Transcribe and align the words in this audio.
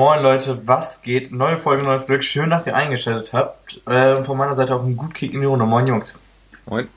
Moin 0.00 0.22
Leute, 0.22 0.66
was 0.66 1.02
geht? 1.02 1.30
Neue 1.30 1.58
Folge, 1.58 1.82
neues 1.82 2.06
Glück. 2.06 2.24
Schön, 2.24 2.48
dass 2.48 2.66
ihr 2.66 2.74
eingeschaltet 2.74 3.34
habt. 3.34 3.82
Ähm, 3.86 4.24
von 4.24 4.38
meiner 4.38 4.56
Seite 4.56 4.74
auch 4.74 4.82
ein 4.82 4.96
gut 4.96 5.12
Kick 5.12 5.34
in 5.34 5.42
die 5.42 5.46
Runde. 5.46 5.66
Moin 5.66 5.86
Jungs. 5.86 6.18
Moin. 6.64 6.88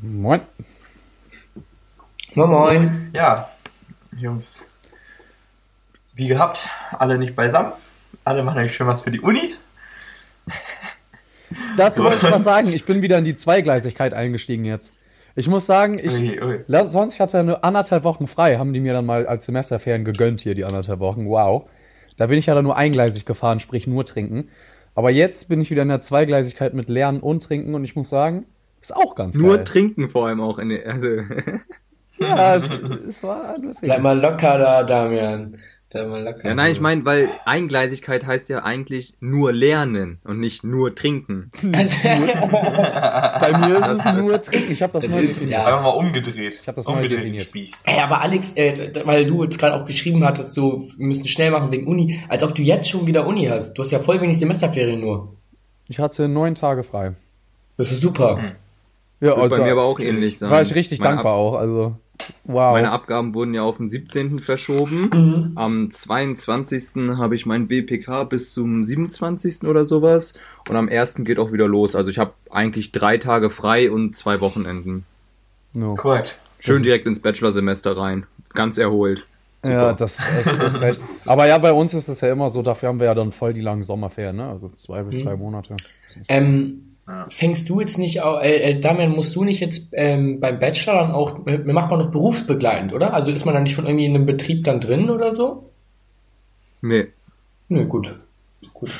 Moin. 0.00 0.40
Moin 2.32 2.48
Moin. 2.48 3.10
Ja, 3.12 3.50
Jungs. 4.16 4.66
Wie 6.14 6.28
gehabt, 6.28 6.70
alle 6.98 7.18
nicht 7.18 7.36
beisammen. 7.36 7.72
Alle 8.24 8.42
machen 8.42 8.60
eigentlich 8.60 8.74
schön 8.74 8.86
was 8.86 9.02
für 9.02 9.10
die 9.10 9.20
Uni. 9.20 9.54
Dazu 11.76 12.04
wollte 12.04 12.26
ich 12.26 12.32
was 12.32 12.42
sagen. 12.42 12.68
Ich 12.72 12.86
bin 12.86 13.02
wieder 13.02 13.18
in 13.18 13.24
die 13.24 13.36
Zweigleisigkeit 13.36 14.14
eingestiegen 14.14 14.64
jetzt. 14.64 14.94
Ich 15.36 15.46
muss 15.46 15.66
sagen, 15.66 15.98
ich, 16.02 16.16
Ui, 16.16 16.40
ui. 16.40 16.88
sonst 16.88 17.16
ich 17.16 17.20
hatte 17.20 17.44
nur 17.44 17.66
anderthalb 17.66 18.02
Wochen 18.04 18.26
frei, 18.26 18.56
haben 18.56 18.72
die 18.72 18.80
mir 18.80 18.94
dann 18.94 19.04
mal 19.04 19.26
als 19.26 19.44
Semesterferien 19.44 20.06
gegönnt 20.06 20.40
hier, 20.40 20.54
die 20.54 20.64
anderthalb 20.64 21.00
Wochen. 21.00 21.26
Wow. 21.28 21.68
Da 22.18 22.26
bin 22.26 22.38
ich 22.38 22.46
ja 22.46 22.54
dann 22.54 22.64
nur 22.64 22.76
eingleisig 22.76 23.24
gefahren, 23.24 23.60
sprich 23.60 23.86
nur 23.86 24.04
trinken. 24.04 24.50
Aber 24.94 25.10
jetzt 25.10 25.48
bin 25.48 25.60
ich 25.62 25.70
wieder 25.70 25.82
in 25.82 25.88
der 25.88 26.00
Zweigleisigkeit 26.02 26.74
mit 26.74 26.88
Lernen 26.90 27.20
und 27.20 27.42
Trinken 27.42 27.74
und 27.74 27.84
ich 27.84 27.96
muss 27.96 28.10
sagen, 28.10 28.46
ist 28.80 28.94
auch 28.94 29.14
ganz 29.14 29.38
Nur 29.38 29.56
geil. 29.56 29.64
trinken 29.64 30.10
vor 30.10 30.26
allem 30.28 30.40
auch 30.40 30.58
in 30.58 30.68
der, 30.70 30.86
also 30.92 31.08
Ja, 32.20 32.56
es, 32.56 32.70
es 32.70 33.22
war 33.22 33.58
nur 33.58 33.74
Bleib 33.82 34.02
Trinken. 34.02 34.02
mal 34.02 34.20
locker 34.20 34.58
da, 34.58 34.82
Damian. 34.82 35.58
Ja 35.90 36.54
nein, 36.54 36.72
ich 36.72 36.80
meine, 36.80 37.04
weil 37.06 37.30
Eingleisigkeit 37.46 38.26
heißt 38.26 38.50
ja 38.50 38.62
eigentlich 38.62 39.14
nur 39.20 39.52
lernen 39.52 40.18
und 40.24 40.38
nicht 40.38 40.62
nur 40.62 40.94
trinken. 40.94 41.50
Bei 41.62 43.58
mir 43.58 43.78
ist 43.78 44.04
es 44.04 44.12
nur 44.14 44.42
Trinken. 44.42 44.72
Ich 44.72 44.82
habe 44.82 44.92
das, 44.92 45.02
Das 45.04 45.10
neu 45.10 45.20
ist- 45.20 45.28
definiert. 45.30 45.52
ja. 45.52 45.64
Einfach 45.66 45.82
mal 45.82 45.88
umgedreht. 45.90 46.58
Ich 46.60 46.68
hab 46.68 46.74
das 46.74 46.86
neu 46.86 46.94
umgedreht, 46.94 47.18
definiert. 47.20 47.44
Spieß. 47.44 47.82
Ey, 47.86 48.00
aber 48.00 48.20
Alex, 48.20 48.52
äh, 48.56 48.92
weil 49.06 49.24
du 49.26 49.42
jetzt 49.44 49.58
gerade 49.58 49.74
auch 49.80 49.84
geschrieben 49.86 50.22
hattest, 50.24 50.52
so, 50.52 50.86
wir 50.96 51.06
müssen 51.06 51.26
schnell 51.26 51.50
machen 51.50 51.70
wegen 51.70 51.86
Uni, 51.86 52.20
als 52.28 52.42
ob 52.42 52.54
du 52.54 52.62
jetzt 52.62 52.90
schon 52.90 53.06
wieder 53.06 53.26
Uni 53.26 53.46
hast. 53.46 53.74
Du 53.74 53.82
hast 53.82 53.90
ja 53.90 53.98
voll 54.00 54.20
wenig 54.20 54.38
Semesterferien 54.38 55.00
nur. 55.00 55.34
Ich 55.88 55.98
hatte 55.98 56.28
neun 56.28 56.54
Tage 56.54 56.82
frei. 56.82 57.14
Das 57.78 57.90
ist 57.90 58.00
super. 58.02 58.36
Hm. 58.36 58.52
Ja, 59.20 59.28
Wird 59.28 59.36
bei 59.36 59.42
Alter, 59.42 59.64
mir 59.64 59.72
aber 59.72 59.84
auch 59.84 59.98
ähnlich 60.00 60.38
sein. 60.38 60.50
war 60.50 60.60
ich 60.62 60.74
richtig 60.74 61.00
meine 61.00 61.16
dankbar 61.16 61.32
Ab 61.32 61.38
auch. 61.38 61.54
Also, 61.54 61.96
wow. 62.44 62.72
Meine 62.72 62.90
Abgaben 62.90 63.34
wurden 63.34 63.54
ja 63.54 63.62
auf 63.62 63.76
den 63.78 63.88
17. 63.88 64.40
verschoben. 64.40 65.10
Mhm. 65.12 65.52
Am 65.56 65.90
22. 65.90 67.16
habe 67.16 67.34
ich 67.34 67.46
mein 67.46 67.68
WPK 67.70 68.24
bis 68.24 68.52
zum 68.52 68.84
27. 68.84 69.64
oder 69.64 69.84
sowas. 69.84 70.34
Und 70.68 70.76
am 70.76 70.88
1. 70.88 71.24
geht 71.24 71.38
auch 71.38 71.52
wieder 71.52 71.66
los. 71.68 71.94
Also 71.94 72.10
ich 72.10 72.18
habe 72.18 72.32
eigentlich 72.50 72.92
drei 72.92 73.18
Tage 73.18 73.50
frei 73.50 73.90
und 73.90 74.14
zwei 74.16 74.40
Wochenenden. 74.40 75.04
no. 75.74 75.94
Korrekt. 75.94 76.38
Schön 76.60 76.76
Das 76.76 76.82
direkt 76.84 77.06
ins 77.06 77.20
Bachelorsemester 77.20 77.96
rein. 77.96 78.26
Ganz 78.52 78.78
erholt. 78.78 79.24
Ja, 79.64 79.92
das 79.92 80.18
ist 80.18 80.46
echt 80.46 80.56
so 80.56 80.70
frech. 80.70 80.98
Aber 81.26 81.46
ja, 81.46 81.58
bei 81.58 81.72
uns 81.72 81.94
ist 81.94 82.08
es 82.08 82.20
ja 82.20 82.32
immer 82.32 82.48
so, 82.50 82.62
dafür 82.62 82.88
haben 82.88 82.98
wir 83.00 83.06
ja 83.06 83.14
dann 83.14 83.32
voll 83.32 83.52
die 83.52 83.60
langen 83.60 83.82
Sommerferien, 83.82 84.36
ne? 84.36 84.48
Also 84.48 84.70
zwei 84.76 85.02
bis 85.02 85.18
Mhm. 85.20 85.24
drei 85.24 85.36
Monate. 85.36 85.76
Ähm, 86.28 86.87
Ja. 87.08 87.26
fängst 87.30 87.68
du 87.70 87.80
jetzt 87.80 87.96
nicht, 87.98 88.20
au- 88.22 88.38
äh, 88.38 88.56
äh, 88.72 88.80
Damian, 88.80 89.12
musst 89.16 89.34
du 89.34 89.42
nicht 89.42 89.60
jetzt 89.60 89.88
ähm, 89.92 90.40
beim 90.40 90.58
Bachelor 90.60 90.94
dann 91.00 91.12
auch, 91.12 91.46
äh, 91.46 91.56
macht 91.58 91.90
man 91.90 92.00
noch 92.00 92.10
berufsbegleitend, 92.10 92.92
oder? 92.92 93.14
Also 93.14 93.30
ist 93.30 93.46
man 93.46 93.54
dann 93.54 93.62
nicht 93.62 93.74
schon 93.74 93.86
irgendwie 93.86 94.04
in 94.04 94.14
einem 94.14 94.26
Betrieb 94.26 94.64
dann 94.64 94.78
drin 94.78 95.08
oder 95.08 95.34
so? 95.34 95.70
Nee. 96.82 97.06
Nö, 97.68 97.86
gut. 97.86 98.18
Gut. 98.74 98.90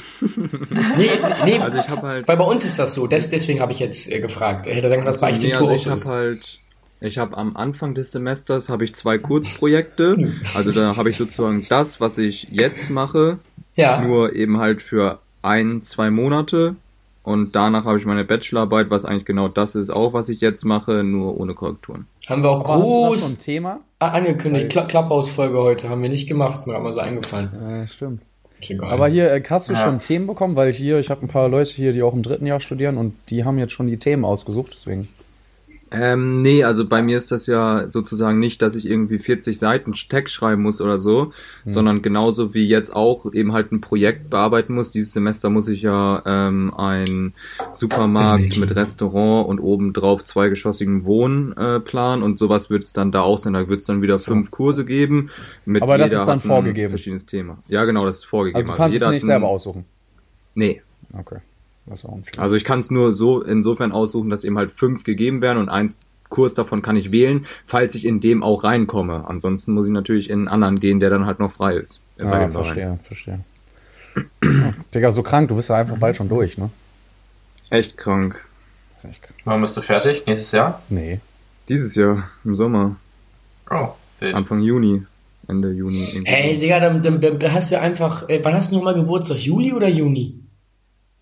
nee, 0.96 1.10
nee, 1.44 1.58
Also 1.60 1.80
ich 1.80 1.88
habe 1.88 2.06
halt. 2.08 2.28
weil 2.28 2.36
bei 2.36 2.44
uns 2.44 2.64
ist 2.64 2.78
das 2.78 2.94
so, 2.94 3.06
des, 3.06 3.30
deswegen 3.30 3.60
habe 3.60 3.72
ich 3.72 3.78
jetzt 3.78 4.10
äh, 4.10 4.20
gefragt. 4.20 4.66
Ich 4.66 4.74
hätte 4.74 4.88
sagen, 4.88 5.04
das 5.04 5.20
war 5.20 5.28
Nee, 5.30 5.34
Architektur 5.36 5.68
also 5.70 5.90
auch 5.90 5.96
ich 5.96 6.04
habe 6.04 6.10
halt, 6.16 6.58
ich 7.00 7.18
habe 7.18 7.36
am 7.36 7.56
Anfang 7.56 7.94
des 7.94 8.10
Semesters 8.12 8.68
habe 8.68 8.84
ich 8.84 8.94
zwei 8.94 9.18
Kurzprojekte. 9.18 10.32
Also 10.54 10.72
da 10.72 10.96
habe 10.96 11.10
ich 11.10 11.16
sozusagen 11.16 11.64
das, 11.68 12.00
was 12.00 12.18
ich 12.18 12.48
jetzt 12.50 12.90
mache, 12.90 13.38
Ja. 13.76 14.00
nur 14.00 14.34
eben 14.34 14.58
halt 14.58 14.82
für 14.82 15.20
ein, 15.42 15.82
zwei 15.82 16.10
Monate. 16.10 16.74
Und 17.28 17.54
danach 17.54 17.84
habe 17.84 17.98
ich 17.98 18.06
meine 18.06 18.24
Bachelorarbeit, 18.24 18.90
was 18.90 19.04
eigentlich 19.04 19.24
genau 19.26 19.48
das 19.48 19.74
ist, 19.74 19.90
auch 19.90 20.12
was 20.14 20.28
ich 20.28 20.40
jetzt 20.40 20.64
mache, 20.64 21.04
nur 21.04 21.38
ohne 21.38 21.54
Korrekturen. 21.54 22.06
Haben 22.28 22.42
wir 22.42 22.50
auch 22.50 22.60
Aber 22.60 22.68
schon 22.68 22.80
ein 22.82 23.08
groß 23.08 23.38
Thema? 23.38 23.80
a- 23.98 24.08
angekündigt. 24.08 24.70
Kla 24.70 24.84
Clubhouse-Folge 24.84 25.58
heute 25.58 25.88
haben 25.88 26.02
wir 26.02 26.08
nicht 26.08 26.28
gemacht, 26.28 26.58
ist 26.60 26.66
mir 26.66 26.74
aber 26.76 26.94
so 26.94 27.00
eingefallen. 27.00 27.50
Ja, 27.60 27.86
stimmt. 27.86 28.22
Aber 28.80 29.06
hier, 29.06 29.30
äh, 29.32 29.42
hast 29.48 29.68
du 29.68 29.74
Ja. 29.74 29.78
schon 29.78 30.00
Themen 30.00 30.26
bekommen? 30.26 30.56
Weil 30.56 30.72
hier, 30.72 30.98
ich 30.98 31.10
habe 31.10 31.22
ein 31.22 31.28
paar 31.28 31.48
Leute 31.48 31.70
hier, 31.72 31.92
die 31.92 32.02
auch 32.02 32.12
im 32.14 32.22
dritten 32.24 32.44
Jahr 32.46 32.58
studieren 32.58 32.96
und 32.96 33.14
die 33.30 33.44
haben 33.44 33.56
jetzt 33.58 33.72
schon 33.72 33.86
die 33.86 33.98
Themen 33.98 34.24
ausgesucht, 34.24 34.72
deswegen. 34.74 35.06
Ähm, 35.90 36.42
nee, 36.42 36.64
also 36.64 36.86
bei 36.86 37.02
mir 37.02 37.16
ist 37.16 37.30
das 37.30 37.46
ja 37.46 37.90
sozusagen 37.90 38.38
nicht, 38.38 38.60
dass 38.62 38.74
ich 38.74 38.86
irgendwie 38.86 39.18
40 39.18 39.58
Seiten 39.58 39.92
Text 39.92 40.34
schreiben 40.34 40.62
muss 40.62 40.80
oder 40.80 40.98
so, 40.98 41.32
sondern 41.64 42.02
genauso 42.02 42.54
wie 42.54 42.66
jetzt 42.66 42.94
auch 42.94 43.32
eben 43.32 43.52
halt 43.52 43.72
ein 43.72 43.80
Projekt 43.80 44.30
bearbeiten 44.30 44.74
muss. 44.74 44.90
Dieses 44.90 45.12
Semester 45.12 45.50
muss 45.50 45.68
ich 45.68 45.82
ja 45.82 46.22
ähm, 46.26 46.74
ein 46.76 47.32
Supermarkt 47.72 48.58
mit 48.58 48.74
Restaurant 48.74 49.48
und 49.48 49.60
obendrauf 49.60 50.24
zweigeschossigem 50.24 51.04
Wohnen 51.04 51.56
äh, 51.56 51.80
planen 51.80 52.22
und 52.22 52.38
sowas 52.38 52.70
wird 52.70 52.82
es 52.82 52.92
dann 52.92 53.12
da 53.12 53.22
auch 53.22 53.38
sein. 53.38 53.54
Da 53.54 53.68
wird 53.68 53.80
es 53.80 53.86
dann 53.86 54.02
wieder 54.02 54.18
fünf 54.18 54.50
Kurse 54.50 54.84
geben. 54.84 55.30
Mit 55.64 55.82
Aber 55.82 55.98
das 55.98 56.12
ist 56.12 56.26
dann 56.26 56.40
vorgegeben. 56.40 56.90
Verschiedenes 56.90 57.26
Thema. 57.26 57.58
Ja, 57.68 57.84
genau, 57.84 58.04
das 58.04 58.16
ist 58.16 58.24
vorgegeben. 58.24 58.58
Also 58.58 58.72
du 58.72 58.76
kannst 58.76 58.94
jeder 58.94 59.06
es 59.06 59.12
nicht 59.12 59.24
selber 59.24 59.48
aussuchen. 59.48 59.84
Nee. 60.54 60.82
Okay. 61.18 61.38
Also 62.36 62.54
ich 62.54 62.64
kann 62.64 62.80
es 62.80 62.90
nur 62.90 63.12
so 63.12 63.42
insofern 63.42 63.92
aussuchen, 63.92 64.30
dass 64.30 64.44
eben 64.44 64.58
halt 64.58 64.72
fünf 64.72 65.04
gegeben 65.04 65.40
werden 65.40 65.58
und 65.58 65.68
eins 65.68 66.00
Kurs 66.28 66.54
davon 66.54 66.82
kann 66.82 66.96
ich 66.96 67.10
wählen, 67.10 67.46
falls 67.66 67.94
ich 67.94 68.04
in 68.04 68.20
dem 68.20 68.42
auch 68.42 68.62
reinkomme. 68.64 69.24
Ansonsten 69.26 69.72
muss 69.72 69.86
ich 69.86 69.92
natürlich 69.92 70.28
in 70.28 70.40
einen 70.40 70.48
anderen 70.48 70.80
gehen, 70.80 71.00
der 71.00 71.08
dann 71.10 71.24
halt 71.26 71.38
noch 71.38 71.52
frei 71.52 71.74
ist. 71.76 72.00
Ah, 72.20 72.48
verstehe, 72.48 72.98
verstehe. 73.02 73.40
Ja. 74.42 74.72
Digga, 74.94 75.12
so 75.12 75.22
krank, 75.22 75.48
du 75.48 75.56
bist 75.56 75.70
ja 75.70 75.76
einfach 75.76 75.96
bald 75.96 76.16
schon 76.16 76.28
durch, 76.28 76.58
ne? 76.58 76.70
Echt 77.70 77.96
krank. 77.96 78.44
Das 78.94 79.04
ist 79.04 79.10
echt 79.10 79.22
krank. 79.22 79.40
Wann 79.44 79.60
bist 79.60 79.76
du 79.76 79.80
fertig? 79.80 80.26
Nächstes 80.26 80.52
Jahr? 80.52 80.82
Nee. 80.88 81.20
Dieses 81.68 81.94
Jahr, 81.94 82.30
im 82.44 82.54
Sommer, 82.54 82.96
Oh, 83.70 83.88
wild. 84.20 84.34
Anfang 84.34 84.60
Juni, 84.62 85.02
Ende 85.46 85.70
Juni. 85.72 86.02
irgendwie 86.04 86.26
Ey, 86.26 86.54
so. 86.54 86.60
Digga, 86.60 86.80
dann, 86.80 87.02
dann, 87.02 87.20
dann 87.20 87.52
hast 87.52 87.70
du 87.70 87.78
einfach, 87.78 88.28
äh, 88.28 88.40
wann 88.42 88.54
hast 88.54 88.70
du 88.70 88.76
nochmal 88.76 88.94
Geburtstag? 88.94 89.38
Juli 89.38 89.72
oder 89.72 89.88
Juni? 89.88 90.34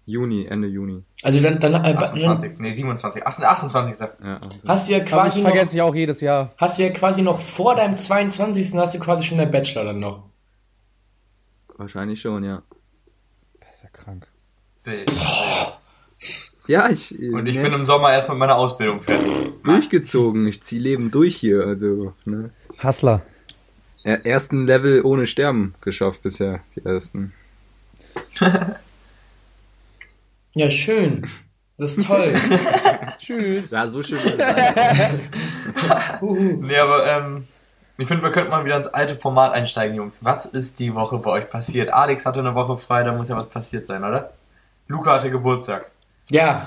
Juni, 0.07 0.47
Ende 0.47 0.69
Juni. 0.69 1.03
Also 1.23 1.41
dann, 1.41 1.59
dann, 1.59 1.75
äh, 1.75 1.95
dann 1.95 1.99
28. 1.99 2.61
Nee, 2.61 2.71
27. 2.71 3.27
28. 3.27 3.99
Ja, 4.01 4.37
also. 4.37 4.51
hast 4.69 4.89
du 4.89 4.93
ja 4.93 4.99
Aber 4.99 5.07
quasi 5.07 5.39
ich 5.41 5.45
noch, 5.45 5.51
vergesse 5.51 5.77
ich 5.77 5.83
auch 5.83 5.95
jedes 5.95 6.21
Jahr. 6.21 6.53
hast 6.59 6.79
du 6.79 6.85
ja 6.85 6.91
quasi 6.91 7.23
noch 7.23 7.41
vor 7.41 7.75
deinem 7.75 7.99
22. 7.99 8.73
hast 8.75 8.95
du 8.95 9.01
quasi 9.01 9.25
schon 9.25 9.39
deinen 9.39 9.51
Bachelor 9.51 9.85
dann 9.85 9.99
noch. 9.99 10.23
Wahrscheinlich 11.77 12.21
schon, 12.21 12.45
ja. 12.45 12.63
Das 13.61 13.77
ist 13.77 13.83
ja 13.83 13.89
krank. 13.93 14.29
Wild. 14.85 15.13
Ja, 16.69 16.89
ich, 16.89 17.13
Und 17.19 17.47
ich 17.47 17.57
ne, 17.57 17.63
bin 17.63 17.73
im 17.73 17.85
Sommer 17.85 18.13
erst 18.13 18.29
mit 18.29 18.39
meiner 18.39 18.57
Ausbildung 18.57 19.03
fertig. 19.03 19.29
durchgezogen. 19.63 20.47
Ich 20.47 20.63
zieh 20.63 20.79
Leben 20.79 21.11
durch 21.11 21.37
hier. 21.37 21.67
Also, 21.67 22.13
ne. 22.25 22.51
Hustler. 22.83 23.23
Ja, 24.05 24.15
ersten 24.15 24.67
Level 24.67 25.03
ohne 25.03 25.27
Sterben 25.27 25.75
geschafft 25.81 26.23
bisher, 26.23 26.61
die 26.75 26.85
ersten. 26.85 27.33
Ja, 30.57 30.71
schön. 30.71 31.27
Das 31.79 31.97
ist 31.99 32.07
toll. 32.07 32.33
Tschüss. 33.19 33.71
Ja, 33.73 33.87
so 33.89 34.03
schön. 34.03 34.19
Nee, 36.23 36.77
aber 36.79 37.07
ähm, 37.07 37.47
ich 37.99 38.07
finde, 38.09 38.23
wir 38.25 38.31
könnten 38.31 38.51
mal 38.51 38.65
wieder 38.65 38.77
ins 38.77 38.87
alte 38.87 39.17
Format 39.17 39.53
einsteigen, 39.53 39.95
Jungs. 39.97 40.25
Was 40.25 40.47
ist 40.47 40.79
die 40.81 40.95
Woche 40.95 41.19
bei 41.19 41.31
euch 41.31 41.49
passiert? 41.51 41.93
Alex 41.93 42.25
hatte 42.27 42.41
eine 42.41 42.55
Woche 42.55 42.77
frei, 42.79 43.03
da 43.03 43.13
muss 43.13 43.29
ja 43.29 43.37
was 43.37 43.49
passiert 43.49 43.87
sein, 43.87 44.03
oder? 44.05 44.33
Luca 44.89 45.15
hatte 45.15 45.31
Geburtstag. 45.31 45.91
ja, 46.31 46.67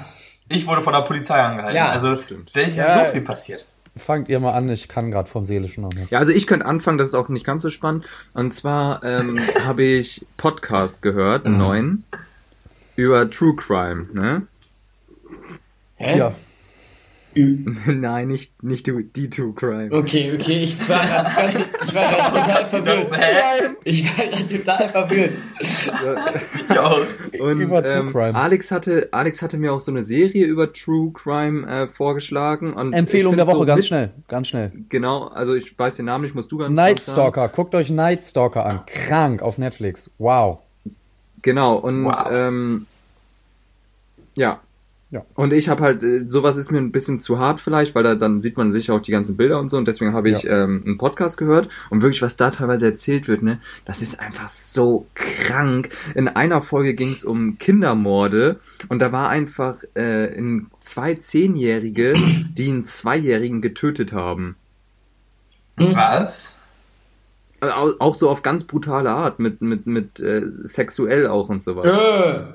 Ich 0.49 0.67
wurde 0.67 0.81
von 0.81 0.93
der 0.93 1.01
Polizei 1.01 1.39
angehalten. 1.41 1.75
Ja, 1.75 1.89
also, 1.89 2.17
stimmt. 2.17 2.55
da 2.55 2.59
ist 2.61 2.75
ja, 2.75 2.87
Ja. 2.87 3.05
so 3.05 3.11
viel 3.11 3.21
passiert. 3.21 3.65
Fangt 3.97 4.29
ihr 4.29 4.39
mal 4.39 4.51
an, 4.53 4.69
ich 4.69 4.87
kann 4.87 5.09
gerade 5.11 5.27
vom 5.29 5.45
Seelischen 5.45 5.83
noch 5.83 5.93
nicht. 5.93 6.11
Ja, 6.11 6.19
also 6.19 6.31
ich 6.31 6.45
könnte 6.47 6.65
anfangen, 6.65 6.97
das 6.99 7.07
ist 7.09 7.15
auch 7.15 7.29
nicht 7.29 7.45
ganz 7.45 7.63
so 7.63 7.69
spannend. 7.71 8.05
Und 8.33 8.53
zwar 8.53 9.03
ähm, 9.03 9.39
habe 9.67 9.83
ich 9.83 10.25
Podcast 10.37 11.01
gehört, 11.01 11.45
einen 11.45 11.57
neuen, 11.57 12.03
über 12.99 13.29
True 13.29 13.55
Crime, 13.55 14.07
ne? 14.13 14.47
hä? 15.95 16.17
Ja. 16.17 16.35
Ü- 17.35 17.63
Nein, 17.93 18.27
nicht, 18.27 18.63
nicht 18.63 18.87
die, 18.87 19.07
die 19.07 19.29
True 19.29 19.53
Crime. 19.53 19.89
Okay, 19.91 20.33
okay, 20.33 20.57
ich 20.63 20.89
war 20.89 20.99
grad 20.99 22.31
total 22.33 22.65
verwirrt. 22.69 23.11
Hä? 23.15 23.69
Ich 23.83 24.03
war 24.17 24.25
grad 24.25 24.49
total 24.49 24.89
verwirrt. 24.89 25.31
Ich 26.67 26.79
auch. 26.79 27.05
Und 27.39 27.61
Über 27.61 27.83
True 27.83 27.99
ähm, 27.99 28.11
Crime. 28.11 28.35
Alex 28.35 28.71
hatte, 28.71 29.09
Alex 29.11 29.41
hatte 29.43 29.57
mir 29.57 29.73
auch 29.73 29.79
so 29.79 29.91
eine 29.91 30.01
Serie 30.03 30.45
über 30.47 30.73
True 30.73 31.11
Crime 31.13 31.67
äh, 31.67 31.87
vorgeschlagen. 31.87 32.73
Und 32.73 32.93
Empfehlung 32.93 33.35
der 33.37 33.45
Woche, 33.45 33.57
so 33.57 33.65
ganz 33.65 33.77
mit- 33.77 33.85
schnell, 33.85 34.09
ganz 34.27 34.47
schnell. 34.47 34.71
Genau, 34.89 35.27
also 35.27 35.53
ich 35.53 35.77
weiß 35.77 35.97
den 35.97 36.05
Namen 36.05 36.23
nicht, 36.23 36.33
musst 36.35 36.51
du 36.51 36.57
ganz 36.57 36.73
Night. 36.73 36.99
Stalker, 37.01 37.47
guckt 37.49 37.75
euch 37.75 37.91
Night 37.91 38.23
Stalker 38.23 38.65
an. 38.65 38.81
Krank 38.87 39.43
auf 39.43 39.59
Netflix. 39.59 40.09
Wow. 40.17 40.59
Genau, 41.41 41.75
und 41.75 42.05
Wow. 42.05 42.27
ähm, 42.31 42.85
ja, 44.35 44.59
Und 45.33 45.53
ich 45.53 45.69
habe 45.69 45.81
halt, 45.83 46.03
äh, 46.03 46.25
sowas 46.27 46.55
ist 46.55 46.71
mir 46.71 46.77
ein 46.77 46.91
bisschen 46.91 47.19
zu 47.19 47.39
hart 47.39 47.59
vielleicht, 47.59 47.95
weil 47.95 48.03
da 48.03 48.13
dann 48.13 48.43
sieht 48.43 48.57
man 48.57 48.71
sicher 48.71 48.93
auch 48.93 49.01
die 49.01 49.09
ganzen 49.11 49.37
Bilder 49.37 49.59
und 49.59 49.69
so 49.69 49.77
und 49.77 49.87
deswegen 49.87 50.13
habe 50.13 50.29
ich 50.29 50.45
ähm, 50.45 50.83
einen 50.85 50.97
Podcast 50.99 51.35
gehört 51.37 51.67
und 51.89 52.03
wirklich, 52.03 52.21
was 52.21 52.37
da 52.37 52.51
teilweise 52.51 52.85
erzählt 52.85 53.27
wird, 53.27 53.41
ne, 53.41 53.59
das 53.85 54.03
ist 54.03 54.19
einfach 54.19 54.49
so 54.49 55.07
krank. 55.15 55.89
In 56.13 56.27
einer 56.27 56.61
Folge 56.61 56.93
ging 56.93 57.09
es 57.11 57.23
um 57.23 57.57
Kindermorde 57.57 58.59
und 58.87 58.99
da 58.99 59.11
war 59.11 59.29
einfach 59.29 59.77
äh, 59.95 60.31
in 60.35 60.67
zwei 60.79 61.15
Zehnjährige, 61.15 62.13
die 62.55 62.69
einen 62.69 62.85
Zweijährigen 62.85 63.61
getötet 63.61 64.13
haben. 64.13 64.57
Was? 65.75 66.55
Au- 67.61 67.93
auch 67.99 68.15
so 68.15 68.29
auf 68.29 68.41
ganz 68.41 68.63
brutale 68.65 69.09
Art, 69.11 69.39
mit, 69.39 69.61
mit, 69.61 69.85
mit 69.87 70.19
äh, 70.19 70.43
sexuell 70.63 71.27
auch 71.27 71.49
und 71.49 71.61
sowas. 71.61 71.85
Äh. 71.85 72.53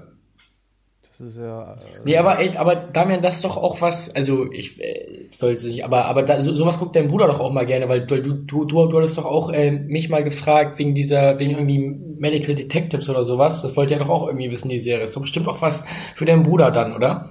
Das 1.06 1.20
ist 1.28 1.38
ja. 1.38 1.74
Äh, 1.74 1.76
Nee, 2.04 2.16
aber, 2.16 2.40
ey, 2.40 2.56
aber 2.56 2.74
Damian, 2.74 3.22
das 3.22 3.36
ist 3.36 3.44
doch 3.44 3.56
auch 3.56 3.80
was, 3.80 4.14
also 4.16 4.50
ich 4.50 4.80
äh, 4.82 5.28
soll 5.36 5.52
es 5.52 5.62
nicht, 5.62 5.84
aber, 5.84 6.06
aber 6.06 6.24
da, 6.24 6.42
so, 6.42 6.54
sowas 6.56 6.78
guckt 6.80 6.96
dein 6.96 7.06
Bruder 7.06 7.28
doch 7.28 7.38
auch 7.38 7.52
mal 7.52 7.66
gerne, 7.66 7.88
weil, 7.88 8.04
du, 8.04 8.20
du, 8.20 8.32
du, 8.34 8.64
du 8.64 8.96
hattest 8.98 9.16
doch 9.16 9.24
auch 9.24 9.50
äh, 9.52 9.70
mich 9.70 10.08
mal 10.08 10.24
gefragt 10.24 10.78
wegen 10.80 10.94
dieser, 10.94 11.38
wegen 11.38 11.52
irgendwie 11.52 11.78
Medical 12.18 12.56
Detectives 12.56 13.08
oder 13.08 13.24
sowas. 13.24 13.62
Das 13.62 13.76
wollte 13.76 13.92
ja 13.94 14.00
doch 14.00 14.08
auch 14.08 14.26
irgendwie 14.26 14.50
wissen, 14.50 14.68
die 14.68 14.80
Serie. 14.80 15.04
Ist 15.04 15.14
doch 15.14 15.20
bestimmt 15.22 15.46
auch 15.46 15.62
was 15.62 15.84
für 16.16 16.24
deinen 16.24 16.42
Bruder 16.42 16.72
dann, 16.72 16.96
oder? 16.96 17.28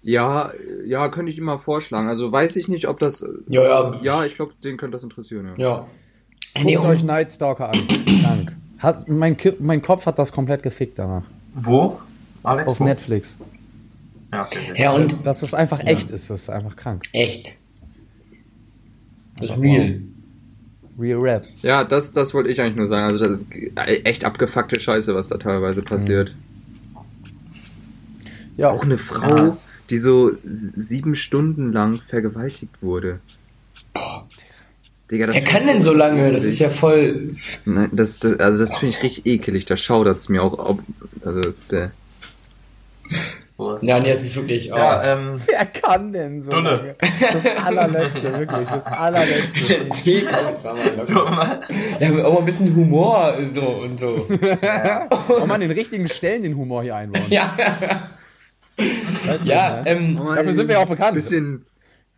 Ja, 0.00 0.52
ja, 0.84 1.08
könnte 1.10 1.30
ich 1.30 1.38
ihm 1.38 1.44
mal 1.44 1.58
vorschlagen. 1.58 2.08
Also 2.08 2.32
weiß 2.32 2.56
ich 2.56 2.68
nicht, 2.68 2.88
ob 2.88 2.98
das. 2.98 3.24
Ja, 3.48 3.62
ja. 3.62 4.00
Ja, 4.02 4.24
ich 4.24 4.34
glaube, 4.34 4.52
den 4.64 4.76
könnte 4.76 4.92
das 4.92 5.04
interessieren, 5.04 5.52
ja. 5.56 5.62
Ja. 5.62 5.86
Guckt 6.54 6.64
Nee, 6.66 6.78
euch 6.78 7.00
und, 7.00 7.06
Night 7.06 7.32
Stalker 7.32 7.70
an. 7.70 7.86
Dank. 8.22 8.56
Hat, 8.78 9.08
mein, 9.08 9.36
mein 9.60 9.80
Kopf 9.82 10.06
hat 10.06 10.18
das 10.18 10.32
komplett 10.32 10.62
gefickt 10.62 10.98
danach. 10.98 11.24
Wo? 11.54 11.98
Alex? 12.42 12.68
Auf 12.68 12.80
wo? 12.80 12.84
Netflix. 12.84 13.36
Ja, 14.32 14.42
okay, 14.46 14.72
ja, 14.76 14.92
und 14.92 15.24
Dass 15.26 15.42
es 15.42 15.54
einfach 15.54 15.80
echt 15.84 16.10
ist, 16.10 16.30
das 16.30 16.42
ist 16.42 16.50
einfach 16.50 16.74
krank. 16.76 17.04
echt. 17.12 17.56
Das 19.38 19.50
ist 19.50 19.58
real. 19.58 20.00
Real 20.98 21.20
Rap. 21.20 21.46
Ja, 21.62 21.84
das, 21.84 22.12
das 22.12 22.34
wollte 22.34 22.50
ich 22.50 22.60
eigentlich 22.60 22.76
nur 22.76 22.86
sagen. 22.86 23.04
Also, 23.04 23.26
das 23.28 23.40
ist 23.40 23.46
echt 24.04 24.24
abgefuckte 24.24 24.78
Scheiße, 24.78 25.14
was 25.14 25.28
da 25.28 25.38
teilweise 25.38 25.82
passiert. 25.82 26.34
Ja, 28.56 28.70
Auch 28.70 28.82
eine 28.82 28.98
Frau, 28.98 29.54
die 29.88 29.96
so 29.96 30.32
sieben 30.44 31.16
Stunden 31.16 31.72
lang 31.72 31.96
vergewaltigt 32.08 32.82
wurde. 32.82 33.20
Digga, 35.10 35.26
das 35.26 35.34
Wer 35.34 35.42
kann 35.42 35.66
denn 35.66 35.82
so 35.82 35.92
lange? 35.92 36.32
Das 36.32 36.44
ist 36.44 36.58
ja 36.58 36.70
voll. 36.70 37.32
Nein, 37.64 37.90
das, 37.92 38.18
das, 38.18 38.38
also 38.40 38.60
das 38.60 38.76
finde 38.76 38.96
ich 38.96 39.02
richtig 39.02 39.26
ekelig. 39.26 39.64
Da 39.66 39.76
schaut 39.76 40.06
das 40.06 40.28
mir 40.28 40.42
auch. 40.42 40.58
Ob, 40.58 40.80
also, 41.24 41.40
äh, 41.70 41.88
Ja, 43.82 44.00
nee, 44.00 44.10
das 44.12 44.22
ist 44.22 44.34
wirklich. 44.36 44.72
Oh. 44.72 44.76
Ja, 44.76 45.04
ähm, 45.04 45.34
Wer 45.46 45.66
kann 45.66 46.12
denn 46.12 46.42
so? 46.42 46.50
Dulle. 46.50 46.70
lange? 46.70 46.94
Das 47.20 47.66
allerletzte, 47.66 48.32
wirklich. 48.38 48.68
Das 48.68 48.86
allerletzte. 48.86 49.92
Mal, 50.24 51.06
so 51.06 51.14
mal. 51.26 51.60
Ja, 52.00 52.08
aber 52.08 52.26
auch 52.26 52.32
mal 52.34 52.38
ein 52.40 52.46
bisschen 52.46 52.74
Humor 52.74 53.36
so 53.54 53.60
und 53.60 54.00
so. 54.00 54.26
Kann 54.28 55.08
man 55.40 55.50
an 55.52 55.60
den 55.60 55.70
richtigen 55.72 56.08
Stellen 56.08 56.42
den 56.42 56.56
Humor 56.56 56.82
hier 56.82 56.96
einbauen. 56.96 57.26
ja, 57.28 57.54
Weißt 59.26 59.44
du, 59.44 59.48
ja, 59.48 59.82
ne? 59.82 59.90
ähm, 59.90 60.16
Dafür 60.16 60.52
sind 60.52 60.68
wir 60.68 60.76
ja 60.76 60.82
auch 60.82 60.88
bekannt. 60.88 61.14
Bisschen, 61.14 61.64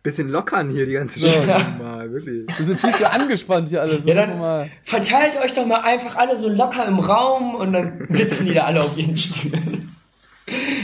bisschen 0.05 0.29
lockern 0.29 0.69
hier 0.69 0.85
die 0.85 0.93
ganze 0.93 1.19
Zeit. 1.19 1.77
Mal, 1.79 2.09
wirklich. 2.13 2.45
Wir 2.57 2.65
sind 2.65 2.79
viel 2.79 2.93
zu 2.93 3.11
angespannt 3.11 3.67
hier 3.67 3.81
alle. 3.81 4.01
So 4.01 4.07
Ja, 4.07 4.13
dann- 4.15 4.39
mal. 4.39 4.69
verteilt 4.83 5.35
euch 5.43 5.51
doch 5.53 5.65
mal 5.65 5.81
einfach 5.81 6.15
alle 6.15 6.37
so 6.37 6.47
locker 6.47 6.85
im 6.85 6.99
Raum 6.99 7.55
und 7.55 7.73
dann 7.73 8.05
sitzen 8.09 8.45
die 8.45 8.53
da 8.53 8.63
alle 8.65 8.79
auf 8.81 8.95
ihren 8.97 9.17
Stühlen. 9.17 9.93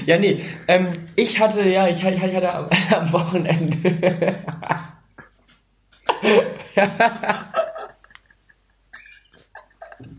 Ja, 0.07 0.17
nee, 0.17 0.43
ähm, 0.67 0.87
ich 1.15 1.39
hatte, 1.39 1.61
ja, 1.69 1.87
ich, 1.87 2.03
ich 2.03 2.21
hatte 2.21 2.51
am, 2.53 2.67
am 2.93 3.13
Wochenende. 3.13 4.35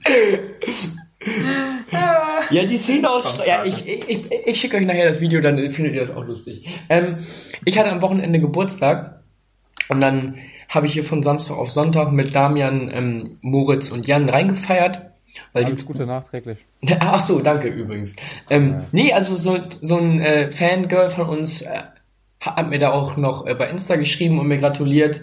ja, 2.51 2.65
die 2.65 2.79
Szene 2.79 3.09
aus. 3.11 3.39
Ja, 3.47 3.65
ich, 3.65 3.87
ich, 3.87 4.31
ich, 4.47 4.61
schicke 4.61 4.77
euch 4.77 4.87
nachher 4.87 5.09
das 5.09 5.21
Video, 5.21 5.41
dann 5.41 5.59
findet 5.71 5.95
ihr 5.95 6.01
das 6.01 6.15
auch 6.15 6.25
lustig. 6.25 6.67
Ähm, 6.89 7.19
ich 7.65 7.79
hatte 7.79 7.91
am 7.91 8.03
Wochenende 8.03 8.41
Geburtstag 8.41 9.23
und 9.89 10.01
dann 10.01 10.37
habe 10.69 10.87
ich 10.87 10.95
hier 10.95 11.05
von 11.05 11.23
Samstag 11.23 11.57
auf 11.57 11.73
Sonntag 11.73 12.13
mit 12.13 12.35
Damian, 12.35 12.91
ähm, 12.93 13.39
Moritz 13.43 13.91
und 13.91 14.07
Jan 14.07 14.29
reingefeiert. 14.29 15.03
Weil 15.53 15.65
Alles 15.65 15.79
die, 15.79 15.85
Gute 15.85 16.07
nachträglich. 16.07 16.59
Ach 17.01 17.21
so, 17.21 17.41
danke 17.41 17.69
übrigens. 17.69 18.17
Ähm, 18.51 18.85
Nee, 18.93 19.13
also 19.13 19.37
so, 19.37 19.59
so 19.81 19.97
ein 19.99 20.21
äh, 20.21 20.51
Fangirl 20.51 21.11
von 21.11 21.29
uns 21.29 21.63
äh, 21.63 21.83
hat 22.41 22.69
mir 22.69 22.79
da 22.79 22.93
auch 22.93 23.17
noch 23.17 23.47
äh, 23.47 23.55
bei 23.55 23.69
Insta 23.69 23.97
geschrieben 23.97 24.39
und 24.39 24.49
mir 24.49 24.59
gratuliert. 24.59 25.23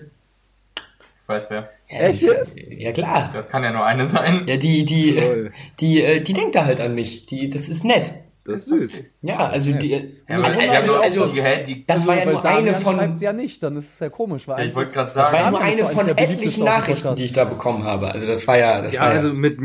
Ich 1.29 1.35
weiß 1.35 1.51
wer. 1.51 1.69
Ja, 1.91 1.99
Echt 1.99 2.23
die-? 2.23 2.81
Ja 2.83 2.91
klar. 2.91 3.29
Das 3.35 3.47
kann 3.49 3.61
ja 3.63 3.71
nur 3.71 3.85
eine 3.85 4.07
sein. 4.07 4.45
Ja, 4.47 4.57
die, 4.57 4.83
die, 4.83 5.15
äh, 5.15 5.21
Toll. 5.27 5.51
die, 5.79 6.03
äh, 6.03 6.21
die 6.21 6.33
denkt 6.33 6.55
da 6.55 6.65
halt 6.65 6.81
an 6.81 6.95
mich. 6.95 7.27
Die, 7.27 7.51
das 7.51 7.69
ist 7.69 7.85
nett. 7.85 8.09
Das 8.45 8.61
ist 8.61 8.65
süß. 8.65 9.03
Ja, 9.21 9.37
also 9.37 9.71
die, 9.73 9.91
Ja, 10.27 10.37
Das 10.37 10.45
aber 10.49 10.59
ich 10.63 10.69
hab 10.71 10.77
mich 10.81 10.87
nur 10.87 10.99
auch, 10.99 11.03
also, 11.03 11.19
dass- 11.19 11.35
hä, 11.35 11.63
die, 11.67 11.85
das 11.85 12.07
war 12.07 12.17
ja 12.17 12.25
nur 12.25 12.43
eine 12.43 12.73
von, 12.73 13.15
sie 13.15 13.25
ja 13.25 13.33
nicht, 13.33 13.61
dann 13.61 13.77
ist 13.77 13.93
es 13.93 13.99
ja 13.99 14.09
komisch. 14.09 14.47
Weil 14.47 14.69
ich 14.69 14.73
wollte 14.73 14.91
gerade 14.91 15.05
das 15.13 15.17
war 15.17 15.25
ja 15.25 15.39
sagen, 15.43 15.51
nur 15.51 15.61
eine 15.61 15.85
von 15.85 16.07
etlichen 16.17 16.63
Nachrichten, 16.65 17.15
die 17.15 17.25
ich 17.25 17.33
da 17.33 17.43
bekommen 17.43 17.83
habe. 17.83 18.09
Also 18.11 18.25
das 18.25 18.47
war 18.47 18.57
ja, 18.57 18.81
das 18.81 18.93
Ja, 18.95 19.01
war 19.01 19.09
ja, 19.09 19.15
also 19.17 19.31
mit, 19.31 19.59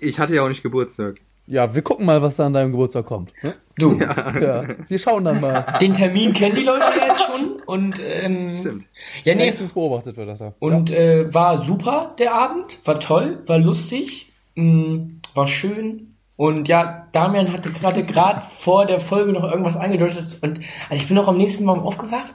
ich 0.00 0.18
hatte 0.18 0.34
ja 0.34 0.42
auch 0.42 0.48
nicht 0.48 0.64
Geburtstag. 0.64 1.20
Ja, 1.46 1.74
wir 1.74 1.82
gucken 1.82 2.06
mal, 2.06 2.20
was 2.22 2.36
da 2.36 2.46
an 2.46 2.52
deinem 2.52 2.72
Geburtstag 2.72 3.06
kommt. 3.06 3.32
du. 3.78 3.98
Ja, 3.98 4.64
wir 4.88 4.98
schauen 4.98 5.24
dann 5.24 5.40
mal. 5.40 5.78
Den 5.80 5.92
Termin 5.92 6.32
kennen 6.32 6.56
die 6.56 6.62
Leute 6.62 6.86
ja 6.98 7.06
jetzt 7.06 7.22
schon 7.24 7.60
und 7.66 8.02
ähm, 8.04 8.56
Stimmt. 8.56 8.86
ja, 9.24 9.34
nee, 9.34 9.52
beobachtet 9.74 10.16
wird 10.16 10.28
das 10.28 10.38
da. 10.40 10.54
Und 10.58 10.90
äh, 10.90 11.32
war 11.32 11.62
super 11.62 12.14
der 12.18 12.34
Abend, 12.34 12.78
war 12.84 12.98
toll, 12.98 13.42
war 13.46 13.58
lustig, 13.58 14.32
mh, 14.54 15.08
war 15.34 15.46
schön. 15.46 16.14
Und 16.36 16.68
ja, 16.68 17.06
Damian 17.12 17.52
hatte 17.52 17.70
gerade 17.72 18.04
gerade 18.04 18.42
vor 18.42 18.84
der 18.84 19.00
Folge 19.00 19.32
noch 19.32 19.44
irgendwas 19.44 19.76
eingedeutet 19.76 20.38
und 20.42 20.60
also 20.90 21.02
ich 21.02 21.08
bin 21.08 21.16
auch 21.18 21.28
am 21.28 21.38
nächsten 21.38 21.64
Morgen 21.64 21.80
aufgewacht 21.80 22.34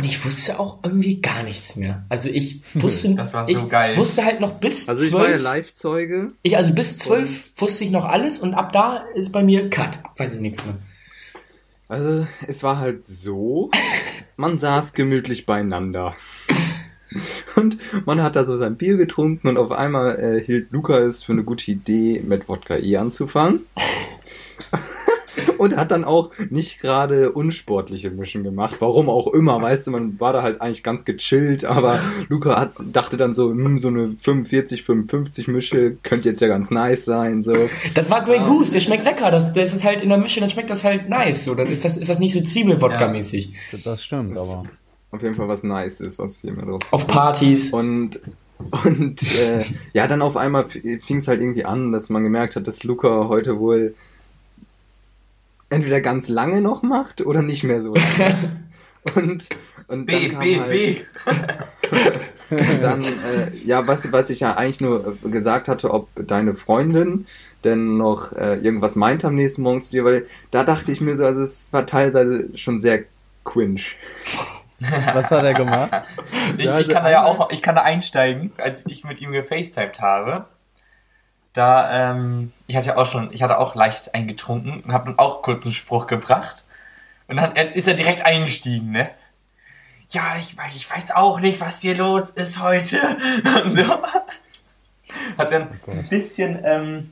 und 0.00 0.06
ich 0.06 0.24
wusste 0.24 0.58
auch 0.58 0.78
irgendwie 0.82 1.20
gar 1.20 1.42
nichts 1.42 1.76
mehr. 1.76 2.06
Also 2.08 2.30
ich 2.30 2.62
wusste, 2.72 3.14
Das 3.14 3.34
war 3.34 3.44
so 3.46 3.52
ich 3.52 3.68
geil. 3.68 3.98
wusste 3.98 4.24
halt 4.24 4.40
noch 4.40 4.54
bis 4.54 4.88
Also 4.88 5.04
ich 5.04 5.12
war 5.12 5.24
ja 5.24 5.28
zwölf. 5.32 5.42
Live-Zeuge. 5.42 6.28
Ich, 6.40 6.56
also 6.56 6.72
bis 6.72 6.96
zwölf 6.96 7.52
wusste 7.60 7.84
ich 7.84 7.90
noch 7.90 8.06
alles 8.06 8.38
und 8.38 8.54
ab 8.54 8.72
da 8.72 9.04
ist 9.14 9.30
bei 9.30 9.42
mir 9.42 9.68
Cut. 9.68 9.98
Weiß 10.16 10.32
ich 10.32 10.40
nichts 10.40 10.64
mehr. 10.64 10.76
Also 11.88 12.26
es 12.48 12.62
war 12.62 12.78
halt 12.78 13.04
so, 13.04 13.70
man 14.38 14.58
saß 14.58 14.94
gemütlich 14.94 15.44
beieinander. 15.44 16.14
Und 17.56 17.76
man 18.06 18.22
hat 18.22 18.36
da 18.36 18.44
so 18.44 18.56
sein 18.56 18.76
Bier 18.76 18.96
getrunken 18.96 19.48
und 19.48 19.56
auf 19.58 19.72
einmal 19.72 20.16
äh, 20.20 20.40
hielt 20.44 20.70
Luca 20.70 20.96
es 21.00 21.24
für 21.24 21.32
eine 21.32 21.42
gute 21.42 21.68
Idee, 21.72 22.22
mit 22.24 22.48
Wodka 22.48 22.76
E 22.76 22.96
anzufangen. 22.96 23.66
Und 25.58 25.76
hat 25.76 25.90
dann 25.90 26.04
auch 26.04 26.30
nicht 26.50 26.80
gerade 26.80 27.32
unsportliche 27.32 28.10
Mischen 28.10 28.42
gemacht. 28.42 28.76
Warum 28.80 29.08
auch 29.08 29.26
immer, 29.28 29.60
weißt 29.60 29.86
du, 29.86 29.90
man 29.90 30.20
war 30.20 30.32
da 30.32 30.42
halt 30.42 30.60
eigentlich 30.60 30.82
ganz 30.82 31.04
gechillt, 31.04 31.64
aber 31.64 32.00
Luca 32.28 32.58
hat, 32.58 32.74
dachte 32.92 33.16
dann 33.16 33.34
so, 33.34 33.50
hm, 33.50 33.78
so 33.78 33.88
eine 33.88 34.14
45, 34.18 34.84
55 34.84 35.48
Mische 35.48 35.96
könnte 36.02 36.28
jetzt 36.28 36.40
ja 36.40 36.48
ganz 36.48 36.70
nice 36.70 37.04
sein, 37.04 37.42
so. 37.42 37.66
Das 37.94 38.10
war 38.10 38.24
Grey 38.24 38.40
Goose, 38.40 38.72
der 38.72 38.80
schmeckt 38.80 39.04
lecker. 39.04 39.30
Das, 39.30 39.52
das 39.52 39.74
ist 39.74 39.84
halt 39.84 40.02
in 40.02 40.08
der 40.08 40.18
Mische, 40.18 40.40
dann 40.40 40.50
schmeckt 40.50 40.70
das 40.70 40.84
halt 40.84 41.08
nice. 41.08 41.44
So, 41.44 41.54
dann 41.54 41.68
ist 41.68 41.84
das, 41.84 41.96
ist 41.96 42.08
das 42.08 42.18
nicht 42.18 42.34
so 42.34 42.40
Zwiebelwodka-mäßig. 42.40 43.54
Das 43.84 44.02
stimmt, 44.02 44.36
aber. 44.36 44.64
Auf 45.12 45.22
jeden 45.22 45.34
Fall 45.34 45.48
was 45.48 45.64
nice 45.64 46.00
ist, 46.00 46.18
was 46.18 46.40
hier 46.40 46.52
mit 46.52 46.66
draus 46.66 46.80
Auf 46.92 47.06
Partys. 47.06 47.72
Und, 47.72 48.20
und 48.84 49.22
äh, 49.22 49.64
ja, 49.92 50.06
dann 50.06 50.22
auf 50.22 50.36
einmal 50.36 50.68
fing 50.68 51.16
es 51.16 51.26
halt 51.26 51.40
irgendwie 51.40 51.64
an, 51.64 51.90
dass 51.90 52.10
man 52.10 52.22
gemerkt 52.22 52.54
hat, 52.54 52.68
dass 52.68 52.84
Luca 52.84 53.26
heute 53.28 53.58
wohl 53.58 53.94
entweder 55.70 56.00
ganz 56.00 56.28
lange 56.28 56.60
noch 56.60 56.82
macht 56.82 57.24
oder 57.24 57.42
nicht 57.42 57.64
mehr 57.64 57.80
so 57.80 57.94
lange. 57.94 58.66
Und, 59.14 59.48
und 59.88 60.04
B, 60.04 60.12
dann 60.12 60.30
kam 60.32 60.40
B, 60.40 60.60
halt, 60.60 60.70
B. 60.70 60.96
Dann, 62.82 63.02
äh, 63.02 63.50
ja, 63.64 63.86
was, 63.86 64.12
was 64.12 64.28
ich 64.28 64.40
ja 64.40 64.54
eigentlich 64.56 64.80
nur 64.80 65.16
äh, 65.24 65.28
gesagt 65.30 65.68
hatte, 65.68 65.90
ob 65.90 66.08
deine 66.14 66.54
Freundin 66.54 67.26
denn 67.64 67.96
noch 67.96 68.32
äh, 68.32 68.56
irgendwas 68.56 68.96
meint 68.96 69.24
am 69.24 69.36
nächsten 69.36 69.62
Morgen 69.62 69.80
zu 69.80 69.90
dir, 69.92 70.04
weil 70.04 70.26
da 70.50 70.64
dachte 70.64 70.92
ich 70.92 71.00
mir 71.00 71.16
so, 71.16 71.24
also 71.24 71.40
es 71.40 71.72
war 71.72 71.86
teilweise 71.86 72.48
schon 72.58 72.78
sehr 72.78 73.04
cringe. 73.44 73.80
Was 74.80 75.30
hat 75.30 75.44
er 75.44 75.54
gemacht? 75.54 75.92
Ich, 76.56 76.64
ich 76.64 76.70
also 76.70 76.92
kann 76.92 77.04
da 77.04 77.10
ja 77.10 77.24
auch, 77.24 77.50
ich 77.50 77.62
kann 77.62 77.74
da 77.74 77.82
einsteigen, 77.82 78.52
als 78.56 78.84
ich 78.86 79.04
mit 79.04 79.20
ihm 79.20 79.32
gefacetimed 79.32 80.00
habe. 80.00 80.46
Da, 81.52 82.12
ähm, 82.12 82.52
ich 82.68 82.76
hatte 82.76 82.88
ja 82.88 82.96
auch 82.96 83.06
schon, 83.06 83.32
ich 83.32 83.42
hatte 83.42 83.58
auch 83.58 83.74
leicht 83.74 84.14
eingetrunken 84.14 84.80
und 84.80 84.92
habe 84.92 85.06
dann 85.06 85.18
auch 85.18 85.42
kurz 85.42 85.66
einen 85.66 85.74
Spruch 85.74 86.06
gebracht. 86.06 86.64
Und 87.26 87.36
dann 87.36 87.54
ist 87.56 87.88
er 87.88 87.94
direkt 87.94 88.24
eingestiegen, 88.24 88.90
ne? 88.92 89.10
Ja, 90.10 90.36
ich, 90.40 90.56
weiß- 90.56 90.76
ich 90.76 90.90
weiß 90.90 91.12
auch 91.12 91.40
nicht, 91.40 91.60
was 91.60 91.80
hier 91.80 91.96
los 91.96 92.30
ist 92.30 92.60
heute. 92.60 92.98
Und 93.64 93.72
so. 93.72 93.82
Hat 95.38 95.50
dann 95.52 95.68
ein 95.86 96.08
bisschen, 96.08 96.60
ähm, 96.64 97.10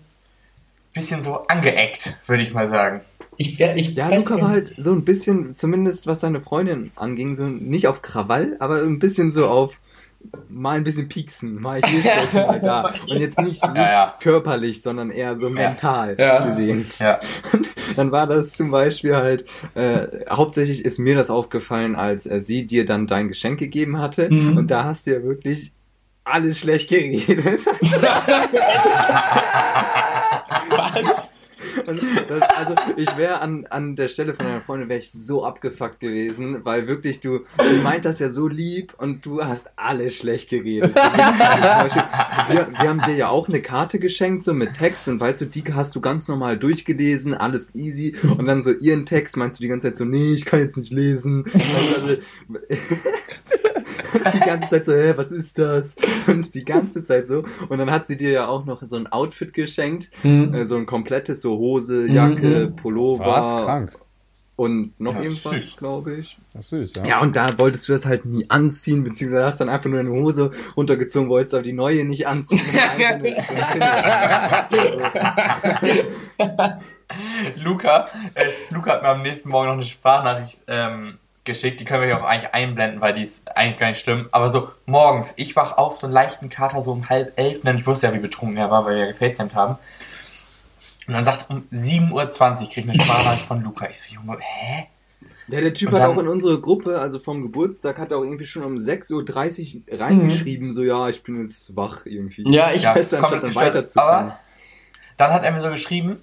bisschen 0.92 1.23
so 1.23 1.47
angeeckt, 1.47 2.18
würde 2.26 2.42
ich 2.42 2.52
mal 2.52 2.68
sagen. 2.68 3.00
Ich, 3.37 3.61
ich 3.61 3.95
Ja, 3.95 4.09
Luca 4.09 4.40
war 4.40 4.49
halt 4.50 4.75
so 4.76 4.92
ein 4.92 5.04
bisschen, 5.04 5.54
zumindest 5.54 6.07
was 6.09 6.21
seine 6.21 6.40
Freundin 6.40 6.90
anging, 6.97 7.37
so 7.37 7.45
nicht 7.45 7.87
auf 7.87 8.02
Krawall, 8.02 8.57
aber 8.59 8.83
ein 8.83 8.99
bisschen 8.99 9.30
so 9.30 9.49
auf 9.49 9.75
mal 10.48 10.76
ein 10.76 10.84
bisschen 10.84 11.08
pieksen, 11.08 11.60
mal 11.60 11.80
hier 11.84 12.00
stechen, 12.00 12.46
mal 12.46 12.58
da. 12.58 12.92
Und 13.08 13.18
jetzt 13.18 13.38
nicht, 13.38 13.62
nicht 13.62 13.76
ja. 13.76 14.14
körperlich, 14.20 14.82
sondern 14.82 15.10
eher 15.10 15.37
so 15.37 15.48
mental 15.48 16.16
Ja. 16.18 16.44
gesehen. 16.44 16.87
Ja. 16.98 17.20
Und 17.52 17.68
dann 17.96 18.10
war 18.12 18.26
das 18.26 18.52
zum 18.52 18.70
Beispiel 18.70 19.16
halt, 19.16 19.44
äh, 19.75 20.06
hauptsächlich 20.30 20.84
ist 20.84 20.98
mir 20.98 21.14
das 21.14 21.30
aufgefallen, 21.30 21.96
als 21.96 22.26
äh, 22.26 22.40
sie 22.40 22.66
dir 22.66 22.84
dann 22.84 23.06
dein 23.06 23.28
Geschenk 23.28 23.58
gegeben 23.58 23.98
hatte. 23.98 24.28
Mhm. 24.30 24.56
Und 24.56 24.70
da 24.70 24.84
hast 24.84 25.06
du 25.06 25.12
ja 25.12 25.22
wirklich 25.22 25.72
alles 26.25 26.58
schlecht 26.58 26.90
geredet. 26.90 27.66
Was? 30.70 31.27
Und 31.88 32.02
das, 32.28 32.42
also 32.42 32.75
ich 32.97 33.16
wäre 33.16 33.40
an, 33.40 33.66
an 33.71 33.97
der 33.97 34.09
Stelle 34.09 34.35
von 34.35 34.45
deiner 34.45 34.61
Freundin 34.61 34.90
wäre 34.90 35.00
ich 35.00 35.11
so 35.11 35.45
abgefuckt 35.45 36.00
gewesen, 36.00 36.64
weil 36.64 36.87
wirklich 36.87 37.21
du, 37.21 37.40
du 37.57 37.83
meint 37.83 38.04
das 38.04 38.18
ja 38.18 38.28
so 38.28 38.47
lieb 38.47 38.92
und 38.99 39.25
du 39.25 39.42
hast 39.42 39.71
alles 39.76 40.16
schlecht 40.16 40.50
geredet. 40.50 40.95
Beispiel, 40.95 42.04
wir, 42.50 42.68
wir 42.71 42.88
haben 42.88 43.02
dir 43.07 43.14
ja 43.14 43.28
auch 43.28 43.49
eine 43.49 43.62
Karte 43.62 43.99
geschenkt, 43.99 44.45
so 44.45 44.52
mit 44.52 44.75
Text 44.75 45.09
und 45.09 45.18
weißt 45.18 45.40
du, 45.40 45.45
die 45.47 45.64
hast 45.73 45.97
du 45.97 46.02
ganz 46.02 46.28
normal 46.28 46.59
durchgelesen, 46.59 47.33
alles 47.33 47.75
easy 47.75 48.14
und 48.37 48.45
dann 48.45 48.61
so 48.61 48.73
ihren 48.73 49.07
Text 49.07 49.38
meinst 49.38 49.59
du 49.59 49.62
die 49.62 49.68
ganze 49.68 49.88
Zeit 49.88 49.97
so, 49.97 50.04
nee, 50.04 50.35
ich 50.35 50.45
kann 50.45 50.61
jetzt 50.61 50.76
nicht 50.76 50.92
lesen. 50.92 51.45
Also, 51.88 52.16
die 54.34 54.40
ganze 54.40 54.68
Zeit 54.68 54.86
so, 54.86 54.92
hä, 54.94 55.12
was 55.16 55.32
ist 55.32 55.58
das? 55.58 55.96
Und 56.26 56.54
die 56.54 56.64
ganze 56.64 57.04
Zeit 57.04 57.28
so. 57.28 57.44
Und 57.68 57.78
dann 57.78 57.90
hat 57.90 58.06
sie 58.06 58.16
dir 58.16 58.30
ja 58.30 58.46
auch 58.48 58.64
noch 58.64 58.82
so 58.82 58.96
ein 58.96 59.06
Outfit 59.06 59.52
geschenkt, 59.54 60.10
Hm. 60.22 60.54
äh, 60.54 60.64
so 60.64 60.76
ein 60.76 60.86
komplettes, 60.86 61.42
so 61.42 61.56
Hose, 61.58 62.06
Jacke, 62.06 62.66
Mhm. 62.70 62.76
Pullover 62.76 63.26
Was? 63.26 63.50
Krank. 63.50 63.92
und 64.56 64.98
noch 64.98 65.14
Ja, 65.14 65.22
irgendwas, 65.22 65.76
glaube 65.76 66.14
ich. 66.16 66.36
Das 66.52 66.64
ist 66.64 66.70
süß, 66.70 66.94
ja. 66.96 67.04
Ja, 67.06 67.20
und 67.20 67.36
da 67.36 67.56
wolltest 67.58 67.88
du 67.88 67.92
das 67.92 68.04
halt 68.06 68.24
nie 68.24 68.44
anziehen, 68.50 69.04
beziehungsweise 69.04 69.44
hast 69.44 69.60
dann 69.60 69.68
einfach 69.68 69.88
nur 69.88 70.00
eine 70.00 70.10
Hose 70.10 70.50
runtergezogen, 70.76 71.28
wolltest 71.28 71.54
aber 71.54 71.62
die 71.62 71.72
neue 71.72 72.04
nicht 72.04 72.26
anziehen. 72.26 72.60
Luca, 77.56 78.04
äh, 78.34 78.46
Luca 78.70 78.92
hat 78.92 79.02
mir 79.02 79.08
am 79.08 79.22
nächsten 79.22 79.48
Morgen 79.50 79.66
noch 79.68 79.74
eine 79.74 79.82
Sprachnachricht 79.84 80.60
ähm, 80.66 81.18
geschickt. 81.48 81.80
Die 81.80 81.84
können 81.84 82.02
wir 82.02 82.06
hier 82.06 82.18
auch 82.20 82.28
eigentlich 82.28 82.54
einblenden, 82.54 83.00
weil 83.00 83.12
die 83.12 83.22
ist 83.24 83.56
eigentlich 83.56 83.78
gar 83.80 83.88
nicht 83.88 83.98
schlimm. 84.00 84.28
Aber 84.30 84.48
so 84.50 84.68
morgens, 84.86 85.34
ich 85.36 85.56
wach 85.56 85.76
auf, 85.76 85.96
so 85.96 86.06
einen 86.06 86.14
leichten 86.14 86.48
Kater, 86.48 86.80
so 86.80 86.92
um 86.92 87.08
halb 87.08 87.32
elf. 87.36 87.62
Denn 87.62 87.76
ich 87.76 87.86
wusste 87.86 88.06
ja, 88.06 88.14
wie 88.14 88.18
betrunken 88.20 88.56
er 88.58 88.70
war, 88.70 88.84
weil 88.86 88.94
wir 88.96 89.06
ja 89.06 89.12
gefacetimed 89.12 89.54
haben. 89.56 89.76
Und 91.08 91.14
dann 91.14 91.24
sagt 91.24 91.46
um 91.50 91.64
7.20 91.72 92.12
Uhr 92.12 92.68
krieg 92.70 92.76
ich 92.76 92.90
eine 92.90 92.94
Sprachnachricht 93.02 93.46
von 93.46 93.62
Luca. 93.64 93.88
Ich 93.88 94.00
so, 94.00 94.14
Junge, 94.14 94.36
hä? 94.40 94.86
Ja, 95.50 95.62
der 95.62 95.72
Typ 95.72 95.88
Und 95.88 95.94
hat 95.94 96.02
dann- 96.02 96.10
auch 96.16 96.20
in 96.20 96.28
unsere 96.28 96.60
Gruppe, 96.60 96.98
also 97.00 97.18
vom 97.18 97.40
Geburtstag, 97.40 97.96
hat 97.98 98.10
er 98.12 98.18
auch 98.18 98.22
irgendwie 98.22 98.44
schon 98.44 98.62
um 98.62 98.76
6.30 98.76 99.76
Uhr 99.90 99.98
reingeschrieben, 99.98 100.72
so, 100.72 100.82
ja, 100.84 101.08
ich 101.08 101.22
bin 101.22 101.40
jetzt 101.42 101.74
wach 101.74 102.04
irgendwie. 102.04 102.44
Ja, 102.54 102.70
ich 102.72 102.82
Ja, 102.82 102.94
weiß 102.94 103.08
dann, 103.10 103.20
statt 103.20 103.32
dann 103.32 103.40
gestört. 103.40 103.66
weiterzukommen. 103.74 104.14
Aber 104.14 104.38
dann 105.16 105.32
hat 105.32 105.44
er 105.44 105.52
mir 105.52 105.60
so 105.62 105.70
geschrieben, 105.70 106.10
und 106.10 106.20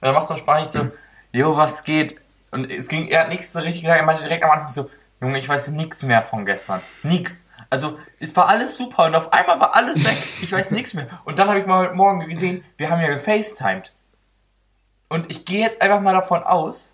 dann 0.00 0.14
macht 0.14 0.28
so 0.28 0.34
eine 0.34 0.38
Sprachnachricht 0.40 0.72
so, 0.72 0.86
Jo, 1.32 1.56
was 1.56 1.82
geht? 1.82 2.14
Und 2.50 2.70
es 2.70 2.88
ging, 2.88 3.08
er 3.08 3.22
hat 3.22 3.28
nichts 3.28 3.52
so 3.52 3.60
richtig 3.60 3.82
gesagt, 3.82 4.00
er 4.00 4.06
meinte 4.06 4.22
direkt 4.22 4.44
am 4.44 4.50
Anfang 4.50 4.70
so, 4.70 4.90
Junge, 5.20 5.38
ich 5.38 5.48
weiß 5.48 5.70
nichts 5.72 6.02
mehr 6.04 6.22
von 6.22 6.46
gestern. 6.46 6.80
Nix. 7.02 7.48
Also, 7.70 7.98
es 8.20 8.34
war 8.36 8.48
alles 8.48 8.76
super 8.76 9.06
und 9.06 9.14
auf 9.14 9.32
einmal 9.32 9.60
war 9.60 9.74
alles 9.74 10.02
weg. 10.04 10.16
Ich 10.42 10.52
weiß 10.52 10.70
nichts 10.70 10.94
mehr. 10.94 11.08
Und 11.24 11.38
dann 11.38 11.48
habe 11.48 11.58
ich 11.58 11.66
mal 11.66 11.86
heute 11.86 11.94
Morgen 11.94 12.20
gesehen, 12.20 12.64
wir 12.76 12.88
haben 12.88 13.00
ja 13.00 13.08
gefacetimed. 13.08 13.92
Und 15.08 15.30
ich 15.30 15.44
gehe 15.44 15.60
jetzt 15.60 15.82
einfach 15.82 16.00
mal 16.00 16.14
davon 16.14 16.42
aus, 16.42 16.92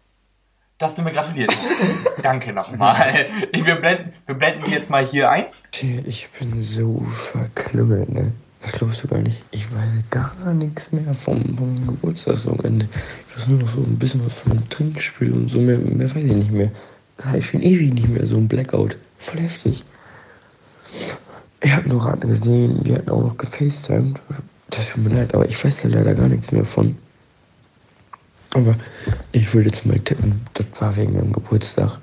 dass 0.78 0.94
du 0.94 1.02
mir 1.02 1.12
gratuliert 1.12 1.54
hast. 1.54 2.06
Danke 2.22 2.52
nochmal. 2.52 3.26
Wir 3.52 3.76
blenden, 3.76 4.12
wir 4.26 4.34
blenden 4.34 4.64
die 4.64 4.72
jetzt 4.72 4.90
mal 4.90 5.04
hier 5.04 5.30
ein. 5.30 5.46
Ich 6.06 6.30
bin 6.30 6.62
so 6.62 7.02
verklüngelt, 7.32 8.08
ne? 8.08 8.32
Das 8.64 8.72
glaubst 8.72 9.04
du 9.04 9.08
gar 9.08 9.18
nicht. 9.18 9.42
Ich 9.50 9.70
weiß 9.70 9.90
gar 10.10 10.54
nichts 10.54 10.90
mehr 10.90 11.12
vom, 11.12 11.56
vom 11.56 11.86
Geburtstagswochenende. 11.86 12.88
Ich 13.28 13.36
weiß 13.36 13.48
nur 13.48 13.58
noch 13.58 13.74
so 13.74 13.82
ein 13.82 13.98
bisschen 13.98 14.24
was 14.24 14.32
vom 14.32 14.66
Trinkspiel 14.70 15.32
und 15.32 15.50
so. 15.50 15.60
Mehr, 15.60 15.76
mehr 15.78 16.08
weiß 16.08 16.24
ich 16.24 16.32
nicht 16.32 16.50
mehr. 16.50 16.70
Das 17.18 17.26
heißt 17.26 17.48
schon 17.48 17.62
ewig 17.62 17.92
nicht 17.92 18.08
mehr, 18.08 18.26
so 18.26 18.36
ein 18.36 18.48
Blackout. 18.48 18.96
Voll 19.18 19.40
heftig. 19.40 19.84
Ich 21.62 21.72
habe 21.72 21.88
nur 21.90 22.00
gerade 22.00 22.26
gesehen, 22.26 22.80
wir 22.84 22.96
hatten 22.96 23.10
auch 23.10 23.22
noch 23.22 23.36
gefacetimed. 23.36 24.18
Das 24.70 24.88
tut 24.88 25.04
mir 25.04 25.14
leid, 25.14 25.34
aber 25.34 25.46
ich 25.46 25.62
weiß 25.62 25.82
da 25.82 25.88
leider 25.88 26.14
gar 26.14 26.28
nichts 26.28 26.50
mehr 26.50 26.64
von. 26.64 26.96
Aber 28.54 28.76
ich 29.32 29.52
würde 29.52 29.68
jetzt 29.68 29.84
mal 29.84 29.98
tippen, 29.98 30.40
das 30.54 30.66
war 30.78 30.96
wegen 30.96 31.14
meinem 31.14 31.32
Geburtstag. 31.32 31.98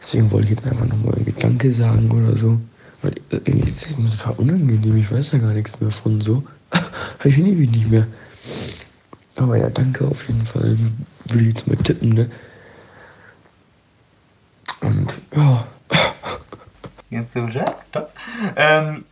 Deswegen 0.00 0.30
wollte 0.30 0.52
ich 0.52 0.58
jetzt 0.58 0.66
einfach 0.66 0.86
nochmal 0.86 1.14
irgendwie 1.14 1.40
Danke 1.40 1.72
sagen 1.72 2.10
oder 2.10 2.36
so. 2.36 2.58
Weil 3.02 3.12
äh, 3.30 3.40
irgendwie 3.44 3.68
ist 3.68 3.86
das 3.86 4.18
total 4.18 4.34
unangenehm, 4.34 4.96
ich 4.96 5.10
weiß 5.10 5.30
da 5.30 5.38
gar 5.38 5.52
nichts 5.52 5.80
mehr 5.80 5.90
von 5.90 6.20
so. 6.20 6.42
Habe 6.72 7.28
ich 7.28 7.38
ewig 7.38 7.70
nicht 7.70 7.90
mehr. 7.90 8.06
Aber 9.36 9.56
ja, 9.56 9.70
danke 9.70 10.06
auf 10.06 10.26
jeden 10.28 10.44
Fall. 10.44 10.76
Würde 11.26 11.42
ich 11.42 11.48
jetzt 11.48 11.66
mal 11.66 11.76
tippen, 11.76 12.10
ne? 12.10 12.30
Und 14.82 15.12
ja, 15.34 15.66
Jetzt 17.10 17.32
so, 17.32 17.40
ja, 17.40 17.64
da. 17.92 18.08
Ähm, 18.56 19.04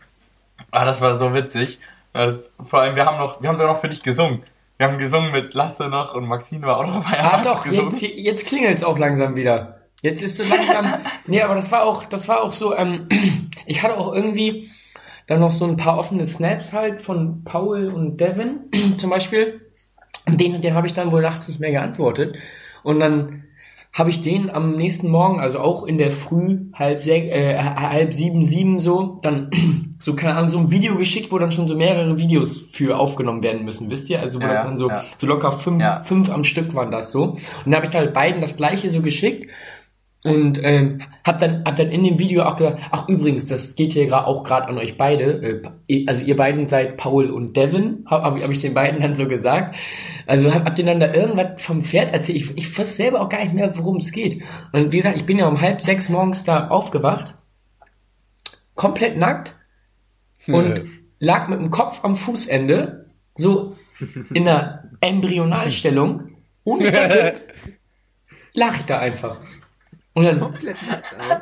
ah, 0.71 0.85
das 0.85 1.01
war 1.01 1.19
so 1.19 1.35
witzig. 1.35 1.79
Das, 2.13 2.53
vor 2.65 2.81
allem, 2.81 2.97
wir 2.97 3.05
haben 3.05 3.19
noch, 3.19 3.43
wir 3.43 3.49
haben 3.49 3.57
sogar 3.57 3.73
noch 3.73 3.81
für 3.81 3.89
dich 3.89 4.03
gesungen. 4.03 4.43
Wir 4.77 4.87
haben 4.87 4.99
gesungen 4.99 5.33
mit 5.33 5.55
Lasse 5.55 5.89
noch 5.89 6.15
und 6.15 6.27
Maxine 6.27 6.65
war 6.65 6.79
auch 6.79 6.87
noch 6.87 7.05
dabei. 7.05 7.21
Ah 7.21 7.33
haben 7.33 7.45
doch, 7.45 7.65
gesungen. 7.65 7.91
jetzt, 7.91 8.03
jetzt 8.03 8.47
klingelt 8.47 8.79
es 8.79 8.85
auch 8.85 8.99
langsam 8.99 9.35
wieder. 9.35 9.78
Jetzt 10.03 10.23
ist 10.23 10.37
so 10.37 10.45
langsam. 10.45 10.87
nee, 11.27 11.43
aber 11.43 11.55
das 11.55 11.71
war 11.73 11.83
auch, 11.85 12.05
das 12.05 12.29
war 12.29 12.43
auch 12.43 12.53
so, 12.53 12.75
ähm, 12.77 13.09
ich 13.67 13.83
hatte 13.83 13.99
auch 13.99 14.13
irgendwie 14.13 14.69
dann 15.27 15.41
noch 15.41 15.51
so 15.51 15.67
ein 15.67 15.77
paar 15.77 15.99
offene 15.99 16.27
Snaps 16.27 16.73
halt 16.73 17.01
von 17.01 17.45
Paul 17.45 17.89
und 17.89 18.19
Devin 18.21 18.61
zum 18.99 19.11
Beispiel. 19.11 19.61
Und 20.27 20.41
den, 20.41 20.61
den 20.61 20.75
habe 20.75 20.87
ich 20.87 20.95
dann 20.95 21.13
wohl 21.13 21.23
nachts 21.23 21.49
nicht 21.49 21.61
mehr 21.61 21.71
geantwortet. 21.71 22.37
Und 22.83 23.01
dann 23.01 23.45
habe 23.93 24.11
ich 24.11 24.23
den 24.23 24.51
am 24.51 24.77
nächsten 24.77 25.11
Morgen, 25.11 25.41
also 25.41 25.59
auch 25.59 25.85
in 25.85 25.99
der 25.99 26.13
Früh, 26.13 26.59
halb, 26.75 27.03
sech, 27.03 27.25
äh, 27.25 27.59
halb 27.59 28.15
sieben, 28.15 28.45
sieben 28.45 28.79
so, 28.81 29.19
dann 29.23 29.51
so, 29.99 30.15
keine 30.15 30.37
Ahnung, 30.37 30.49
so 30.51 30.59
ein 30.59 30.71
Video 30.71 30.95
geschickt, 30.97 31.33
wo 31.33 31.39
dann 31.39 31.51
schon 31.51 31.67
so 31.67 31.75
mehrere 31.77 32.17
Videos 32.17 32.71
für 32.71 32.99
aufgenommen 32.99 33.43
werden 33.43 33.65
müssen, 33.65 33.91
wisst 33.91 34.09
ihr? 34.11 34.21
Also 34.21 34.41
wo 34.41 34.47
Ja, 34.47 34.53
das 34.53 34.63
dann 34.63 34.79
so, 34.79 34.89
ja. 34.89 35.03
so 35.17 35.27
locker 35.27 35.51
fünf, 35.51 35.81
Ja. 35.81 36.03
fünf 36.03 36.31
am 36.31 36.45
Stück 36.45 36.75
waren 36.75 36.91
das 36.91 37.11
so. 37.11 37.23
Und 37.25 37.41
dann 37.65 37.75
habe 37.75 37.87
ich 37.87 37.95
halt 37.95 38.15
beiden 38.15 38.41
das 38.41 38.57
gleiche 38.57 38.91
so 38.91 39.01
geschickt 39.01 39.51
und 40.31 40.61
ähm, 40.63 41.03
hab 41.25 41.39
dann 41.41 41.65
hab 41.65 41.77
dann 41.77 41.91
in 41.91 42.05
dem 42.05 42.19
Video 42.19 42.43
auch 42.45 42.57
gesagt, 42.57 42.81
ach 42.91 43.09
übrigens, 43.09 43.47
das 43.47 43.75
geht 43.77 43.93
hier 43.93 44.09
gra- 44.09 44.25
auch 44.25 44.45
gerade 44.45 44.69
an 44.69 44.79
euch 44.79 44.97
beide, 44.97 45.63
äh, 45.89 46.05
also 46.07 46.23
ihr 46.23 46.37
beiden 46.37 46.69
seid 46.69 46.97
Paul 46.97 47.31
und 47.31 47.57
Devin, 47.57 48.05
habe 48.07 48.25
hab, 48.25 48.43
hab 48.43 48.51
ich 48.51 48.61
den 48.61 48.75
beiden 48.75 49.01
dann 49.01 49.17
so 49.17 49.27
gesagt. 49.29 49.77
Also 50.27 50.53
hab, 50.55 50.65
hab 50.65 50.75
denen 50.77 50.99
dann 50.99 51.01
da 51.01 51.15
irgendwas 51.15 51.63
vom 51.63 51.83
Pferd 51.83 52.13
erzählt. 52.13 52.37
Ich, 52.39 52.57
ich 52.57 52.79
weiß 52.79 52.97
selber 52.97 53.21
auch 53.21 53.29
gar 53.29 53.43
nicht 53.43 53.55
mehr, 53.55 53.77
worum 53.77 53.97
es 53.97 54.13
geht. 54.13 54.43
Und 54.73 54.93
wie 54.93 54.99
gesagt, 54.99 55.17
ich 55.17 55.27
bin 55.27 55.39
ja 55.39 55.49
um 55.49 55.61
halb 55.61 55.81
sechs 55.83 56.09
morgens 56.09 56.45
da 56.45 56.69
aufgewacht, 56.69 57.35
komplett 58.75 59.17
nackt 59.17 59.55
und 60.47 60.83
lag 61.19 61.49
mit 61.49 61.59
dem 61.61 61.71
Kopf 61.71 62.05
am 62.05 62.17
Fußende, 62.17 63.11
so 63.35 63.77
in 64.33 64.49
einer 64.49 64.85
Embryonalstellung, 65.01 66.31
ohne 66.65 66.91
Decke, 66.93 67.35
lag 68.55 68.77
ich 68.79 68.85
da 68.85 68.99
einfach. 69.01 69.39
Und 70.19 70.25
dann 70.25 70.41
Komplett 70.41 70.77
nackt 70.89 71.17
auch. 71.19 71.39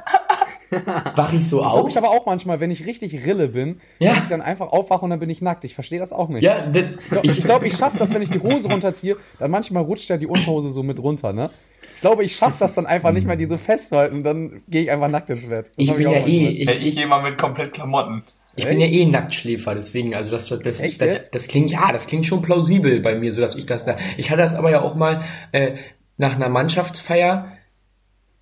wach 1.16 1.32
ich 1.32 1.48
so 1.48 1.62
Das 1.62 1.72
auf. 1.74 1.88
ich 1.88 1.96
aber 1.96 2.10
auch 2.10 2.26
manchmal, 2.26 2.58
wenn 2.60 2.70
ich 2.72 2.86
richtig 2.86 3.24
Rille 3.24 3.48
bin, 3.48 3.80
Ja. 4.00 4.14
dass 4.14 4.24
ich 4.24 4.28
dann 4.28 4.42
einfach 4.42 4.68
aufwache 4.72 5.04
und 5.04 5.10
dann 5.10 5.20
bin 5.20 5.30
ich 5.30 5.40
nackt. 5.40 5.64
Ich 5.64 5.74
verstehe 5.74 6.00
das 6.00 6.12
auch 6.12 6.28
nicht. 6.28 6.42
Ja, 6.42 6.66
das, 6.66 6.82
Ich 6.82 7.08
glaube, 7.10 7.26
ich, 7.28 7.42
glaub, 7.42 7.64
ich 7.64 7.76
schaffe 7.76 7.98
das, 7.98 8.12
wenn 8.12 8.22
ich 8.22 8.30
die 8.30 8.40
Hose 8.40 8.68
runterziehe, 8.68 9.16
dann 9.38 9.50
manchmal 9.50 9.84
rutscht 9.84 10.08
ja 10.10 10.16
die 10.16 10.26
Unterhose 10.26 10.70
so 10.70 10.82
mit 10.82 10.98
runter, 11.00 11.32
ne? 11.32 11.50
Ich 11.94 12.00
glaube, 12.00 12.24
ich 12.24 12.34
schaffe 12.36 12.56
das 12.58 12.74
dann 12.74 12.84
einfach 12.86 13.12
nicht 13.12 13.26
mehr, 13.26 13.36
die 13.36 13.46
so 13.46 13.56
festhalten, 13.56 14.22
dann 14.22 14.60
gehe 14.68 14.82
ich 14.82 14.90
einfach 14.90 15.08
nackt 15.08 15.30
ins 15.30 15.46
Bett. 15.46 15.66
Das 15.68 15.72
ich 15.76 15.94
bin 15.94 16.06
auch 16.08 16.12
ja 16.12 16.18
manchmal. 16.20 16.28
eh, 16.30 16.48
ich, 16.48 16.68
ich 16.70 16.86
ich, 16.88 16.96
gehe 16.96 17.06
mal 17.06 17.22
mit 17.22 17.38
komplett 17.38 17.72
Klamotten. 17.72 18.24
ich 18.56 18.66
bin 18.66 18.80
ja 18.80 18.86
eh 18.86 19.06
Nacktschläfer, 19.06 19.74
deswegen, 19.74 20.14
also 20.14 20.30
das, 20.32 20.46
das, 20.46 20.58
das, 20.60 20.80
Echt 20.80 21.00
das, 21.00 21.30
das 21.30 21.46
klingt, 21.48 21.70
ja, 21.70 21.92
das 21.92 22.06
klingt 22.06 22.26
schon 22.26 22.42
plausibel 22.42 23.00
bei 23.00 23.14
mir, 23.14 23.32
so 23.32 23.40
dass 23.40 23.56
ich 23.56 23.66
das 23.66 23.84
da, 23.84 23.96
ich 24.16 24.30
hatte 24.30 24.42
das 24.42 24.54
aber 24.54 24.70
ja 24.70 24.82
auch 24.82 24.94
mal, 24.96 25.22
äh, 25.52 25.76
nach 26.18 26.34
einer 26.34 26.48
Mannschaftsfeier, 26.48 27.52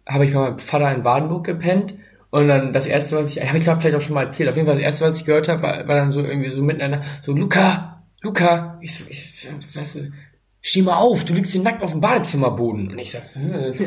habe 0.07 0.25
ich 0.25 0.35
mal 0.35 0.51
mit 0.51 0.59
meinem 0.59 0.59
Vater 0.59 0.95
in 0.95 1.05
Wadenburg 1.05 1.45
gepennt 1.45 1.95
und 2.31 2.49
dann 2.49 2.73
das 2.73 2.87
erste, 2.87 3.17
was 3.17 3.37
ich, 3.37 3.47
habe 3.47 3.59
ich 3.59 3.65
glaube 3.65 3.81
vielleicht 3.81 3.97
auch 3.97 4.01
schon 4.01 4.15
mal 4.15 4.25
erzählt, 4.25 4.49
auf 4.49 4.57
jeden 4.57 4.67
Fall 4.67 4.77
das 4.77 4.85
erste, 4.85 5.07
was 5.07 5.21
ich 5.21 5.25
gehört 5.25 5.49
habe, 5.49 5.63
war, 5.63 5.89
war 5.89 5.97
dann 5.97 6.13
so 6.13 6.21
irgendwie 6.21 6.51
so 6.51 6.63
miteinander, 6.63 7.03
so 7.23 7.33
Luca, 7.33 8.03
Luca, 8.23 8.79
ich, 8.81 8.97
so, 8.97 9.05
ich, 9.09 9.49
was, 9.75 9.99
steh 10.61 10.83
mal 10.83 10.97
auf, 10.97 11.25
du 11.25 11.35
liegst 11.35 11.53
hier 11.53 11.63
nackt 11.63 11.83
auf 11.83 11.93
dem 11.93 12.01
Badezimmerboden. 12.01 12.91
Und 12.91 12.99
ich 12.99 13.13
so, 13.13 13.19
hm. 13.35 13.75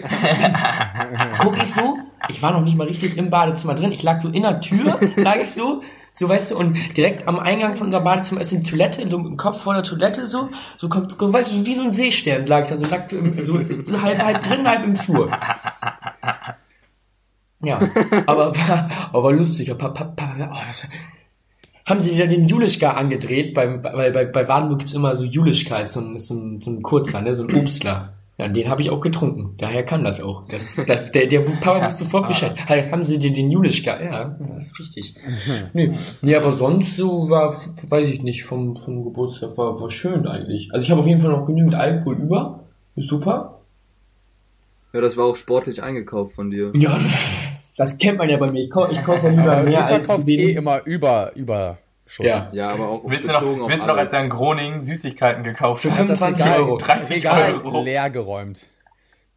guck 1.40 1.62
ich 1.62 1.74
so, 1.74 1.98
ich 2.30 2.42
war 2.42 2.54
noch 2.54 2.64
nicht 2.64 2.78
mal 2.78 2.88
richtig 2.88 3.18
im 3.18 3.30
Badezimmer 3.30 3.76
drin, 3.76 3.92
ich 3.92 4.04
lag 4.04 4.22
so 4.22 4.30
in 4.30 4.44
der 4.44 4.62
Tür, 4.62 5.00
lag 5.16 5.38
ich 5.42 5.52
so, 5.52 5.82
So 6.20 6.28
weißt 6.28 6.50
du, 6.50 6.58
und 6.58 6.76
direkt 6.98 7.28
am 7.28 7.38
Eingang 7.38 7.76
von 7.76 7.88
unserem 7.88 8.04
Badezimmer 8.04 8.42
ist 8.42 8.52
die 8.52 8.64
Toilette, 8.64 9.08
so 9.08 9.18
im 9.18 9.38
Kopf 9.38 9.62
vor 9.62 9.76
der 9.76 9.84
Toilette 9.84 10.26
so, 10.26 10.50
so 10.76 10.90
kommt, 10.90 11.14
weißt 11.20 11.54
du, 11.54 11.64
wie 11.64 11.76
so 11.76 11.84
ein 11.84 11.92
Seestern 11.92 12.44
lag 12.48 12.64
ich 12.64 12.70
da, 12.70 12.78
so 12.78 12.88
nackt 12.88 13.12
so, 13.12 13.18
so 13.86 14.02
halb, 14.02 14.18
halb 14.18 14.42
drin, 14.42 14.68
halb 14.68 14.84
im 14.84 14.96
Flur. 14.96 15.30
Ja, 17.64 17.80
aber 18.28 18.56
war, 18.56 19.10
aber 19.10 19.24
war 19.24 19.34
lustig. 19.34 19.76
Pa, 19.78 19.90
pa, 19.90 20.04
pa, 20.04 20.36
oh, 20.52 20.68
das, 20.68 20.88
haben 21.88 22.02
sie 22.02 22.14
wieder 22.14 22.28
den 22.28 22.48
Julischka 22.48 22.92
angedreht, 22.92 23.54
beim, 23.54 23.82
bei, 23.82 24.12
bei, 24.12 24.26
bei 24.26 24.48
Wadenburg 24.48 24.80
gibt's 24.80 24.94
immer 24.94 25.16
so 25.16 25.24
Julischka, 25.24 25.80
ist 25.80 25.94
so 25.94 26.02
ein, 26.02 26.18
so 26.18 26.36
ein, 26.36 26.62
so 26.62 26.70
ein 26.70 26.82
Kurzer, 26.82 27.22
ne, 27.22 27.34
so 27.34 27.44
ein 27.44 27.56
Obstler. 27.56 28.14
Ja, 28.38 28.48
den 28.48 28.70
habe 28.70 28.84
ich 28.84 28.92
auch 28.92 29.02
getrunken. 29.02 29.56
Daher 29.58 29.84
kann 29.84 30.04
das 30.04 30.22
auch. 30.22 30.48
Das, 30.48 30.76
das, 30.86 31.10
der, 31.10 31.26
der 31.26 31.40
Papa 31.40 31.86
wusste 31.86 32.04
sofort 32.04 32.28
Bescheid. 32.28 32.56
Hey, 32.68 32.88
haben 32.92 33.04
sie 33.04 33.18
den, 33.18 33.34
den 33.34 33.50
Julischka? 33.50 34.00
Ja, 34.00 34.38
das 34.54 34.68
ist 34.68 34.80
richtig. 34.80 35.16
Nee, 35.74 35.94
nee, 36.22 36.36
aber 36.36 36.54
sonst 36.54 36.98
so 36.98 37.32
war, 37.32 37.60
weiß 37.90 38.10
ich 38.10 38.22
nicht, 38.22 38.44
vom, 38.44 38.76
vom 38.76 39.04
Geburtstag 39.04 39.58
war, 39.58 39.82
war 39.82 39.90
schön 39.90 40.28
eigentlich. 40.28 40.72
Also 40.72 40.84
ich 40.84 40.92
habe 40.92 41.02
auf 41.02 41.08
jeden 41.08 41.22
Fall 41.22 41.32
noch 41.32 41.48
genügend 41.48 41.74
Alkohol 41.74 42.18
über. 42.18 42.60
Ist 42.96 43.08
super. 43.08 43.57
Ja, 44.98 45.02
das 45.02 45.16
war 45.16 45.26
auch 45.26 45.36
sportlich 45.36 45.84
eingekauft 45.84 46.34
von 46.34 46.50
dir. 46.50 46.72
Ja, 46.74 46.98
das 47.78 48.00
kennt 48.00 48.18
man 48.18 48.28
ja 48.32 48.38
bei 48.38 48.50
mir. 48.52 48.64
Ich 48.64 48.72
kaufe 48.72 48.92
ich 48.92 49.04
kauf 49.04 49.22
ja 49.22 49.30
lieber 49.30 49.52
Aber 49.58 49.62
mehr 49.64 49.86
als 49.86 50.08
zu 50.08 50.26
wenig. 50.26 50.48
eh 50.48 50.52
immer 50.54 50.84
über, 50.86 51.34
über 51.36 51.78
Schuss. 52.08 52.26
Ja. 52.26 52.50
Ja, 52.52 52.72
aber 52.72 52.88
auch 52.90 53.04
Wisst 53.08 53.26
ihr 53.28 53.34
bezogen 53.34 53.60
noch, 53.60 53.72
auf 53.72 53.86
noch, 53.86 53.96
als 53.96 54.12
er 54.14 54.24
in 54.24 54.30
Groningen 54.32 54.82
Süßigkeiten 54.82 55.44
gekauft 55.44 55.84
Für 55.84 55.92
hat? 55.92 55.98
25 56.08 56.44
Egal, 56.44 56.60
Euro. 56.62 56.78
30 56.78 57.18
egal, 57.18 57.54
Euro. 57.64 57.84
leer 57.84 58.10
geräumt. 58.10 58.66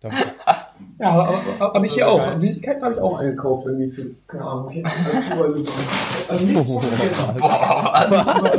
Ja, 0.02 1.10
aber, 1.10 1.28
aber, 1.28 1.74
aber 1.74 1.84
ich 1.84 1.92
hier 1.92 2.08
auch. 2.08 2.16
geil. 2.16 2.38
Süßigkeiten 2.38 2.82
habe 2.82 2.94
ich 2.94 3.00
auch 3.00 3.18
eingekauft 3.18 3.66
irgendwie 3.66 3.90
für, 3.90 4.06
keine 4.26 4.44
Ahnung. 4.44 4.82
Also. 6.28 6.80
Boah, 7.38 8.06
was? 8.08 8.28
Aber 8.28 8.58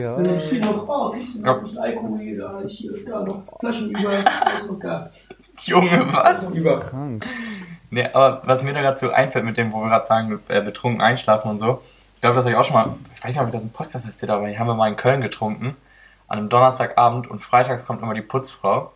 Ja. 0.00 0.16
Wenn 0.18 0.38
ich 0.38 0.50
hier 0.50 0.64
noch, 0.64 0.88
oh, 0.88 1.14
du 1.14 1.40
noch 1.40 1.56
ein 1.56 1.62
bisschen 1.62 1.78
Alkohol 1.78 2.18
hier, 2.18 2.38
da 2.38 2.60
ist 2.60 2.72
hier, 2.72 2.92
da 3.04 3.22
noch 3.22 3.40
Flaschen 3.40 3.90
über, 3.90 4.12
noch 4.68 4.78
da. 4.80 5.08
Junge, 5.62 6.06
was? 6.12 6.42
Noch 6.42 6.54
über. 6.54 6.80
krank. 6.80 7.24
Nee, 7.90 8.08
aber 8.12 8.42
was 8.44 8.62
mir 8.62 8.74
da 8.74 8.80
gerade 8.80 8.96
so 8.96 9.10
einfällt 9.10 9.44
mit 9.44 9.56
dem, 9.56 9.72
wo 9.72 9.80
wir 9.80 9.88
gerade 9.88 10.06
sagen, 10.06 10.40
äh, 10.48 10.60
betrunken 10.60 11.00
einschlafen 11.00 11.50
und 11.50 11.58
so, 11.58 11.82
ich 12.14 12.20
glaube, 12.20 12.36
das 12.36 12.44
habe 12.44 12.52
ich 12.52 12.56
auch 12.56 12.64
schon 12.64 12.74
mal, 12.74 12.94
ich 13.14 13.22
weiß 13.22 13.34
nicht, 13.34 13.40
ob 13.40 13.46
ich 13.46 13.54
das 13.54 13.64
im 13.64 13.70
Podcast 13.70 14.06
erzählt 14.06 14.30
habe, 14.30 14.40
aber 14.40 14.48
hier 14.48 14.58
haben 14.58 14.66
wir 14.66 14.74
mal 14.74 14.88
in 14.88 14.96
Köln 14.96 15.20
getrunken, 15.20 15.76
an 16.28 16.38
einem 16.38 16.48
Donnerstagabend 16.48 17.30
und 17.30 17.42
freitags 17.42 17.86
kommt 17.86 18.02
immer 18.02 18.14
die 18.14 18.22
Putzfrau. 18.22 18.92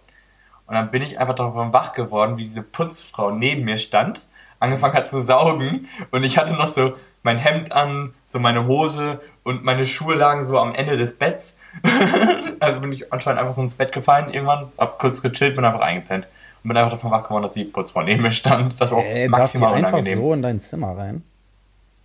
Und 0.66 0.74
dann 0.74 0.90
bin 0.90 1.02
ich 1.02 1.18
einfach 1.18 1.34
davon 1.34 1.72
wach 1.72 1.92
geworden, 1.92 2.36
wie 2.36 2.44
diese 2.44 2.62
Putzfrau 2.62 3.30
neben 3.30 3.64
mir 3.64 3.78
stand, 3.78 4.28
angefangen 4.58 4.94
hat 4.94 5.10
zu 5.10 5.20
saugen 5.20 5.88
und 6.10 6.22
ich 6.22 6.38
hatte 6.38 6.54
noch 6.54 6.68
so 6.68 6.94
mein 7.22 7.38
Hemd 7.38 7.72
an, 7.72 8.14
so 8.24 8.38
meine 8.38 8.66
Hose 8.66 9.20
und 9.42 9.64
meine 9.64 9.84
Schuhe 9.84 10.14
lagen 10.14 10.44
so 10.44 10.58
am 10.58 10.74
Ende 10.74 10.96
des 10.96 11.16
Betts. 11.16 11.58
also 12.60 12.80
bin 12.80 12.92
ich 12.92 13.12
anscheinend 13.12 13.40
einfach 13.40 13.54
so 13.54 13.62
ins 13.62 13.74
Bett 13.74 13.92
gefallen 13.92 14.32
irgendwann, 14.32 14.72
hab 14.78 14.98
kurz 14.98 15.22
gechillt, 15.22 15.56
bin 15.56 15.64
einfach 15.64 15.80
eingepennt. 15.80 16.26
Und 16.62 16.68
bin 16.68 16.76
einfach 16.76 16.92
davon 16.92 17.10
wach 17.10 17.24
geworden, 17.24 17.42
dass 17.42 17.54
die 17.54 17.64
Putzfrau 17.64 18.02
neben 18.04 18.22
mir 18.22 18.32
stand. 18.32 18.80
Das 18.80 18.90
war 18.90 18.98
auch 18.98 19.04
Äh, 19.04 19.28
darf 19.28 19.52
die 19.52 19.58
maximal 19.58 19.74
einfach 19.74 19.92
unangenehm. 19.92 20.18
so 20.18 20.32
in 20.34 20.42
dein 20.42 20.60
Zimmer 20.60 20.96
rein? 20.96 21.22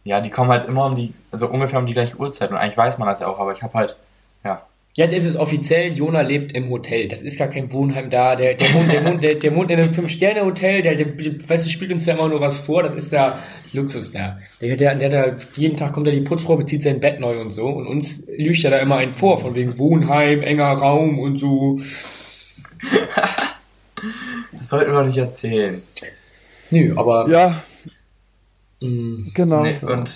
Ja, 0.03 0.21
die 0.21 0.29
kommen 0.29 0.51
halt 0.51 0.67
immer 0.67 0.85
um 0.85 0.95
die, 0.95 1.13
also 1.31 1.47
ungefähr 1.47 1.79
um 1.79 1.85
die 1.85 1.93
gleiche 1.93 2.15
Uhrzeit. 2.17 2.51
Und 2.51 2.57
eigentlich 2.57 2.77
weiß 2.77 2.97
man 2.99 3.07
das 3.07 3.21
ja 3.21 3.27
auch, 3.27 3.39
aber 3.39 3.53
ich 3.53 3.63
habe 3.63 3.73
halt, 3.73 3.97
ja. 4.43 4.61
Jetzt 4.97 5.13
ist 5.13 5.25
es 5.25 5.35
offiziell, 5.35 5.91
Jona 5.91 6.21
lebt 6.21 6.53
im 6.53 6.69
Hotel. 6.69 7.09
Das 7.09 7.21
ist 7.21 7.37
gar 7.37 7.49
kein 7.49 7.69
Wohnheim 7.73 8.09
da. 8.09 8.37
Der, 8.37 8.53
der, 8.53 8.73
wohnt, 8.73 8.93
der, 8.93 9.03
wohnt, 9.03 9.21
der, 9.21 9.35
der 9.35 9.53
wohnt 9.53 9.69
in 9.69 9.77
einem 9.77 9.93
Fünf-Sterne-Hotel. 9.93 10.81
Der, 10.83 10.95
der, 10.95 11.07
der 11.07 11.49
weißt 11.49 11.65
du, 11.65 11.69
spielt 11.69 11.91
uns 11.91 12.05
da 12.05 12.13
immer 12.13 12.29
nur 12.29 12.39
was 12.39 12.59
vor. 12.59 12.81
Das 12.81 12.95
ist 12.95 13.11
ja 13.11 13.37
das 13.61 13.73
Luxus 13.73 14.13
da. 14.13 14.39
Der, 14.61 14.77
der, 14.77 14.95
der, 14.95 15.09
der, 15.09 15.37
jeden 15.55 15.75
Tag 15.75 15.91
kommt 15.91 16.07
da 16.07 16.11
die 16.11 16.21
Putzfrau, 16.21 16.55
bezieht 16.55 16.81
sein 16.81 17.01
Bett 17.01 17.19
neu 17.19 17.41
und 17.41 17.49
so. 17.49 17.67
Und 17.67 17.87
uns 17.87 18.25
lügt 18.37 18.63
er 18.63 18.71
da 18.71 18.77
immer 18.77 18.95
einen 18.95 19.11
vor, 19.11 19.37
von 19.37 19.53
wegen 19.53 19.77
Wohnheim, 19.77 20.41
enger 20.41 20.71
Raum 20.71 21.19
und 21.19 21.39
so. 21.39 21.77
Das 24.57 24.69
sollten 24.69 24.91
wir 24.93 25.03
nicht 25.03 25.17
erzählen. 25.17 25.81
Nö, 26.71 26.93
aber. 26.95 27.29
Ja, 27.29 27.63
genau. 28.79 29.63
Nee, 29.63 29.77
und, 29.81 30.11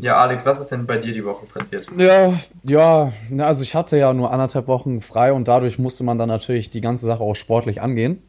ja, 0.00 0.16
Alex, 0.16 0.46
was 0.46 0.60
ist 0.60 0.68
denn 0.72 0.86
bei 0.86 0.98
dir 0.98 1.12
die 1.12 1.24
Woche 1.24 1.46
passiert? 1.46 1.86
Ja, 1.96 2.34
ja, 2.64 3.12
na, 3.28 3.46
also 3.46 3.62
ich 3.62 3.74
hatte 3.74 3.96
ja 3.98 4.12
nur 4.12 4.32
anderthalb 4.32 4.66
Wochen 4.68 5.00
frei 5.00 5.32
und 5.32 5.48
dadurch 5.48 5.78
musste 5.78 6.04
man 6.04 6.18
dann 6.18 6.28
natürlich 6.28 6.70
die 6.70 6.80
ganze 6.80 7.06
Sache 7.06 7.22
auch 7.22 7.34
sportlich 7.34 7.80
angehen. 7.82 8.22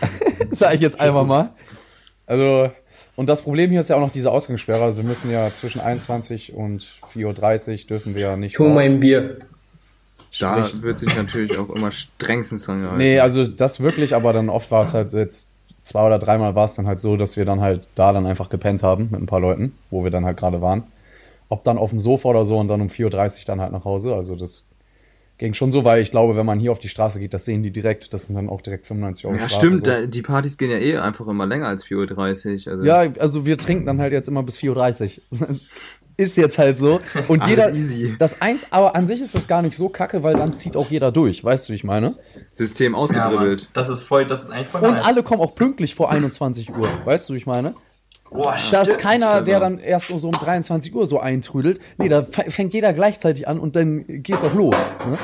Sag 0.52 0.74
ich 0.74 0.80
jetzt 0.80 1.00
einfach 1.00 1.26
mal. 1.26 1.50
Also, 2.26 2.70
und 3.16 3.28
das 3.28 3.42
Problem 3.42 3.70
hier 3.70 3.80
ist 3.80 3.90
ja 3.90 3.96
auch 3.96 4.00
noch 4.00 4.12
diese 4.12 4.30
Ausgangssperre. 4.30 4.84
Also 4.84 5.02
wir 5.02 5.08
müssen 5.08 5.30
ja 5.30 5.50
zwischen 5.52 5.80
21 5.80 6.54
und 6.54 6.82
4.30 7.14 7.82
Uhr 7.82 7.86
dürfen 7.88 8.14
wir 8.14 8.22
ja 8.22 8.36
nicht 8.36 8.52
ich 8.54 8.58
hol 8.58 8.70
mal 8.70 8.84
ein 8.84 9.00
Bier. 9.00 9.38
Da 10.38 10.62
Sprich- 10.64 10.82
wird 10.82 10.98
sich 10.98 11.16
natürlich 11.16 11.56
auch 11.58 11.70
immer 11.70 11.90
strengstens 11.90 12.64
dran 12.66 12.80
gehalten. 12.82 12.98
Nee, 12.98 13.18
also 13.18 13.46
das 13.46 13.80
wirklich, 13.80 14.14
aber 14.14 14.32
dann 14.32 14.48
oft 14.50 14.70
war 14.70 14.82
es 14.82 14.94
halt 14.94 15.12
jetzt 15.14 15.46
zwei 15.82 16.06
oder 16.06 16.18
dreimal 16.18 16.54
war 16.54 16.64
es 16.64 16.74
dann 16.74 16.86
halt 16.86 16.98
so, 16.98 17.16
dass 17.16 17.36
wir 17.36 17.44
dann 17.44 17.60
halt 17.60 17.88
da 17.94 18.12
dann 18.12 18.26
einfach 18.26 18.48
gepennt 18.48 18.82
haben 18.82 19.08
mit 19.10 19.20
ein 19.20 19.26
paar 19.26 19.40
Leuten, 19.40 19.74
wo 19.90 20.04
wir 20.04 20.10
dann 20.10 20.24
halt 20.24 20.36
gerade 20.36 20.60
waren. 20.60 20.84
Ob 21.48 21.64
dann 21.64 21.78
auf 21.78 21.90
dem 21.90 22.00
Sofa 22.00 22.28
oder 22.28 22.44
so 22.44 22.58
und 22.58 22.68
dann 22.68 22.80
um 22.80 22.88
4.30 22.88 23.40
Uhr 23.40 23.44
dann 23.46 23.60
halt 23.60 23.72
nach 23.72 23.84
Hause. 23.84 24.14
Also 24.14 24.36
das 24.36 24.64
ging 25.38 25.54
schon 25.54 25.70
so, 25.70 25.84
weil 25.84 26.02
ich 26.02 26.10
glaube, 26.10 26.36
wenn 26.36 26.44
man 26.46 26.60
hier 26.60 26.72
auf 26.72 26.78
die 26.80 26.88
Straße 26.88 27.20
geht, 27.20 27.32
das 27.32 27.44
sehen 27.44 27.62
die 27.62 27.70
direkt. 27.70 28.12
Das 28.12 28.24
sind 28.24 28.34
dann 28.34 28.48
auch 28.48 28.60
direkt 28.60 28.86
95 28.86 29.26
Euro 29.26 29.34
Ja, 29.36 29.48
Strafe, 29.48 29.66
stimmt, 29.78 29.86
so. 29.86 30.06
die 30.06 30.22
Partys 30.22 30.58
gehen 30.58 30.70
ja 30.70 30.78
eh 30.78 30.98
einfach 30.98 31.26
immer 31.28 31.46
länger 31.46 31.66
als 31.68 31.84
4.30 31.84 32.66
Uhr. 32.66 32.72
Also 32.72 32.84
Ja, 32.84 32.98
also 33.18 33.46
wir 33.46 33.56
trinken 33.58 33.86
dann 33.86 34.00
halt 34.00 34.12
jetzt 34.12 34.28
immer 34.28 34.42
bis 34.42 34.58
4.30 34.58 35.20
Uhr. 35.30 35.48
ist 36.16 36.36
jetzt 36.36 36.58
halt 36.58 36.78
so. 36.78 36.98
Und 37.28 37.40
Alles 37.42 37.50
jeder. 37.50 37.72
easy. 37.74 38.16
Das 38.18 38.42
eins, 38.42 38.66
aber 38.70 38.96
an 38.96 39.06
sich 39.06 39.20
ist 39.20 39.36
das 39.36 39.46
gar 39.46 39.62
nicht 39.62 39.76
so 39.76 39.88
kacke, 39.88 40.24
weil 40.24 40.34
dann 40.34 40.52
zieht 40.52 40.76
auch 40.76 40.90
jeder 40.90 41.12
durch. 41.12 41.44
Weißt 41.44 41.68
du, 41.68 41.72
wie 41.72 41.76
ich 41.76 41.84
meine? 41.84 42.16
System 42.52 42.92
Ja, 42.92 42.98
ausgedribbelt. 42.98 43.68
das 43.72 43.88
ist 43.88 44.02
voll, 44.02 44.26
das 44.26 44.42
ist 44.42 44.50
eigentlich 44.50 44.66
voll 44.66 44.82
Und 44.82 44.94
nice. 44.94 45.06
alle 45.06 45.22
kommen 45.22 45.40
auch 45.40 45.54
pünktlich 45.54 45.94
vor 45.94 46.10
21 46.10 46.74
Uhr. 46.76 46.88
Weißt 47.04 47.28
du, 47.28 47.34
wie 47.34 47.38
ich 47.38 47.46
meine? 47.46 47.74
Boah, 48.30 48.56
Da 48.70 48.82
ist 48.82 48.88
stimmt. 48.88 49.02
keiner, 49.02 49.40
der 49.42 49.56
Alter. 49.56 49.70
dann 49.70 49.78
erst 49.78 50.08
so 50.08 50.26
um 50.26 50.32
23 50.32 50.94
Uhr 50.94 51.06
so 51.06 51.20
eintrüdelt. 51.20 51.80
Nee, 51.98 52.08
da 52.08 52.22
fängt 52.22 52.72
jeder 52.74 52.92
gleichzeitig 52.92 53.48
an 53.48 53.58
und 53.58 53.74
dann 53.76 54.04
geht's 54.06 54.44
auch 54.44 54.54
los. 54.54 54.74
Ne? 55.08 55.18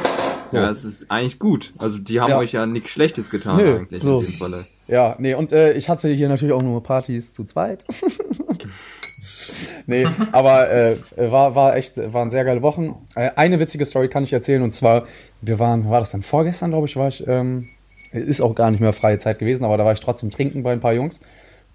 So. 0.46 0.56
Ja, 0.58 0.68
es 0.70 0.84
ist 0.84 1.10
eigentlich 1.10 1.38
gut. 1.38 1.72
Also 1.78 1.98
die 1.98 2.20
haben 2.20 2.30
Ja. 2.30 2.38
euch 2.38 2.52
ja 2.52 2.66
nichts 2.66 2.90
Schlechtes 2.90 3.30
getan 3.30 3.56
Nö, 3.56 3.76
eigentlich 3.78 4.02
so. 4.02 4.20
in 4.20 4.26
dem 4.26 4.34
Falle. 4.34 4.66
Ja, 4.88 5.16
nee, 5.18 5.32
und 5.34 5.52
äh, 5.52 5.72
ich 5.72 5.88
hatte 5.88 6.08
hier 6.10 6.28
natürlich 6.28 6.52
auch 6.52 6.60
nur 6.62 6.82
Partys 6.82 7.32
zu 7.32 7.44
zweit. 7.44 7.86
nee, 9.86 10.06
aber 10.32 10.70
äh, 10.70 10.96
war, 11.16 11.54
war 11.54 11.76
echt, 11.76 11.96
waren 12.12 12.30
sehr 12.30 12.44
geile 12.44 12.62
Wochen. 12.62 12.94
Äh, 13.14 13.30
eine 13.36 13.60
witzige 13.60 13.84
Story 13.84 14.08
kann 14.08 14.24
ich 14.24 14.32
erzählen 14.32 14.62
und 14.62 14.72
zwar, 14.72 15.04
wir 15.40 15.58
waren, 15.58 15.88
war 15.88 16.00
das 16.00 16.10
dann 16.12 16.22
vorgestern, 16.22 16.70
glaube 16.70 16.86
ich, 16.86 16.96
war 16.96 17.08
ich, 17.08 17.26
ähm, 17.26 17.68
ist 18.12 18.40
auch 18.40 18.54
gar 18.54 18.70
nicht 18.70 18.80
mehr 18.80 18.92
freie 18.92 19.18
Zeit 19.18 19.38
gewesen, 19.38 19.64
aber 19.64 19.76
da 19.76 19.84
war 19.84 19.92
ich 19.92 20.00
trotzdem 20.00 20.30
trinken 20.30 20.62
bei 20.62 20.72
ein 20.72 20.80
paar 20.80 20.92
Jungs. 20.92 21.20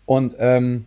Und 0.05 0.35
ähm, 0.39 0.85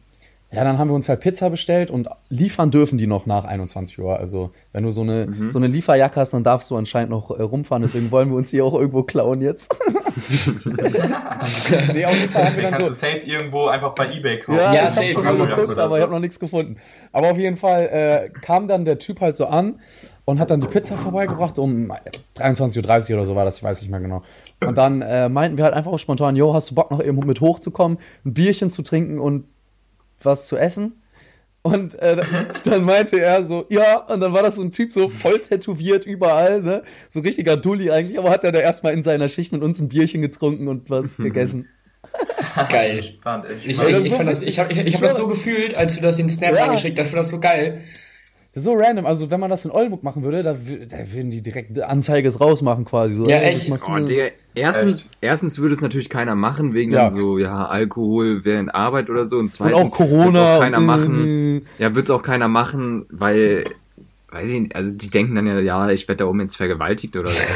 ja, 0.52 0.64
dann 0.64 0.78
haben 0.78 0.88
wir 0.88 0.94
uns 0.94 1.08
halt 1.08 1.20
Pizza 1.20 1.48
bestellt 1.48 1.90
und 1.90 2.08
liefern 2.28 2.70
dürfen 2.70 2.98
die 2.98 3.06
noch 3.06 3.24
nach 3.26 3.44
21 3.44 3.98
Uhr. 3.98 4.18
Also, 4.18 4.50
wenn 4.72 4.84
du 4.84 4.90
so 4.90 5.00
eine, 5.00 5.48
so 5.48 5.58
eine 5.58 5.66
Lieferjacke 5.66 6.20
hast, 6.20 6.34
dann 6.34 6.44
darfst 6.44 6.70
du 6.70 6.76
anscheinend 6.76 7.10
noch 7.10 7.30
äh, 7.30 7.42
rumfahren. 7.42 7.82
Deswegen 7.82 8.10
wollen 8.10 8.28
wir 8.30 8.36
uns 8.36 8.50
hier 8.50 8.64
auch 8.64 8.74
irgendwo 8.74 9.02
klauen 9.02 9.40
jetzt. 9.40 9.74
nee, 11.94 12.04
auf 12.04 12.14
jeden 12.14 12.30
Fall 12.30 12.46
haben 12.46 12.56
wir 12.56 12.62
dann 12.62 12.72
kannst 12.72 12.78
so, 12.84 12.88
du 12.88 12.94
safe 12.94 13.18
irgendwo 13.24 13.66
einfach 13.66 13.94
bei 13.94 14.12
Ebay 14.12 14.38
kaufen. 14.40 14.58
ja, 14.58 14.72
Ja, 14.74 14.74
ich 14.74 14.80
habe 14.82 14.94
safe. 14.94 15.10
schon 15.12 15.24
mal 15.24 15.46
geguckt, 15.46 15.78
aber 15.78 15.96
ich 15.96 16.02
habe 16.02 16.12
noch 16.12 16.20
nichts 16.20 16.38
gefunden. 16.38 16.76
Aber 17.12 17.30
auf 17.30 17.38
jeden 17.38 17.56
Fall 17.56 17.86
äh, 17.86 18.28
kam 18.40 18.68
dann 18.68 18.84
der 18.84 18.98
Typ 18.98 19.20
halt 19.20 19.36
so 19.36 19.46
an 19.46 19.80
und 20.24 20.38
hat 20.38 20.50
dann 20.50 20.60
die 20.60 20.68
Pizza 20.68 20.96
vorbeigebracht 20.96 21.58
um 21.58 21.90
23.30 22.36 23.10
Uhr 23.10 23.16
oder 23.18 23.26
so 23.26 23.34
war 23.34 23.44
das, 23.44 23.58
ich 23.58 23.62
weiß 23.62 23.82
nicht 23.82 23.90
mehr 23.90 24.00
genau. 24.00 24.22
Und 24.66 24.76
dann 24.78 25.02
äh, 25.02 25.28
meinten 25.28 25.56
wir 25.56 25.64
halt 25.64 25.74
einfach 25.74 25.98
spontan, 25.98 26.36
yo, 26.36 26.54
hast 26.54 26.70
du 26.70 26.74
Bock 26.74 26.90
noch 26.90 27.02
eben 27.02 27.18
mit 27.26 27.40
hochzukommen, 27.40 27.98
ein 28.24 28.34
Bierchen 28.34 28.70
zu 28.70 28.82
trinken 28.82 29.18
und 29.18 29.46
was 30.24 30.48
zu 30.48 30.56
essen? 30.56 31.02
Und 31.62 31.94
äh, 32.00 32.22
dann 32.64 32.84
meinte 32.84 33.20
er 33.20 33.44
so, 33.44 33.66
ja, 33.68 33.98
und 33.98 34.20
dann 34.20 34.32
war 34.32 34.42
das 34.42 34.56
so 34.56 34.62
ein 34.62 34.72
Typ 34.72 34.92
so 34.92 35.08
voll 35.08 35.40
tätowiert 35.40 36.04
überall, 36.04 36.60
ne? 36.62 36.82
So 37.08 37.20
richtiger 37.20 37.56
Dulli 37.56 37.90
eigentlich, 37.90 38.18
aber 38.18 38.30
hat 38.30 38.42
er 38.44 38.52
da 38.52 38.58
erstmal 38.58 38.94
in 38.94 39.02
seiner 39.02 39.28
Schicht 39.28 39.52
mit 39.52 39.62
uns 39.62 39.78
ein 39.80 39.88
Bierchen 39.88 40.22
getrunken 40.22 40.66
und 40.68 40.90
was 40.90 41.16
gegessen. 41.18 41.68
Geil. 42.68 42.98
Ich, 42.98 43.18
ich, 43.64 43.80
ich, 43.80 44.10
so 44.10 44.16
fand 44.16 44.28
das, 44.28 44.42
ich 44.42 44.58
habe 44.58 44.72
ich, 44.72 44.78
ich 44.78 44.86
Ich 44.88 44.94
hab 44.96 45.02
das 45.02 45.16
so 45.16 45.28
gefühlt, 45.28 45.74
als 45.74 45.94
du 45.96 46.02
das 46.02 46.16
den 46.16 46.28
Snap 46.28 46.54
Ja. 46.54 46.64
reingeschickt 46.64 46.98
hast. 46.98 47.06
Ich 47.06 47.10
fand 47.12 47.20
das 47.20 47.30
so 47.30 47.40
geil. 47.40 47.82
So 48.54 48.72
random. 48.74 49.06
Also, 49.06 49.30
wenn 49.30 49.40
man 49.40 49.48
das 49.48 49.64
in 49.64 49.70
Oldenburg 49.70 50.02
machen 50.02 50.22
würde, 50.22 50.42
da, 50.42 50.52
da 50.52 51.12
würden 51.12 51.30
die 51.30 51.40
direkt 51.40 51.80
Anzeiges 51.80 52.38
rausmachen 52.38 52.84
quasi. 52.84 53.14
So, 53.14 53.26
Ja, 53.26 53.36
ey, 53.38 53.54
echt? 53.54 53.70
Oh? 53.88 53.98
Digga, 53.98 54.26
erstens, 54.54 55.06
Echt? 55.06 55.10
erstens 55.22 55.58
würde 55.58 55.74
es 55.74 55.80
natürlich 55.80 56.10
keiner 56.10 56.34
machen, 56.34 56.74
wegen 56.74 56.92
Ja. 56.92 57.04
dann 57.04 57.10
so, 57.10 57.38
ja, 57.38 57.66
Alkohol 57.66 58.44
während 58.44 58.74
Arbeit 58.74 59.08
oder 59.08 59.24
so. 59.24 59.36
Und 59.36 59.44
Und 59.44 59.52
zweitens 59.52 59.78
auch 59.78 59.90
Corona. 59.90 60.56
auch 60.56 60.60
keiner 60.60 60.78
und, 60.78 60.86
machen. 60.86 61.66
Ja, 61.78 61.94
wird's 61.94 62.10
auch 62.10 62.22
keiner 62.22 62.48
machen, 62.48 63.06
weil, 63.08 63.64
weiß 64.30 64.50
ich 64.50 64.60
nicht, 64.60 64.76
also 64.76 64.94
die 64.94 65.08
denken 65.08 65.34
dann 65.34 65.46
ja, 65.46 65.58
ja, 65.58 65.88
ich 65.90 66.06
werde 66.08 66.24
da 66.24 66.26
oben 66.26 66.40
jetzt 66.42 66.56
vergewaltigt 66.56 67.16
oder 67.16 67.30
so. 67.30 67.36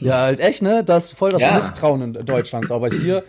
Ja, 0.00 0.22
halt 0.22 0.40
echt, 0.40 0.62
ne? 0.62 0.82
Das 0.84 1.06
ist 1.06 1.18
voll 1.18 1.30
das 1.30 1.40
Ja. 1.42 1.54
Misstrauen 1.54 2.02
in 2.02 2.24
Deutschland. 2.24 2.70
Aber 2.70 2.88
hier, 2.88 3.24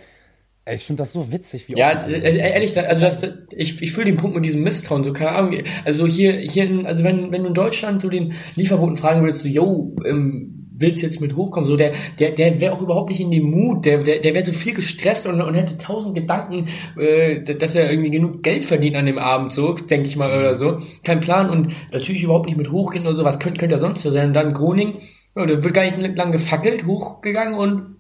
ich 0.70 0.84
finde 0.84 1.02
das 1.02 1.14
so 1.14 1.32
witzig, 1.32 1.68
wie 1.68 1.78
Ja, 1.78 2.06
äh, 2.06 2.12
sind. 2.12 2.24
ehrlich, 2.24 2.76
ist 2.76 2.90
also 2.90 3.02
das, 3.02 3.28
ich, 3.56 3.82
ich 3.82 3.92
fühle 3.92 4.06
den 4.06 4.18
Punkt 4.18 4.36
mit 4.36 4.46
diesem 4.46 4.62
Misstrauen, 4.62 5.04
so 5.04 5.12
keine 5.14 5.32
Ahnung. 5.32 5.64
Also 5.86 6.06
hier, 6.06 6.34
hier, 6.34 6.66
in, 6.66 6.86
also 6.86 7.04
wenn, 7.04 7.32
wenn 7.32 7.42
du 7.44 7.48
in 7.50 7.54
Deutschland 7.54 8.02
so 8.02 8.10
den 8.10 8.34
Lieferboten 8.56 8.98
fragen 8.98 9.22
würdest, 9.22 9.40
so, 9.42 9.48
yo, 9.48 9.96
ähm, 10.06 10.62
willst 10.82 11.02
du 11.02 11.08
jetzt 11.08 11.22
mit 11.22 11.36
hochkommen? 11.36 11.68
So, 11.68 11.78
der, 11.78 11.94
der, 12.20 12.32
der 12.32 12.60
wäre 12.62 12.74
auch 12.74 12.82
überhaupt 12.82 13.10
nicht 13.10 13.22
in 13.22 13.32
dem 13.32 13.50
Mut, 13.50 13.86
der, 13.86 14.00
der, 14.04 14.20
der 14.20 14.34
wäre 14.34 14.46
so 14.46 14.54
viel 14.54 14.74
gestresst 14.74 15.26
und, 15.26 15.42
und 15.42 15.54
hätte 15.56 15.78
tausend 15.78 16.16
Gedanken, 16.16 16.68
äh, 16.98 17.42
dass 17.42 17.76
er 17.76 17.90
irgendwie 17.90 18.12
genug 18.12 18.44
Geld 18.44 18.66
verdient 18.66 18.96
an 18.96 19.06
dem 19.06 19.18
Abend, 19.18 19.52
so, 19.52 19.74
denke 19.74 20.08
ich 20.08 20.16
mal, 20.16 20.38
oder 20.38 20.56
so. 20.56 20.78
Kein 21.04 21.22
Plan 21.22 21.50
und 21.50 21.70
natürlich 21.92 22.24
überhaupt 22.24 22.46
nicht 22.46 22.58
mit 22.58 22.72
hochgehen 22.72 23.06
oder 23.08 23.16
so, 23.16 23.24
was 23.24 23.40
könnte, 23.40 23.60
könnte 23.60 23.76
er 23.76 23.80
sonst 23.80 24.02
so 24.02 24.12
sein? 24.12 24.28
Und 24.28 24.34
dann 24.34 24.54
Groning, 24.54 24.98
ja, 25.36 25.46
da 25.46 25.64
wird 25.64 25.74
gar 25.74 25.84
nicht 25.84 26.18
lang 26.18 26.32
gefackelt, 26.32 26.86
hochgegangen 26.86 27.56
und 27.56 27.96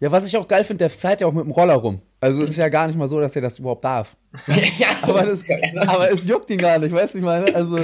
Ja, 0.00 0.12
was 0.12 0.26
ich 0.26 0.36
auch 0.36 0.46
geil 0.46 0.62
finde, 0.62 0.78
der 0.84 0.90
fährt 0.90 1.20
ja 1.20 1.26
auch 1.26 1.32
mit 1.32 1.44
dem 1.44 1.50
Roller 1.50 1.74
rum. 1.74 2.00
Also 2.20 2.40
es 2.42 2.50
ist 2.50 2.56
ja 2.56 2.68
gar 2.68 2.86
nicht 2.86 2.96
mal 2.98 3.08
so, 3.08 3.20
dass 3.20 3.34
er 3.34 3.42
das 3.42 3.58
überhaupt 3.58 3.84
darf. 3.84 4.16
ja, 4.78 4.88
Aber, 5.02 5.22
das, 5.22 5.42
aber 5.86 6.12
es 6.12 6.26
juckt 6.26 6.50
ihn 6.50 6.58
gar 6.58 6.78
nicht, 6.78 6.92
weißt 6.92 7.14
du, 7.14 7.18
ich 7.18 7.24
meine? 7.24 7.52
Also 7.54 7.78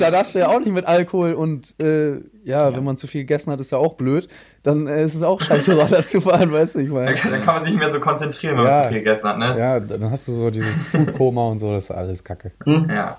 da 0.00 0.10
darfst 0.10 0.34
du 0.34 0.40
ja 0.40 0.48
auch 0.48 0.58
nicht 0.58 0.72
mit 0.72 0.84
Alkohol 0.86 1.32
und 1.34 1.74
äh, 1.80 2.16
ja, 2.44 2.74
wenn 2.76 2.84
man 2.84 2.96
zu 2.98 3.06
viel 3.06 3.22
gegessen 3.22 3.50
hat, 3.52 3.60
ist 3.60 3.72
ja 3.72 3.78
auch 3.78 3.94
blöd. 3.94 4.28
Dann 4.62 4.86
äh, 4.86 5.04
ist 5.04 5.14
es 5.14 5.22
auch 5.22 5.40
scheiße, 5.40 5.74
Roller 5.80 6.06
zu 6.06 6.20
fahren, 6.20 6.52
weißt 6.52 6.74
du, 6.74 6.78
ich 6.80 6.88
Da 6.88 6.94
meine? 6.94 7.14
kann, 7.14 7.30
da 7.32 7.38
kann 7.38 7.54
man 7.54 7.64
sich 7.64 7.72
nicht 7.72 7.80
mehr 7.80 7.90
so 7.92 8.00
konzentrieren, 8.00 8.58
wenn 8.58 8.64
Ja. 8.66 8.70
man 8.72 8.82
zu 8.82 8.88
viel 8.88 8.98
gegessen 8.98 9.28
hat, 9.28 9.38
ne? 9.38 9.56
Ja, 9.58 9.80
dann 9.80 10.10
hast 10.10 10.28
du 10.28 10.32
so 10.32 10.50
dieses 10.50 10.84
Foodkoma 10.86 11.48
und 11.48 11.58
so, 11.60 11.72
das 11.72 11.84
ist 11.84 11.90
alles 11.92 12.24
kacke. 12.24 12.52
Ja. 12.66 13.18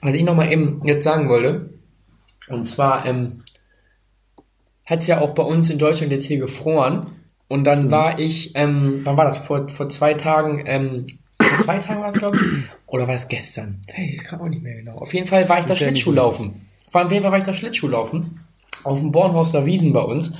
Was 0.00 0.14
ich 0.14 0.24
nochmal 0.24 0.50
eben 0.50 0.80
jetzt 0.84 1.04
sagen 1.04 1.28
wollte, 1.28 1.70
und 2.48 2.64
zwar 2.64 3.04
ähm, 3.06 3.42
hat 4.84 5.00
es 5.00 5.06
ja 5.08 5.20
auch 5.20 5.30
bei 5.34 5.42
uns 5.42 5.68
in 5.70 5.78
Deutschland 5.78 6.10
jetzt 6.12 6.24
hier 6.26 6.38
gefroren. 6.38 7.06
Und 7.48 7.64
dann 7.64 7.90
war 7.90 8.18
ich, 8.18 8.52
ähm, 8.56 9.00
wann 9.04 9.16
war 9.16 9.24
das? 9.24 9.38
Vor, 9.38 9.68
vor 9.68 9.88
zwei 9.88 10.14
Tagen, 10.14 10.64
ähm, 10.66 11.04
vor 11.40 11.58
zwei 11.60 11.78
Tagen 11.78 12.00
war 12.00 12.08
es, 12.08 12.18
glaube 12.18 12.36
ich. 12.38 12.42
Oder 12.86 13.06
war 13.06 13.14
das 13.14 13.28
gestern? 13.28 13.80
Hey, 13.86 14.12
ich 14.14 14.24
kann 14.24 14.40
auch 14.40 14.48
nicht 14.48 14.62
mehr 14.62 14.74
genau. 14.76 14.96
Auf 14.98 15.14
jeden 15.14 15.26
Fall 15.26 15.48
war 15.48 15.60
ich 15.60 15.66
da 15.66 15.74
ja 15.74 15.74
nicht 15.74 15.78
Schlittschuhlaufen. 16.00 16.66
Vor 16.90 17.00
allem 17.00 17.22
war 17.22 17.38
ich 17.38 17.44
da 17.44 17.54
Schlittschuhlaufen. 17.54 18.40
Auf 18.84 19.00
dem 19.00 19.12
Bornhorster 19.12 19.66
Wiesen 19.66 19.92
bei 19.92 20.02
uns. 20.02 20.32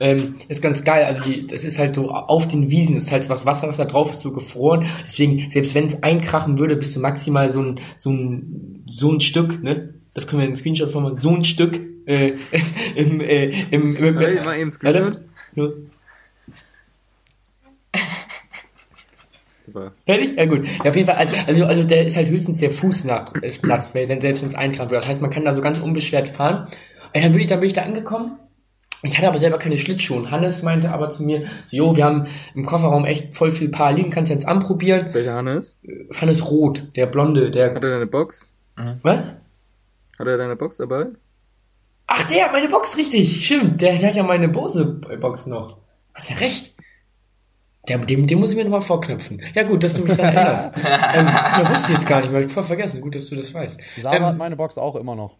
Ähm, 0.00 0.34
ist 0.48 0.60
ganz 0.60 0.82
geil, 0.82 1.04
also 1.04 1.22
die, 1.22 1.46
das 1.46 1.62
ist 1.62 1.78
halt 1.78 1.94
so 1.94 2.10
auf 2.10 2.48
den 2.48 2.68
Wiesen, 2.68 2.96
ist 2.96 3.12
halt 3.12 3.28
was 3.28 3.46
Wasser, 3.46 3.68
was 3.68 3.76
da 3.76 3.84
drauf 3.84 4.10
ist, 4.10 4.22
so 4.22 4.32
gefroren. 4.32 4.86
Deswegen, 5.04 5.50
selbst 5.52 5.74
wenn 5.76 5.86
es 5.86 6.02
einkrachen 6.02 6.58
würde, 6.58 6.74
bist 6.74 6.96
du 6.96 7.00
maximal 7.00 7.50
so 7.50 7.62
ein, 7.62 7.80
so 7.96 8.10
ein, 8.10 8.82
so 8.86 9.12
ein 9.12 9.20
Stück, 9.20 9.62
ne? 9.62 9.94
Das 10.12 10.26
können 10.26 10.40
wir 10.40 10.46
in 10.46 10.52
den 10.52 10.56
Screenshot 10.56 10.90
von 10.90 11.16
so 11.18 11.30
ein 11.30 11.44
Stück, 11.44 11.80
äh, 12.06 12.32
im, 12.96 13.20
äh, 13.20 13.46
im, 13.70 13.94
im, 13.96 14.04
im 14.04 14.18
Hey, 14.18 14.44
mal 14.44 14.58
eben 14.58 14.70
Screenshot. 14.70 15.20
Nur- 15.54 15.76
Super. 19.74 19.92
Fertig? 20.06 20.36
Ja 20.36 20.46
gut. 20.46 20.64
Ja, 20.84 20.90
auf 20.90 20.96
jeden 20.96 21.08
Fall, 21.08 21.16
also, 21.16 21.34
also, 21.46 21.64
also 21.64 21.82
der 21.82 22.06
ist 22.06 22.16
halt 22.16 22.28
höchstens 22.28 22.60
der 22.60 22.70
Fuß 22.70 23.04
nach, 23.04 23.34
äh, 23.42 23.52
nass, 23.62 23.92
wenn 23.94 24.20
selbst 24.20 24.44
ins 24.44 24.54
Einkramt 24.54 24.92
wird. 24.92 25.02
Das 25.02 25.10
heißt, 25.10 25.20
man 25.20 25.30
kann 25.30 25.44
da 25.44 25.52
so 25.52 25.60
ganz 25.60 25.80
unbeschwert 25.80 26.28
fahren. 26.28 26.68
Und 27.12 27.24
dann 27.24 27.32
bin 27.32 27.40
ich, 27.40 27.48
dann 27.48 27.58
bin 27.58 27.66
ich 27.66 27.72
da 27.72 27.82
angekommen. 27.82 28.38
Ich 29.02 29.18
hatte 29.18 29.28
aber 29.28 29.38
selber 29.38 29.58
keine 29.58 29.76
Schlittschuhe. 29.76 30.16
Und 30.16 30.30
Hannes 30.30 30.62
meinte 30.62 30.92
aber 30.92 31.10
zu 31.10 31.24
mir, 31.24 31.46
so, 31.70 31.76
jo, 31.76 31.96
wir 31.96 32.04
haben 32.04 32.26
im 32.54 32.64
Kofferraum 32.64 33.04
echt 33.04 33.34
voll 33.34 33.50
viel 33.50 33.68
Paar 33.68 33.92
liegen, 33.92 34.10
kannst 34.10 34.30
du 34.30 34.34
jetzt 34.34 34.46
anprobieren. 34.46 35.12
Welcher 35.12 35.34
Hannes? 35.34 35.76
Hannes 36.14 36.48
Roth, 36.48 36.96
der 36.96 37.06
Blonde, 37.06 37.50
der, 37.50 37.74
Hat 37.74 37.84
er 37.84 37.90
deine 37.90 38.06
Box? 38.06 38.52
was? 39.02 39.18
Hat 40.18 40.26
er 40.26 40.38
deine 40.38 40.56
Box 40.56 40.76
dabei? 40.76 41.06
Ach, 42.06 42.22
der, 42.28 42.52
meine 42.52 42.68
Box, 42.68 42.96
richtig, 42.96 43.44
stimmt. 43.44 43.82
Der, 43.82 43.96
der 43.96 44.08
hat 44.08 44.14
ja 44.14 44.22
meine 44.22 44.48
Bose-Box 44.48 45.46
noch. 45.46 45.78
Hast 46.14 46.30
ja 46.30 46.36
recht. 46.36 46.73
Der, 47.88 47.98
dem, 47.98 48.26
dem 48.26 48.38
muss 48.40 48.50
ich 48.50 48.56
mir 48.56 48.64
nochmal 48.64 48.80
vorknöpfen. 48.80 49.42
Ja 49.54 49.62
gut, 49.64 49.84
dass 49.84 49.92
du 49.94 50.02
mich 50.02 50.16
dann 50.16 50.34
erinnerst. 50.34 50.74
ähm, 51.14 51.26
das 51.26 51.70
wusste 51.70 51.86
ich 51.92 51.98
jetzt 51.98 52.08
gar 52.08 52.20
nicht, 52.22 52.32
weil 52.32 52.44
ich 52.46 52.52
voll 52.52 52.64
vergessen. 52.64 53.00
Gut, 53.00 53.14
dass 53.14 53.28
du 53.28 53.36
das 53.36 53.52
weißt. 53.52 53.80
Sarah 53.98 54.20
hat 54.26 54.32
Ähm, 54.32 54.38
meine 54.38 54.56
Box 54.56 54.78
auch 54.78 54.96
immer 54.96 55.14
noch. 55.14 55.36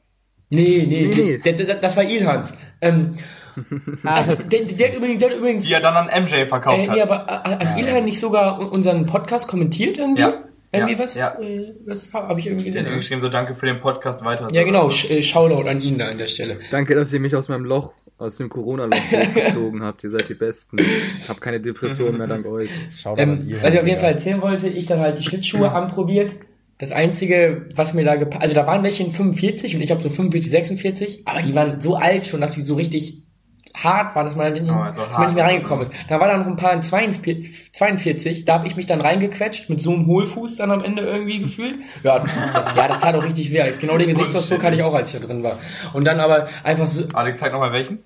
nee, 0.51 0.85
nee, 0.87 1.07
Nee, 1.07 1.15
nee. 1.15 1.23
nee. 1.23 1.39
Der, 1.39 1.53
der, 1.55 1.75
das 1.77 1.97
war 1.97 2.05
Ilhans. 2.05 2.57
Ähm, 2.83 3.13
äh, 3.57 4.37
der, 4.51 4.65
der 4.65 4.89
hat 4.89 4.95
übrigens, 4.97 5.19
der 5.21 5.31
hat 5.31 5.37
übrigens 5.39 5.65
Die 5.65 5.73
er 5.73 5.81
dann 5.81 5.97
an 6.09 6.23
MJ 6.25 6.47
verkauft 6.47 6.81
äh, 6.81 6.89
hat. 6.89 6.97
nee, 6.97 7.03
aber 7.03 7.27
äh, 7.27 7.65
hat 7.65 7.79
Ilhan 7.79 8.05
nicht 8.05 8.21
sogar 8.21 8.59
un- 8.61 8.69
unseren 8.69 9.07
Podcast 9.07 9.49
kommentiert 9.49 9.97
irgendwie? 9.97 10.23
Ja. 10.23 10.45
Irgendwie 10.73 10.95
Ja, 10.95 10.99
was? 10.99 11.15
ja. 11.15 11.41
Äh, 11.41 11.73
was 11.87 12.13
habe 12.13 12.41
ich 12.41 12.47
irgendwie 12.49 12.71
Der 12.73 12.81
hat 12.83 12.87
gesehen? 12.87 12.99
geschrieben, 13.01 13.21
so 13.21 13.29
danke 13.29 13.55
für 13.55 13.67
den 13.67 13.81
Podcast 13.81 14.25
weiter. 14.25 14.49
Ja, 14.53 14.65
genau. 14.65 14.91
Sch 14.91 15.09
äh, 15.09 15.23
Shoutout 15.23 15.69
an 15.69 15.81
ihn 15.81 15.99
da 15.99 16.09
an 16.09 16.19
der 16.19 16.27
Stelle. 16.27 16.59
Danke, 16.71 16.95
dass 16.97 17.13
ihr 17.13 17.21
mich 17.21 17.35
aus 17.37 17.49
meinem 17.49 17.65
Loch, 17.65 17.93
aus 18.25 18.37
dem 18.37 18.49
Corona-Loch 18.49 18.97
hochgezogen 18.97 19.83
habt. 19.83 20.03
Ihr 20.05 20.11
seid 20.11 20.29
die 20.29 20.35
Besten. 20.35 20.79
Ich 21.19 21.29
habe 21.29 21.41
keine 21.41 21.61
Depression 21.61 22.17
mehr 22.17 22.27
dank 22.27 22.47
euch. 22.47 22.71
Schau 22.97 23.17
Ähm, 23.17 23.47
was 23.61 23.73
ich 23.73 23.81
auf 23.81 23.87
jeden 23.87 24.01
Fall 24.01 24.13
erzählen 24.13 24.41
wollte, 24.41 24.69
ich 24.69 24.87
dann 24.87 25.01
halt 25.01 25.19
die 25.19 25.25
Schlittschuhe 25.25 25.71
anprobiert. 25.71 26.35
Das 26.79 26.91
einzige, 26.91 27.67
was 27.77 27.95
mir 27.95 28.05
da 28.05 28.17
gepasst, 28.17 28.43
also 28.43 28.55
da 28.55 28.67
waren 28.67 28.83
welche 28.83 29.05
in 29.05 29.13
45 29.13 29.77
und 29.77 29.83
ich 29.83 29.93
habe 29.93 30.03
so 30.03 30.11
45, 30.11 30.51
46, 30.51 31.23
aber 31.25 31.41
die 31.41 31.55
waren 31.55 31.81
so 31.81 31.95
alt 31.95 32.27
schon, 32.27 32.41
dass 32.41 32.55
sie 32.55 32.63
so 32.63 32.75
richtig 32.75 33.25
hart 33.77 34.15
waren, 34.15 34.27
dass 34.27 34.37
man, 34.37 34.53
nicht, 34.53 34.65
Oh, 34.71 34.75
also 34.75 35.03
dass 35.03 35.13
man 35.13 35.27
nicht 35.27 35.35
mehr 35.35 35.45
reingekommen 35.45 35.85
ist. 35.85 35.93
Da 36.09 36.21
war 36.21 36.29
dann 36.29 36.41
noch 36.41 36.47
ein 36.47 36.57
paar 36.57 36.73
in 36.73 36.83
42, 36.83 37.73
42, 37.73 38.45
da 38.45 38.55
habe 38.55 38.69
ich 38.69 38.77
mich 38.77 38.87
dann 38.87 39.01
reingequetscht, 39.01 39.69
mit 39.69 39.81
so 39.81 39.93
einem 39.93 40.07
Hohlfuß 40.07 40.57
dann 40.57 40.71
am 40.71 40.81
Ende 40.81 41.03
irgendwie 41.03 41.41
gefühlt. 41.41 41.79
Ja, 42.03 42.21
das, 42.21 42.77
ja, 42.77 42.89
das 42.89 43.01
tat 43.01 43.15
auch 43.15 43.25
richtig 43.25 43.53
weh. 43.53 43.63
Genau 43.81 43.99
den 43.99 44.09
Gesichtsausdruck 44.11 44.63
hatte 44.63 44.77
ich 44.77 44.83
auch, 44.83 44.95
als 44.95 45.13
ich 45.13 45.21
da 45.21 45.27
drin 45.27 45.43
war. 45.43 45.59
Und 45.93 46.07
dann 46.07 46.21
aber 46.21 46.49
einfach 46.63 46.87
so, 46.87 47.05
Alex, 47.15 47.39
zeig 47.39 47.53
nochmal 47.53 47.73
welchen. 47.73 47.99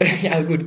Ja, 0.22 0.40
gut. 0.40 0.64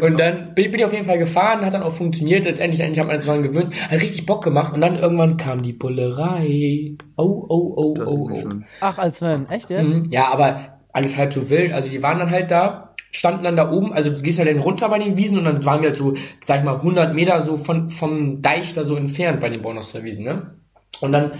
Und 0.00 0.18
dann 0.18 0.54
bin, 0.54 0.70
bin 0.70 0.80
ich 0.80 0.84
auf 0.84 0.92
jeden 0.92 1.06
Fall 1.06 1.18
gefahren, 1.18 1.64
hat 1.64 1.74
dann 1.74 1.82
auch 1.82 1.92
funktioniert. 1.92 2.44
Letztendlich, 2.44 2.80
endlich 2.80 3.00
hat 3.00 3.06
man 3.06 3.18
sich 3.18 3.26
daran 3.26 3.42
gewöhnt. 3.42 3.74
Hat 3.90 4.00
richtig 4.00 4.26
Bock 4.26 4.42
gemacht. 4.42 4.74
Und 4.74 4.80
dann 4.80 4.98
irgendwann 4.98 5.36
kam 5.36 5.62
die 5.62 5.72
Bullerei. 5.72 6.96
Oh, 7.16 7.46
oh, 7.48 7.72
oh, 7.76 7.94
Das 7.94 8.06
oh, 8.06 8.30
oh. 8.32 8.48
Ach, 8.80 8.98
als 8.98 9.18
Fan, 9.20 9.48
echt 9.48 9.70
jetzt? 9.70 9.94
Mhm. 9.94 10.06
Ja, 10.10 10.32
aber 10.32 10.78
alles 10.92 11.16
halb 11.16 11.32
so 11.32 11.48
wild. 11.48 11.72
Also 11.72 11.88
die 11.88 12.02
waren 12.02 12.18
dann 12.18 12.30
halt 12.30 12.50
da, 12.50 12.94
standen 13.12 13.44
dann 13.44 13.56
da 13.56 13.70
oben. 13.70 13.92
Also 13.92 14.10
du 14.10 14.20
gehst 14.20 14.38
halt 14.38 14.48
dann 14.48 14.58
runter 14.58 14.88
bei 14.88 14.98
den 14.98 15.16
Wiesen 15.16 15.38
und 15.38 15.44
dann 15.44 15.64
waren 15.64 15.82
wir 15.82 15.90
halt 15.90 15.96
so, 15.98 16.14
sag 16.44 16.58
ich 16.58 16.64
mal, 16.64 16.76
100 16.76 17.14
Meter 17.14 17.40
so 17.42 17.56
von, 17.56 17.88
vom 17.88 18.42
Deich 18.42 18.72
da 18.74 18.84
so 18.84 18.96
entfernt 18.96 19.40
bei 19.40 19.48
den 19.48 19.62
Bornhofster 19.62 20.02
Wiesen, 20.02 20.24
ne? 20.24 20.54
Und 21.00 21.12
dann 21.12 21.32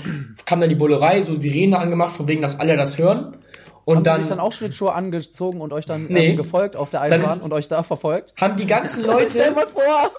kam 0.44 0.61
dann 0.61 0.70
die 0.70 0.74
Bullerei, 0.74 1.20
so 1.20 1.38
Sirene 1.38 1.78
angemacht, 1.78 2.12
von 2.12 2.26
wegen, 2.26 2.42
dass 2.42 2.59
alle 2.59 2.76
das 2.76 2.98
hören. 2.98 3.37
Und 3.85 3.97
Haben 3.97 4.05
dann, 4.05 4.16
die 4.18 4.23
sich 4.25 4.29
dann 4.31 4.40
auch 4.40 4.53
Schlittschuhe 4.53 4.92
angezogen 4.92 5.61
und 5.61 5.73
euch 5.73 5.87
dann 5.87 6.07
Nee. 6.09 6.31
ähm, 6.31 6.37
gefolgt 6.37 6.77
auf 6.77 6.90
der 6.90 7.01
Eisbahn 7.03 7.40
und 7.40 7.53
euch 7.53 7.68
da 7.68 7.83
verfolgt? 7.83 8.33
haben 8.40 8.57
die 8.57 8.66
ganzen 8.66 9.01
Stell 9.03 9.12
Leute, 9.14 9.51
mal 9.53 9.66
vor! 9.68 10.11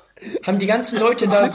haben 0.46 0.60
die 0.60 0.68
ganzen 0.68 1.00
Leute 1.00 1.28
da 1.28 1.50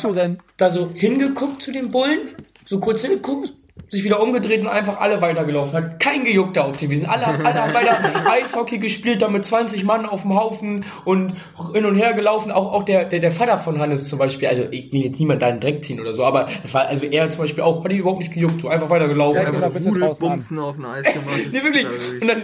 da 0.57 0.71
so 0.71 0.91
hingeguckt 0.95 1.63
zu 1.63 1.73
den 1.73 1.91
Bullen, 1.91 2.29
so 2.67 2.81
kurz 2.81 3.03
hingeguckt, 3.03 3.53
sich 3.91 4.05
wieder 4.05 4.21
umgedreht 4.21 4.61
und 4.61 4.67
einfach 4.67 5.01
alle 5.01 5.21
weitergelaufen. 5.21 5.75
Hat 5.75 6.01
kein 6.01 6.25
gejuckt 6.25 6.57
da 6.57 6.65
auf 6.65 6.77
den 6.77 6.91
Wiesen. 6.91 7.07
Alle, 7.07 7.27
alle 7.27 7.63
haben 7.63 7.75
weiter 7.75 7.97
Eishockey 8.31 8.79
gespielt, 8.79 9.23
da 9.23 9.29
mit 9.29 9.45
20 9.45 9.85
Mann 9.85 10.05
auf 10.05 10.23
dem 10.23 10.35
Haufen 10.35 10.85
und 11.05 11.35
hin 11.73 11.87
und 11.87 11.97
her 11.97 12.13
gelaufen. 12.13 12.53
Auch, 12.53 12.73
auch 12.73 12.83
der, 12.83 13.07
der, 13.07 13.21
der 13.21 13.31
Vater 13.31 13.59
von 13.59 13.79
Hannes 13.79 14.09
zum 14.09 14.19
Beispiel, 14.19 14.49
also 14.49 14.65
ich 14.71 14.93
will 14.93 15.05
jetzt 15.05 15.19
niemand 15.19 15.41
da 15.41 15.49
in 15.49 15.57
den 15.57 15.61
Dreck 15.61 15.85
ziehen 15.85 16.01
oder 16.01 16.15
so, 16.15 16.25
aber 16.25 16.49
das 16.63 16.75
war, 16.75 16.87
also 16.87 17.07
er 17.07 17.31
zum 17.31 17.41
Beispiel 17.41 17.65
auch, 17.65 17.83
hat 17.83 17.91
die 17.91 17.97
überhaupt 17.97 18.21
nicht 18.21 18.33
gejuckt, 18.33 18.61
so 18.61 18.69
einfach 18.69 18.91
weitergelaufen. 18.91 19.41
Dir 19.41 19.49
Einfach, 19.49 19.71
bitte 19.71 19.91
draußen 19.91 20.27
an. 20.27 20.33
Bumsen 20.33 20.59
auf 20.59 20.77
dem 20.77 20.85
Eis 20.85 21.05
gemacht. 21.13 21.41
Nee, 21.51 21.63
wirklich. 21.63 21.87
Und 22.21 22.29
dann 22.29 22.43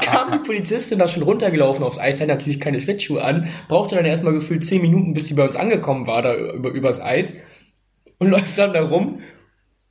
kam 0.00 0.32
die 0.32 0.38
Polizistin 0.46 0.98
da 0.98 1.08
schon 1.08 1.22
runtergelaufen 1.22 1.84
aufs 1.84 1.98
Eis, 1.98 2.20
hat 2.20 2.28
natürlich 2.28 2.60
keine 2.60 2.80
Schlittschuhe 2.80 3.22
an, 3.22 3.48
brauchte 3.68 3.96
dann 3.96 4.04
erstmal 4.04 4.32
gefühlt 4.32 4.64
10 4.64 4.82
Minuten, 4.82 5.14
bis 5.14 5.26
sie 5.26 5.34
bei 5.34 5.44
uns 5.44 5.56
angekommen 5.56 6.06
war, 6.06 6.22
da 6.22 6.34
über, 6.34 6.70
übers 6.70 7.00
Eis. 7.00 7.36
Und 8.18 8.28
läuft 8.30 8.58
dann 8.58 8.74
da 8.74 8.82
rum 8.82 9.20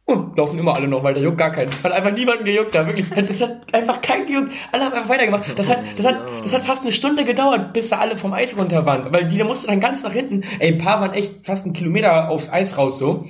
und 0.09 0.37
laufen 0.37 0.59
immer 0.59 0.75
alle 0.75 0.87
noch 0.87 1.03
weiter, 1.03 1.19
juckt 1.19 1.37
gar 1.37 1.51
keinen. 1.51 1.71
Hat 1.83 1.91
einfach 1.91 2.11
niemanden 2.11 2.45
gejuckt 2.45 2.75
da, 2.75 2.85
wirklich. 2.85 3.09
Das 3.09 3.41
hat 3.41 3.73
einfach 3.73 4.01
keinen 4.01 4.27
gejuckt. 4.27 4.53
Alle 4.71 4.85
haben 4.85 4.93
einfach 4.93 5.09
weitergemacht. 5.09 5.57
Das 5.57 5.69
hat, 5.69 5.79
das 5.97 6.05
hat, 6.05 6.17
das 6.43 6.53
hat 6.53 6.61
fast 6.63 6.83
eine 6.83 6.91
Stunde 6.91 7.25
gedauert, 7.25 7.73
bis 7.73 7.89
da 7.89 7.99
alle 7.99 8.17
vom 8.17 8.33
Eis 8.33 8.57
runter 8.57 8.85
waren. 8.85 9.11
Weil 9.13 9.27
die, 9.27 9.37
da 9.37 9.45
musste 9.45 9.67
dann 9.67 9.79
ganz 9.79 10.03
nach 10.03 10.13
hinten, 10.13 10.43
ey, 10.59 10.73
ein 10.73 10.77
paar 10.77 11.01
waren 11.01 11.13
echt 11.13 11.45
fast 11.45 11.65
einen 11.65 11.73
Kilometer 11.73 12.29
aufs 12.29 12.51
Eis 12.51 12.77
raus, 12.77 12.99
so. 12.99 13.25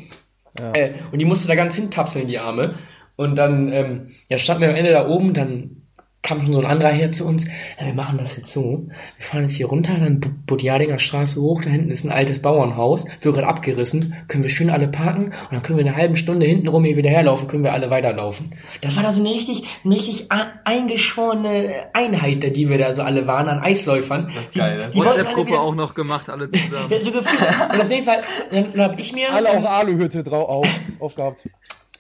Äh, 0.74 0.92
und 1.12 1.20
die 1.20 1.26
musste 1.26 1.48
da 1.48 1.56
ganz 1.56 1.76
hintapseln, 1.76 2.28
die 2.28 2.40
Arme. 2.40 2.76
Und 3.16 3.36
dann, 3.36 3.72
ähm, 3.72 4.08
ja, 4.30 4.38
standen 4.38 4.62
wir 4.62 4.70
am 4.70 4.76
Ende 4.76 4.92
da 4.92 5.08
oben, 5.08 5.34
dann 5.34 5.79
kam 6.22 6.42
schon 6.42 6.52
so 6.54 6.60
ein 6.60 6.66
anderer 6.66 6.92
her 6.92 7.12
zu 7.12 7.26
uns, 7.26 7.46
ja, 7.80 7.86
wir 7.86 7.94
machen 7.94 8.18
das 8.18 8.36
jetzt 8.36 8.52
so, 8.52 8.88
wir 9.18 9.26
fahren 9.26 9.44
jetzt 9.44 9.54
hier 9.56 9.68
runter, 9.68 9.94
dann 9.98 10.20
Budjadinger 10.46 11.00
Straße 11.00 11.40
hoch, 11.42 11.62
da 11.64 11.70
hinten 11.70 11.92
ist 11.92 12.04
ein 12.04 12.12
altes 12.12 12.42
Bauernhaus, 12.42 13.06
wird 13.22 13.36
gerade 13.36 13.48
abgerissen, 13.48 14.14
können 14.28 14.44
wir 14.44 14.50
schön 14.50 14.70
alle 14.70 14.90
parken 14.90 15.26
und 15.28 15.52
dann 15.52 15.64
können 15.64 15.80
wir 15.80 15.86
eine 15.86 15.96
halbe 15.96 16.18
Stunde 16.18 16.46
hinten 16.46 16.68
rum 16.68 16.84
hier 16.84 16.98
wieder 16.98 17.10
herlaufen, 17.10 17.48
können 17.48 17.64
wir 17.64 17.72
alle 17.74 17.90
weiterlaufen. 17.90 18.52
Das 18.82 18.96
war 18.98 19.04
da 19.04 19.12
so 19.12 19.22
eine 19.22 19.30
richtig, 19.30 19.64
eine 19.86 19.96
richtig 19.96 20.28
eingeschworene 20.66 21.70
Einheit, 21.94 22.56
die 22.56 22.70
wir 22.70 22.78
da 22.78 22.94
so 22.94 23.02
alle 23.02 23.26
waren, 23.28 23.48
an 23.48 23.60
Eisläufern. 23.60 24.32
Das 24.36 24.46
ist 24.46 24.56
Die- 24.56 24.60
geil, 24.60 24.78
ne? 24.78 24.90
die 24.90 25.00
alle 25.00 25.10
WhatsApp-Gruppe 25.10 25.60
auch 25.60 25.76
noch 25.76 25.94
gemacht, 25.94 26.30
alle 26.30 26.50
zusammen. 26.50 26.90
Ja, 26.90 27.00
so 27.02 27.12
gefühlt. 27.12 27.50
Und 27.74 27.82
auf 27.82 27.90
jeden 27.92 28.04
Fall, 28.04 28.20
dann, 28.52 28.74
dann 28.74 28.92
hab 28.92 29.00
ich 29.00 29.14
mir... 29.14 29.32
Alle 29.34 29.52
auch 29.52 29.64
Aluhütte 29.64 30.24
drauf 30.24 30.50
auf, 30.50 30.68
aufgehabt. 31.00 31.44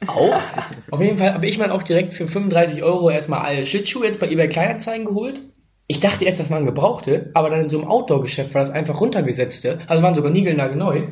Auch? 0.07 0.35
Auf 0.91 1.01
jeden 1.01 1.17
Fall 1.17 1.33
habe 1.33 1.45
ich 1.45 1.57
mir 1.57 1.71
auch 1.73 1.83
direkt 1.83 2.13
für 2.13 2.27
35 2.27 2.83
Euro 2.83 3.09
erstmal 3.09 3.41
alle 3.41 3.65
Schlittschuhe 3.65 4.05
jetzt 4.05 4.19
bei 4.19 4.29
eBay 4.29 4.49
Kleinanzeigen 4.49 5.05
geholt. 5.05 5.41
ich 5.88 5.99
dachte 5.99 6.25
erst, 6.25 6.39
das 6.39 6.49
waren 6.49 6.65
Gebrauchte, 6.65 7.31
aber 7.33 7.49
dann 7.49 7.62
in 7.62 7.69
so 7.69 7.79
einem 7.79 7.88
Outdoor-Geschäft 7.89 8.53
war 8.53 8.62
das 8.62 8.71
einfach 8.71 9.01
runtergesetzte. 9.01 9.79
Also 9.88 10.03
waren 10.03 10.15
sogar 10.15 10.31
niegelnagelneu. 10.31 11.07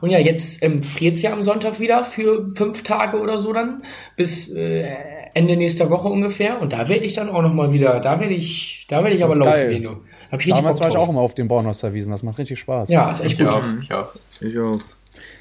Und 0.00 0.08
ja, 0.10 0.18
jetzt 0.18 0.62
ähm, 0.62 0.82
friert's 0.82 1.20
ja 1.20 1.32
am 1.32 1.42
Sonntag 1.42 1.78
wieder 1.78 2.04
für 2.04 2.50
fünf 2.56 2.82
Tage 2.82 3.18
oder 3.20 3.38
so 3.38 3.52
dann, 3.52 3.82
bis 4.16 4.50
äh, 4.50 4.88
Ende 5.34 5.56
nächster 5.56 5.90
Woche 5.90 6.08
ungefähr. 6.08 6.60
Und 6.62 6.72
da 6.72 6.88
werde 6.88 7.04
ich 7.04 7.12
dann 7.12 7.28
auch 7.28 7.42
nochmal 7.42 7.72
wieder, 7.72 8.00
da 8.00 8.18
werde 8.18 8.34
ich, 8.34 8.86
da 8.88 9.04
werde 9.04 9.16
ich 9.16 9.22
aber 9.22 9.34
ist 9.34 9.38
laufen 9.40 9.52
geil. 9.52 9.78
gehen. 9.80 9.96
Hab 10.32 10.40
ich 10.40 10.48
Damals 10.48 10.80
war 10.80 10.88
ich 10.88 10.96
auch 10.96 11.08
immer 11.08 11.20
auf 11.20 11.34
den 11.34 11.48
Bornhauser-Wiesen. 11.48 12.12
Das 12.12 12.22
macht 12.22 12.38
richtig 12.38 12.58
Spaß. 12.60 12.88
Ja, 12.88 13.10
ist 13.10 13.20
echt 13.20 13.38
Ich 13.38 13.44
gut. 13.44 13.48
auch. 13.52 13.62
Ich 13.82 13.92
auch. 13.92 14.08
Ich 14.40 14.58
auch. 14.58 14.78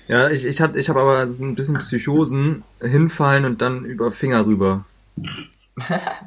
Ja, 0.08 0.29
ich, 0.29 0.45
ich, 0.45 0.60
hab- 0.62 0.75
ich 0.75 0.89
habe 0.89 1.01
aber 1.01 1.27
so 1.27 1.45
ein 1.45 1.55
bisschen 1.55 1.77
Psychosen, 1.77 2.63
hinfallen 2.82 3.45
und 3.45 3.62
dann 3.62 3.86
über 3.86 4.12
Finger 4.12 4.45
rüber. 4.45 4.86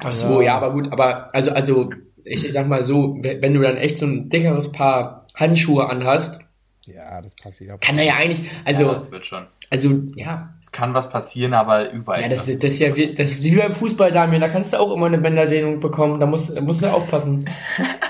Ach 0.03 0.11
so, 0.11 0.41
ja, 0.41 0.55
aber 0.55 0.71
gut, 0.73 0.91
aber 0.91 1.33
also, 1.35 1.51
also, 1.51 1.91
ich, 2.23 2.45
ich 2.45 2.53
sag 2.53 2.67
mal 2.67 2.81
so, 2.83 3.17
we- 3.21 3.37
wenn 3.41 3.53
du 3.53 3.61
dann 3.61 3.77
echt 3.77 3.99
so 3.99 4.05
ein 4.05 4.29
dickeres 4.29 4.71
Paar 4.71 5.25
Handschuhe 5.35 5.87
anhast, 5.89 6.39
Ja, 6.85 7.21
das 7.21 7.35
passiert. 7.35 7.69
ja. 7.69 7.77
kann 7.77 7.97
er 7.97 8.05
ja 8.05 8.13
eigentlich, 8.15 8.39
ja, 8.43 8.49
also, 8.65 8.93
das 8.93 9.11
wird 9.11 9.25
schon. 9.25 9.45
also, 9.69 10.01
ja, 10.15 10.53
Es 10.61 10.71
kann 10.71 10.93
was 10.95 11.09
passieren, 11.09 11.53
aber 11.53 11.91
überall 11.91 12.21
ja, 12.21 12.27
ist 12.27 12.33
das, 12.33 12.47
was. 12.47 12.59
das 12.59 12.73
ist 12.73 12.79
ja, 12.79 12.95
wie- 12.95 13.13
das 13.13 13.31
ist 13.31 13.43
wie 13.43 13.55
beim 13.57 13.73
Fußball, 13.73 14.11
Damian, 14.11 14.41
da 14.41 14.47
kannst 14.49 14.73
du 14.73 14.77
auch 14.77 14.93
immer 14.95 15.05
eine 15.07 15.17
Bänderdehnung 15.19 15.79
bekommen, 15.81 16.19
da 16.19 16.25
musst, 16.25 16.55
da 16.55 16.61
musst 16.61 16.81
du 16.81 16.87
aufpassen. 16.91 17.47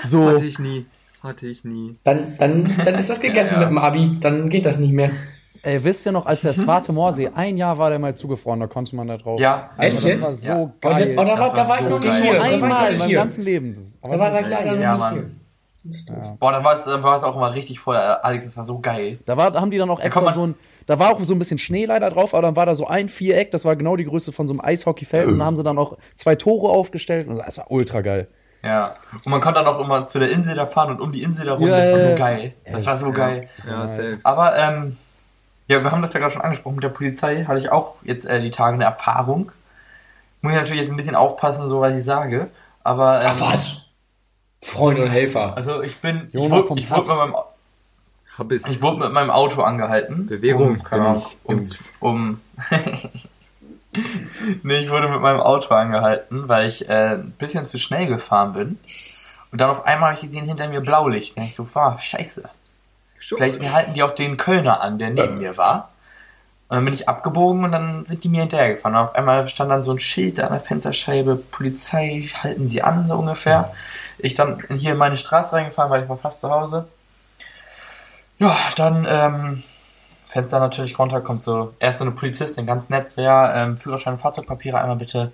So, 0.06 0.26
Hatte 0.28 0.44
ich 0.46 0.58
nie. 0.58 0.86
Hatte 1.24 1.46
ich 1.48 1.64
nie. 1.64 1.96
Dann, 2.04 2.36
dann, 2.38 2.70
dann 2.84 2.94
ist 2.96 3.10
das 3.10 3.20
gegessen 3.20 3.54
Ja, 3.54 3.60
ja. 3.62 3.66
mit 3.66 3.70
dem 3.70 3.78
Abi, 3.78 4.18
dann 4.20 4.48
geht 4.50 4.66
das 4.66 4.78
nicht 4.78 4.92
mehr. 4.92 5.10
ey, 5.62 5.82
wisst 5.82 6.04
ihr 6.06 6.12
noch, 6.12 6.26
als 6.26 6.42
der 6.42 6.52
Swarte 6.62 6.92
Moorsee, 6.92 7.30
ein 7.34 7.56
Jahr 7.56 7.78
war 7.78 7.90
der 7.90 7.98
mal 7.98 8.14
zugefroren, 8.14 8.60
da 8.60 8.66
konnte 8.66 8.94
man 8.94 9.08
da 9.08 9.16
drauf. 9.16 9.40
Ja, 9.40 9.70
Alter, 9.76 10.04
echt 10.06 10.18
das 10.18 10.22
war 10.22 10.34
so 10.34 10.48
Ja. 10.52 10.72
Da, 10.80 10.90
geil. 10.90 11.16
oh, 11.18 11.24
da, 11.24 11.38
war, 11.38 11.38
Das 11.38 11.52
da 11.54 11.68
war 11.68 11.78
ich 11.80 11.84
so 11.84 11.90
noch 11.90 12.00
nicht 12.00 12.14
hier. 12.22 12.32
Da 12.34 12.38
war 12.40 12.46
ich 12.46 12.52
Einmal 12.62 12.92
in 12.92 12.98
meinem 12.98 13.08
hier. 13.08 13.18
ganzen 13.18 13.44
Leben. 13.44 13.74
Das, 13.74 13.98
aber 14.02 14.16
Da 14.16 14.24
das 14.30 14.34
war 14.34 14.44
so 14.44 14.50
leider 14.50 14.64
geil. 14.72 14.80
Ja, 14.82 14.96
noch 14.98 15.10
nicht 15.12 15.22
hier. 15.24 15.30
Boah, 16.40 16.52
dann 16.52 16.64
war 16.64 16.76
es 16.76 16.84
dann 16.84 17.02
war 17.02 17.16
es 17.18 17.22
auch 17.24 17.36
immer 17.36 17.52
richtig 17.54 17.78
voll. 17.78 17.96
Alex, 17.96 18.44
das 18.44 18.56
war 18.56 18.64
so 18.64 18.80
geil. 18.80 19.18
Da, 19.26 19.36
war, 19.36 19.50
da 19.50 19.60
haben 19.60 19.70
die 19.70 19.76
dann 19.78 19.90
auch 19.90 20.00
extra 20.00 20.22
man- 20.22 20.34
so 20.34 20.46
ein, 20.46 20.54
da 20.86 20.98
war 20.98 21.10
auch 21.12 21.22
so 21.22 21.34
ein 21.34 21.38
bisschen 21.38 21.58
Schnee 21.58 21.84
leider 21.86 22.08
drauf, 22.10 22.34
aber 22.34 22.42
dann 22.42 22.56
war 22.56 22.64
da 22.66 22.74
so 22.74 22.86
ein 22.86 23.08
Viereck, 23.10 23.50
das 23.50 23.64
war 23.66 23.76
genau 23.76 23.96
die 23.96 24.04
Größe 24.04 24.32
von 24.32 24.48
so 24.48 24.54
einem 24.54 24.60
Eishockeyfeld 24.62 25.26
und 25.28 25.38
da 25.38 25.44
haben 25.46 25.56
sie 25.58 25.62
dann 25.62 25.76
auch 25.78 25.96
zwei 26.14 26.36
Tore 26.36 26.68
aufgestellt 26.70 27.28
und 27.28 27.36
das 27.38 27.58
war 27.58 27.70
ultra 27.70 28.00
geil. 28.00 28.28
Ja. 28.64 28.94
Und 29.12 29.26
man 29.26 29.40
konnte 29.40 29.60
dann 29.60 29.66
auch 29.66 29.78
immer 29.78 30.06
zu 30.06 30.18
der 30.18 30.30
Insel 30.30 30.54
da 30.54 30.66
fahren 30.66 30.90
und 30.90 31.00
um 31.00 31.12
die 31.12 31.22
Insel 31.22 31.46
da 31.46 31.54
rum. 31.54 31.68
Ja, 31.68 31.78
das 31.78 31.92
war 31.92 32.10
so 32.10 32.16
geil. 32.16 32.54
Das 32.64 32.86
war 32.86 32.96
so 32.96 33.12
geil. 33.12 33.48
Ja, 33.66 33.78
nice. 33.78 33.96
safe. 33.96 34.20
Aber, 34.22 34.56
ähm, 34.56 34.96
ja, 35.66 35.82
wir 35.82 35.90
haben 35.90 36.02
das 36.02 36.12
ja 36.12 36.20
gerade 36.20 36.32
schon 36.32 36.42
angesprochen 36.42 36.76
mit 36.76 36.84
der 36.84 36.90
Polizei. 36.90 37.44
Hatte 37.44 37.58
ich 37.58 37.70
auch 37.70 37.96
jetzt 38.02 38.26
äh, 38.26 38.40
die 38.40 38.50
Tage 38.50 38.74
eine 38.74 38.84
Erfahrung. 38.84 39.52
Muss 40.42 40.52
ich 40.52 40.58
natürlich 40.58 40.82
jetzt 40.82 40.90
ein 40.90 40.96
bisschen 40.96 41.16
aufpassen, 41.16 41.68
so 41.68 41.80
was 41.80 41.94
ich 41.94 42.04
sage. 42.04 42.50
Aber, 42.82 43.22
ähm, 43.22 43.30
Ach 43.32 43.40
was? 43.40 43.84
Freunde 44.62 45.02
und 45.02 45.10
Helfer. 45.10 45.56
Also 45.56 45.82
ich 45.82 46.00
bin, 46.00 46.28
ich 46.28 46.34
Jona 46.34 46.56
wurde, 46.56 46.80
ich, 46.80 46.90
wurde 46.90 47.00
mit 47.02 47.18
meinem, 47.18 47.34
Habis. 48.38 48.66
ich 48.66 48.82
wurde 48.82 48.98
mit 48.98 49.12
meinem 49.12 49.30
Auto 49.30 49.62
angehalten. 49.62 50.26
Bewährung 50.26 50.68
um, 50.68 50.82
keine 50.82 51.02
bin 51.02 51.10
Ahnung, 51.10 51.26
ich, 51.62 51.92
um, 52.00 52.10
um 52.10 52.40
nee, 54.62 54.78
ich 54.78 54.90
wurde 54.90 55.08
mit 55.08 55.20
meinem 55.20 55.40
Auto 55.40 55.74
angehalten, 55.74 56.48
weil 56.48 56.66
ich 56.66 56.88
äh, 56.88 57.14
ein 57.14 57.32
bisschen 57.32 57.66
zu 57.66 57.78
schnell 57.78 58.06
gefahren 58.06 58.52
bin. 58.52 58.78
Und 59.50 59.60
dann 59.60 59.70
auf 59.70 59.86
einmal 59.86 60.10
habe 60.10 60.14
ich 60.16 60.22
gesehen, 60.22 60.46
hinter 60.46 60.68
mir 60.68 60.80
Blaulicht. 60.80 61.36
Und 61.36 61.44
ich 61.44 61.54
so, 61.54 61.68
wow, 61.74 62.00
scheiße. 62.00 62.42
Vielleicht 63.18 63.72
halten 63.72 63.94
die 63.94 64.02
auch 64.02 64.14
den 64.14 64.36
Kölner 64.36 64.80
an, 64.80 64.98
der 64.98 65.10
neben 65.10 65.38
mir 65.38 65.56
war. 65.56 65.90
Und 66.68 66.76
dann 66.76 66.84
bin 66.84 66.94
ich 66.94 67.08
abgebogen 67.08 67.64
und 67.64 67.72
dann 67.72 68.04
sind 68.04 68.24
die 68.24 68.28
mir 68.28 68.40
hinterhergefahren. 68.40 68.96
Und 68.96 69.04
auf 69.04 69.14
einmal 69.14 69.48
stand 69.48 69.70
dann 69.70 69.82
so 69.82 69.92
ein 69.92 70.00
Schild 70.00 70.40
an 70.40 70.52
der 70.52 70.60
Fensterscheibe, 70.60 71.36
Polizei, 71.36 72.28
halten 72.42 72.68
sie 72.68 72.82
an, 72.82 73.06
so 73.06 73.16
ungefähr. 73.16 73.72
Ich 74.18 74.34
dann 74.34 74.62
hier 74.76 74.92
in 74.92 74.98
meine 74.98 75.16
Straße 75.16 75.52
reingefahren, 75.52 75.90
weil 75.90 76.02
ich 76.02 76.08
war 76.08 76.16
fast 76.16 76.40
zu 76.40 76.50
Hause. 76.50 76.88
Ja, 78.38 78.56
dann 78.76 79.06
ähm, 79.08 79.62
Fenster 80.34 80.58
natürlich 80.58 80.98
runter, 80.98 81.20
kommt 81.20 81.44
so 81.44 81.74
erst 81.78 82.00
so 82.00 82.04
eine 82.04 82.10
Polizistin, 82.10 82.66
ganz 82.66 82.88
nett, 82.90 83.08
so, 83.08 83.22
ja, 83.22 83.54
ähm, 83.54 83.76
Führerschein 83.76 84.18
Fahrzeugpapiere 84.18 84.80
einmal 84.80 84.96
bitte. 84.96 85.32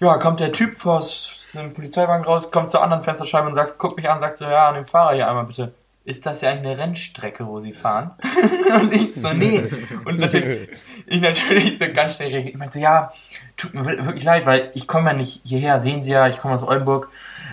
Ja, 0.00 0.18
kommt 0.18 0.40
der 0.40 0.50
Typ 0.50 0.84
aus 0.84 1.46
dem 1.54 1.72
Polizeiwagen 1.72 2.24
raus, 2.24 2.50
kommt 2.50 2.70
zur 2.70 2.82
anderen 2.82 3.04
Fensterscheibe 3.04 3.46
und 3.46 3.54
sagt, 3.54 3.78
guckt 3.78 3.96
mich 3.96 4.10
an, 4.10 4.18
sagt 4.18 4.38
so, 4.38 4.46
ja, 4.46 4.70
an 4.70 4.74
den 4.74 4.86
Fahrer 4.86 5.14
hier 5.14 5.28
einmal 5.28 5.44
bitte. 5.44 5.72
Ist 6.04 6.26
das 6.26 6.40
ja 6.40 6.50
eigentlich 6.50 6.72
eine 6.72 6.78
Rennstrecke, 6.78 7.46
wo 7.46 7.60
sie 7.60 7.72
fahren? 7.72 8.10
und 8.80 8.92
ich 8.92 9.14
so, 9.14 9.32
nee. 9.32 9.70
Und 10.04 10.18
natürlich, 10.18 10.70
ich 11.06 11.20
natürlich 11.20 11.78
so 11.78 11.84
ganz 11.94 12.16
schnell 12.16 12.30
reagiert. 12.30 12.54
Ich 12.54 12.58
meinte 12.58 12.74
so, 12.74 12.80
ja, 12.80 13.12
tut 13.56 13.74
mir 13.74 13.84
wirklich 13.84 14.24
leid, 14.24 14.44
weil 14.44 14.72
ich 14.74 14.88
komme 14.88 15.10
ja 15.10 15.16
nicht 15.16 15.42
hierher, 15.44 15.80
sehen 15.80 16.02
Sie 16.02 16.10
ja, 16.10 16.26
ich 16.26 16.40
komme 16.40 16.54
aus 16.54 16.64
Oldenburg. 16.64 17.10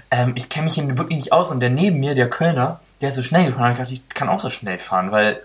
Ähm, 0.10 0.34
ich 0.36 0.50
kenne 0.50 0.64
mich 0.64 0.74
hier 0.74 0.98
wirklich 0.98 1.18
nicht 1.18 1.34
aus 1.34 1.52
und 1.52 1.60
der 1.60 1.70
neben 1.70 2.00
mir, 2.00 2.16
der 2.16 2.32
Kölner, 2.32 2.80
der 3.00 3.10
ist 3.10 3.16
so 3.16 3.22
schnell 3.22 3.46
gefahren, 3.46 3.74
ich 3.74 3.78
gedacht, 3.78 3.94
ich 3.94 4.10
kann 4.10 4.28
auch 4.28 4.40
so 4.40 4.50
schnell 4.50 4.80
fahren, 4.80 5.12
weil 5.12 5.40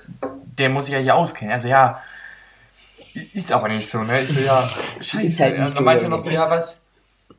der 0.59 0.69
muss 0.69 0.87
sich 0.87 0.95
ja 0.95 1.01
hier 1.01 1.15
auskennen. 1.15 1.53
Also 1.53 1.69
ja, 1.69 2.03
ist 3.33 3.53
aber 3.53 3.69
nicht 3.69 3.89
so, 3.89 4.03
ne? 4.03 4.23
Ich 4.23 4.31
so, 4.31 4.41
ja, 4.41 4.69
scheiße. 5.01 5.43
Halt 5.43 5.55
nicht 5.55 5.63
Und 5.63 5.69
so, 5.69 5.75
dann 5.77 5.85
meinte 5.85 6.05
er 6.05 6.09
noch 6.09 6.19
so, 6.19 6.31
ja, 6.31 6.51
was? 6.51 6.79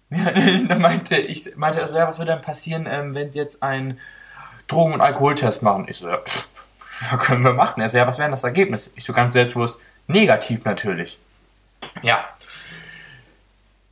Ja, 0.10 0.32
dann 0.32 0.82
meinte 0.82 1.17
ich, 1.17 1.58
meinte 1.58 1.82
er 1.82 1.89
so, 1.89 1.97
ja, 1.97 2.08
was 2.08 2.17
würde 2.17 2.32
denn 2.32 2.41
passieren, 2.41 2.88
ähm, 2.89 3.13
wenn 3.13 3.30
Sie 3.30 3.39
jetzt 3.39 3.62
einen 3.62 3.99
Drogen- 4.67 4.93
und 4.93 5.01
Alkoholtest 5.01 5.63
machen? 5.63 5.86
Ich 5.89 5.97
so, 5.97 6.08
ja, 6.08 6.19
pff, 6.19 6.47
ja, 7.12 7.17
können 7.17 7.43
wir 7.43 7.53
machen. 7.53 7.82
Er 7.82 7.89
so, 7.89 7.97
ja, 7.97 8.08
was 8.08 8.17
wäre 8.17 8.27
denn 8.27 8.32
das 8.32 8.43
Ergebnis? 8.43 8.91
Ich 8.95 9.03
so 9.03 9.12
ganz 9.12 9.34
selbstbewusst, 9.34 9.82
negativ 10.08 10.63
natürlich. 10.63 11.19
Ja. 12.01 12.23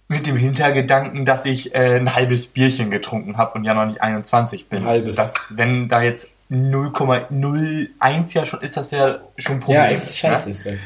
Mit 0.08 0.26
dem 0.26 0.38
Hintergedanken, 0.38 1.26
dass 1.26 1.46
ich 1.46 1.76
äh, 1.76 1.98
ein 1.98 2.16
halbes 2.16 2.48
Bierchen 2.48 2.92
getrunken 2.92 3.38
habe 3.38 3.58
und 3.58 3.64
ja 3.64 3.74
noch 3.74 3.86
nicht 3.86 4.02
21 4.02 4.70
bin. 4.70 4.86
Halbes. 4.86 5.16
Das, 5.18 5.58
wenn 5.58 5.90
da 5.90 6.02
jetzt 6.02 6.32
0,01 6.50 8.34
ja 8.34 8.46
schon 8.46 8.62
ist, 8.62 8.78
das 8.78 8.92
ja 8.92 9.20
schon 9.38 9.56
ein 9.56 9.60
Problem. 9.60 9.78
Ja, 9.78 9.88
ist 9.88 10.16
scheiße 10.16 10.46
ne? 10.46 10.52
ist 10.52 10.66
das. 10.66 10.80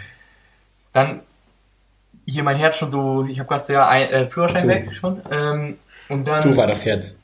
Dann 0.94 1.22
hier 2.26 2.44
mein 2.44 2.56
Herz 2.56 2.78
schon 2.78 2.92
so, 2.92 3.26
ich 3.26 3.40
habe 3.40 3.50
gerade 3.50 3.74
ja 3.74 3.88
ein, 3.88 4.10
äh, 4.10 4.28
Führerschein 4.28 4.64
so. 4.64 4.68
weg 4.68 4.96
schon. 4.96 5.22
Ähm, 5.32 5.78
und 6.08 6.28
dann 6.28 6.42
Du 6.42 6.56
war 6.56 6.68
das 6.68 6.86
jetzt. 6.86 7.20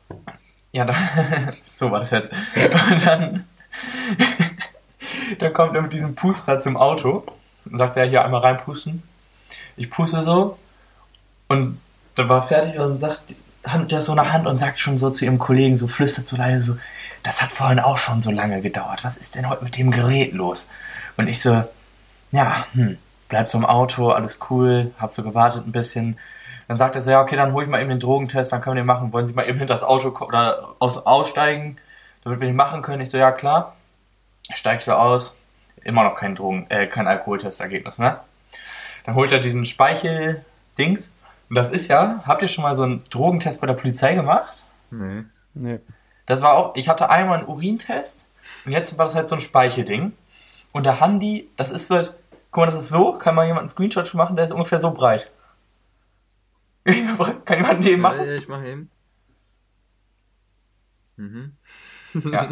ja, 0.72 0.86
da, 0.86 0.96
so 1.64 1.92
war 1.92 2.00
das 2.00 2.12
jetzt. 2.12 2.32
Und 2.32 3.06
dann, 3.06 3.46
dann 5.40 5.54
kommt 5.54 5.76
er 5.76 5.82
mit 5.82 5.94
diesem 5.94 6.16
Puster 6.16 6.60
zum 6.60 6.76
Auto 6.78 7.24
und 7.66 7.78
sagt, 7.78 7.96
ja, 7.96 8.04
hier 8.04 8.24
einmal 8.24 8.42
reinpusten. 8.42 9.04
Ich 9.78 9.90
puste 9.90 10.22
so 10.22 10.58
und 11.48 11.80
dann 12.16 12.30
war 12.30 12.40
er 12.40 12.44
fertig 12.44 12.80
und 12.80 13.00
sagt, 13.00 13.22
hat 13.64 13.92
das 13.92 14.06
so 14.06 14.12
eine 14.12 14.32
Hand 14.32 14.48
und 14.48 14.58
sagt 14.58 14.80
schon 14.80 14.98
so 14.98 15.10
zu 15.10 15.26
ihrem 15.26 15.40
Kollegen, 15.40 15.78
so 15.78 15.88
flüstert 15.88 16.28
so 16.28 16.38
leise 16.38 16.62
so, 16.62 16.78
das 17.26 17.42
hat 17.42 17.52
vorhin 17.52 17.80
auch 17.80 17.98
schon 17.98 18.22
so 18.22 18.30
lange 18.30 18.62
gedauert. 18.62 19.04
Was 19.04 19.18
ist 19.18 19.36
denn 19.36 19.50
heute 19.50 19.64
mit 19.64 19.78
dem 19.78 19.90
Gerät 19.90 20.34
los? 20.34 20.70
Und 21.18 21.28
ich 21.28 21.42
so, 21.42 21.64
ja, 22.32 22.66
hm, 22.74 23.00
bleib 23.30 23.50
so 23.50 23.58
im 23.58 23.66
Auto, 23.66 24.12
alles 24.12 24.40
cool, 24.50 24.94
hab 25.00 25.10
so 25.10 25.24
gewartet 25.24 25.66
ein 25.66 25.72
bisschen. 25.72 26.20
Dann 26.68 26.78
sagt 26.78 26.96
er 26.96 27.02
so, 27.02 27.12
ja, 27.12 27.22
okay, 27.22 27.36
dann 27.36 27.54
hol 27.54 27.64
ich 27.64 27.70
mal 27.70 27.82
eben 27.82 27.90
den 27.90 28.00
Drogentest, 28.00 28.52
dann 28.52 28.62
können 28.62 28.76
wir 28.76 28.82
den 28.84 28.88
machen. 28.88 29.12
Wollen 29.12 29.26
Sie 29.26 29.34
mal 29.34 29.48
eben 29.48 29.58
hinter 29.58 29.74
das 29.74 29.84
Auto 29.84 30.10
oder 30.24 30.76
aus, 30.78 30.98
aussteigen, 30.98 31.78
damit 32.24 32.40
wir 32.40 32.48
den 32.48 32.56
machen 32.56 32.84
können? 32.84 33.02
Ich 33.02 33.10
so, 33.10 33.18
ja, 33.18 33.32
klar. 33.32 33.76
Steigst 34.54 34.88
du 34.88 34.96
aus, 34.96 35.38
immer 35.84 36.04
noch 36.04 36.16
kein 36.16 36.36
Drogen, 36.36 36.68
äh, 36.70 36.86
kein 36.86 37.08
Alkoholtestergebnis, 37.08 37.98
ne? 37.98 38.20
Dann 39.06 39.16
holt 39.16 39.32
er 39.32 39.40
diesen 39.40 39.66
Speichel-Dings. 39.66 41.14
Und 41.50 41.56
das 41.56 41.72
ist 41.72 41.88
ja, 41.88 42.24
habt 42.26 42.44
ihr 42.44 42.48
schon 42.48 42.64
mal 42.64 42.76
so 42.76 42.84
einen 42.84 43.04
Drogentest 43.10 43.62
bei 43.62 43.68
der 43.68 43.74
Polizei 43.74 44.14
gemacht? 44.14 44.66
Nee. 44.92 45.24
Nee. 45.56 45.80
Das 46.26 46.42
war 46.42 46.54
auch, 46.54 46.76
ich 46.76 46.90
hatte 46.90 47.10
einmal 47.10 47.40
einen 47.40 47.48
Urintest 47.48 48.26
und 48.66 48.72
jetzt 48.72 48.98
war 48.98 49.06
das 49.06 49.16
halt 49.16 49.28
so 49.28 49.36
ein 49.36 49.42
Speichelding. 49.42 50.14
Und 50.72 50.86
da 50.86 51.00
haben 51.00 51.20
die, 51.20 51.50
das 51.56 51.72
ist 51.72 51.88
so, 51.88 51.96
halt- 51.96 52.14
guck 52.52 52.66
mal, 52.66 52.72
das 52.72 52.76
ist 52.84 52.90
so, 52.90 53.14
kann 53.14 53.36
mal 53.36 53.46
jemand 53.46 53.62
einen 53.62 53.70
Screenshot 53.70 54.08
schon 54.08 54.18
machen, 54.18 54.36
der 54.36 54.46
ist 54.46 54.52
ungefähr 54.52 54.80
so 54.80 54.92
breit. 54.92 55.32
kann 57.46 57.58
jemand 57.58 57.84
den 57.84 58.00
machen? 58.00 58.26
ja, 58.26 58.34
ich 58.36 58.48
mach 58.48 58.64
eben. 58.64 58.90
Mhm. 61.18 61.54
Ja. 62.32 62.50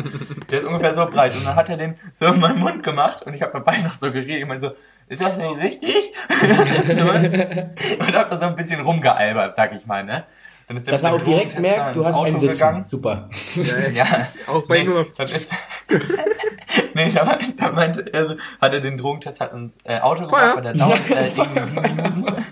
Der 0.49 0.59
ist 0.59 0.65
ungefähr 0.65 0.93
so 0.93 1.05
breit. 1.05 1.35
Und 1.35 1.45
dann 1.45 1.55
hat 1.55 1.69
er 1.69 1.77
den 1.77 1.97
so 2.13 2.25
in 2.25 2.39
meinen 2.39 2.59
Mund 2.59 2.83
gemacht 2.83 3.23
und 3.23 3.33
ich 3.33 3.41
habe 3.41 3.53
dabei 3.53 3.77
noch 3.77 3.91
so 3.93 4.11
geredet. 4.11 4.41
Ich 4.41 4.45
meine 4.47 4.59
so, 4.59 4.71
ist 5.07 5.21
das 5.21 5.37
nicht 5.37 5.61
richtig? 5.61 6.13
und 7.99 8.15
hab 8.15 8.29
da 8.29 8.37
so 8.37 8.45
ein 8.45 8.55
bisschen 8.55 8.81
rumgealbert, 8.81 9.55
sag 9.55 9.73
ich 9.73 9.85
mal, 9.85 10.03
ne? 10.03 10.25
Dann 10.67 10.77
ist 10.77 10.87
der 10.87 10.93
Dass 10.93 11.03
er 11.03 11.13
auch 11.13 11.21
direkt 11.21 11.53
Drogentest 11.55 11.77
merkt, 11.77 11.95
du 11.95 12.05
hast 12.05 12.19
einen 12.19 12.39
Sitzen. 12.39 12.83
Super. 12.87 13.29
Ja, 13.93 14.27
Auch 14.47 14.63
bei 14.65 14.79
nee, 14.79 14.83
nur. 14.85 15.05
Dann 15.15 15.25
ist, 15.25 15.51
nee, 16.93 17.09
da, 17.11 17.25
meinte- 17.25 17.53
da 17.53 17.71
meinte 17.71 18.13
er 18.13 18.29
so, 18.29 18.35
hat 18.61 18.73
er 18.73 18.79
den 18.81 18.97
Drogentest 18.97 19.39
halt 19.41 19.53
ins 19.53 19.73
äh, 19.83 19.99
Auto 19.99 20.25
gemacht, 20.25 20.41
Feuer. 20.41 20.55
weil 20.55 20.63
der 20.63 20.73
dauert 20.73 21.09
äh, 21.09 21.27
irgendwie 21.27 21.67
sieben 21.67 21.95
Minuten. 21.95 22.45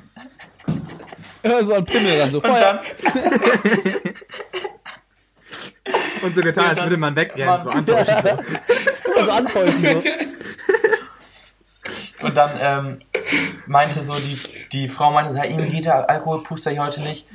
Ja, 1.43 1.63
so 1.63 1.73
ein 1.73 1.85
Pimmel 1.85 2.17
dann, 2.19 2.31
so 2.31 2.37
Und 2.37 2.45
Feuer. 2.47 2.61
dann, 2.61 2.79
Und 6.23 6.35
so 6.35 6.41
getan, 6.41 6.63
Ja, 6.65 6.69
als 6.71 6.83
würde 6.83 6.97
man 6.97 7.15
wegrennen, 7.15 7.61
so 7.61 7.69
antäuschen. 7.69 8.15
Also 9.17 9.31
antäuschen 9.31 9.81
so. 9.83 10.03
Und 12.23 12.37
dann 12.37 12.51
ähm, 12.59 13.01
meinte 13.67 14.01
so, 14.01 14.13
die, 14.13 14.39
die 14.71 14.89
Frau 14.89 15.11
meinte 15.11 15.31
so, 15.31 15.37
ja, 15.37 15.45
ihm 15.45 15.69
geht 15.69 15.85
der 15.85 16.09
Alkoholpuster 16.09 16.71
hier 16.71 16.83
heute 16.83 17.01
nicht. 17.01 17.27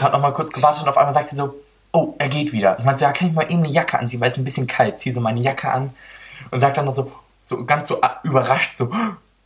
Hat 0.00 0.12
noch 0.12 0.20
mal 0.20 0.32
kurz 0.32 0.50
gewartet 0.50 0.82
und 0.82 0.88
auf 0.88 0.98
einmal 0.98 1.14
sagt 1.14 1.28
sie 1.28 1.36
so, 1.36 1.54
oh, 1.92 2.14
er 2.18 2.28
geht 2.28 2.52
wieder. 2.52 2.78
Ich 2.78 2.84
meinte 2.84 3.00
so, 3.00 3.04
ja, 3.06 3.12
kann 3.12 3.28
ich 3.28 3.34
mal 3.34 3.50
eben 3.50 3.62
eine 3.64 3.72
Jacke 3.72 3.98
anziehen, 3.98 4.20
weil 4.20 4.28
es 4.28 4.36
ein 4.36 4.44
bisschen 4.44 4.66
kalt. 4.66 4.98
Zieh 4.98 5.10
so 5.10 5.20
meine 5.20 5.40
Jacke 5.40 5.70
an 5.70 5.90
und 6.50 6.60
sagt 6.60 6.76
dann 6.76 6.84
noch 6.84 6.92
so, 6.92 7.10
so 7.42 7.64
ganz 7.64 7.86
so 7.86 8.00
ah, 8.02 8.20
überrascht, 8.22 8.76
so, 8.76 8.90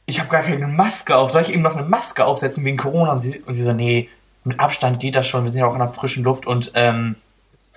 ich 0.07 0.19
habe 0.19 0.29
gar 0.29 0.43
keine 0.43 0.67
Maske 0.67 1.17
auf. 1.17 1.31
Soll 1.31 1.43
ich 1.43 1.53
eben 1.53 1.63
noch 1.63 1.77
eine 1.77 1.87
Maske 1.87 2.25
aufsetzen 2.25 2.65
wegen 2.65 2.77
Corona? 2.77 3.13
Und 3.13 3.21
sie, 3.21 3.39
und 3.41 3.55
sie 3.55 3.63
so, 3.63 3.73
nee, 3.73 4.09
mit 4.45 4.59
Abstand 4.59 5.01
geht 5.01 5.15
das 5.15 5.27
schon. 5.27 5.45
Wir 5.45 5.51
sind 5.51 5.61
ja 5.61 5.67
auch 5.67 5.75
in 5.75 5.79
der 5.79 5.89
frischen 5.89 6.25
Luft 6.25 6.47
und 6.47 6.73
ähm, 6.75 7.17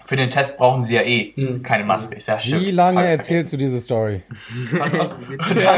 für 0.06 0.16
den 0.16 0.30
Test 0.30 0.58
brauchen 0.58 0.84
sie 0.84 0.96
ja 0.96 1.02
eh 1.02 1.34
Hm. 1.36 1.64
keine 1.64 1.84
Maske. 1.84 2.16
Ist 2.16 2.28
ja 2.28 2.40
stimmt. 2.40 2.62
Wie 2.62 2.72
lange 2.72 3.04
ich 3.04 3.10
erzählst 3.10 3.52
du 3.54 3.58
diese 3.58 3.80
Story? 3.80 4.22
Pass 4.78 4.94
auf. 5.00 5.18
Und 5.30 5.42
Sehr, 5.48 5.56
dann 5.64 5.76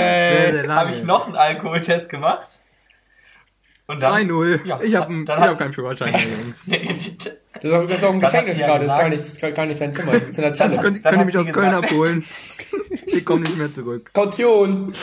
sehr 0.52 0.64
lange. 0.64 0.76
habe 0.76 0.92
ich 0.92 1.04
noch 1.04 1.26
einen 1.28 1.36
Alkoholtest 1.36 2.10
gemacht. 2.10 2.60
Und 3.90 4.04
dann 4.04 4.28
3-0. 4.30 4.66
Ja, 4.66 4.80
ich 4.82 4.96
habe 4.96 5.14
ich 5.24 5.30
hab 5.30 5.58
keinen 5.58 5.72
Führerschein 5.74 6.12
mehr, 6.12 6.22
Jungs. 6.44 6.70
Das 7.60 7.64
ist 7.64 7.74
auch, 7.74 7.88
das 7.88 7.98
ist 7.98 8.04
auch 8.04 8.14
im 8.14 8.20
Gefängnis 8.20 8.58
gerade, 8.60 8.86
das 8.86 8.94
ist 8.94 9.00
gar 9.00 9.10
nicht, 9.10 9.20
ist 9.20 9.56
gar 9.56 9.66
nicht 9.66 9.78
sein 9.80 9.92
Zimmer, 9.92 10.12
das 10.12 10.24
ist 10.30 10.38
in 10.38 10.44
der 10.44 10.54
Zelle. 10.54 10.78
Könnt, 10.78 11.02
könnt 11.04 11.18
ihr 11.18 11.26
mich 11.26 11.38
aus 11.40 11.48
Köln 11.52 11.72
gesagt- 11.72 11.86
abholen? 11.86 12.24
Ich 13.08 13.26
komme 13.26 13.42
nicht 13.42 13.58
mehr 13.58 13.72
zurück. 13.74 14.12
Kaution! 14.14 14.94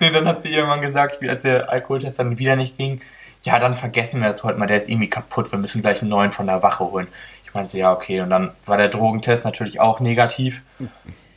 Nee, 0.00 0.10
dann 0.10 0.26
hat 0.28 0.42
sie 0.42 0.48
irgendwann 0.48 0.80
gesagt, 0.82 1.20
als 1.26 1.42
der 1.42 1.70
Alkoholtest 1.70 2.18
dann 2.18 2.38
wieder 2.38 2.56
nicht 2.56 2.76
ging, 2.76 3.00
ja, 3.44 3.58
dann 3.58 3.74
vergessen 3.74 4.20
wir 4.20 4.28
das 4.28 4.42
heute 4.44 4.58
mal, 4.58 4.66
der 4.66 4.76
ist 4.78 4.88
irgendwie 4.88 5.08
kaputt, 5.08 5.50
wir 5.52 5.58
müssen 5.58 5.80
gleich 5.82 6.00
einen 6.02 6.10
neuen 6.10 6.32
von 6.32 6.46
der 6.46 6.62
Wache 6.62 6.84
holen. 6.84 7.08
Ich 7.44 7.54
meinte, 7.54 7.78
ja, 7.78 7.92
okay, 7.92 8.20
und 8.20 8.30
dann 8.30 8.50
war 8.66 8.76
der 8.76 8.88
Drogentest 8.88 9.44
natürlich 9.44 9.80
auch 9.80 10.00
negativ. 10.00 10.62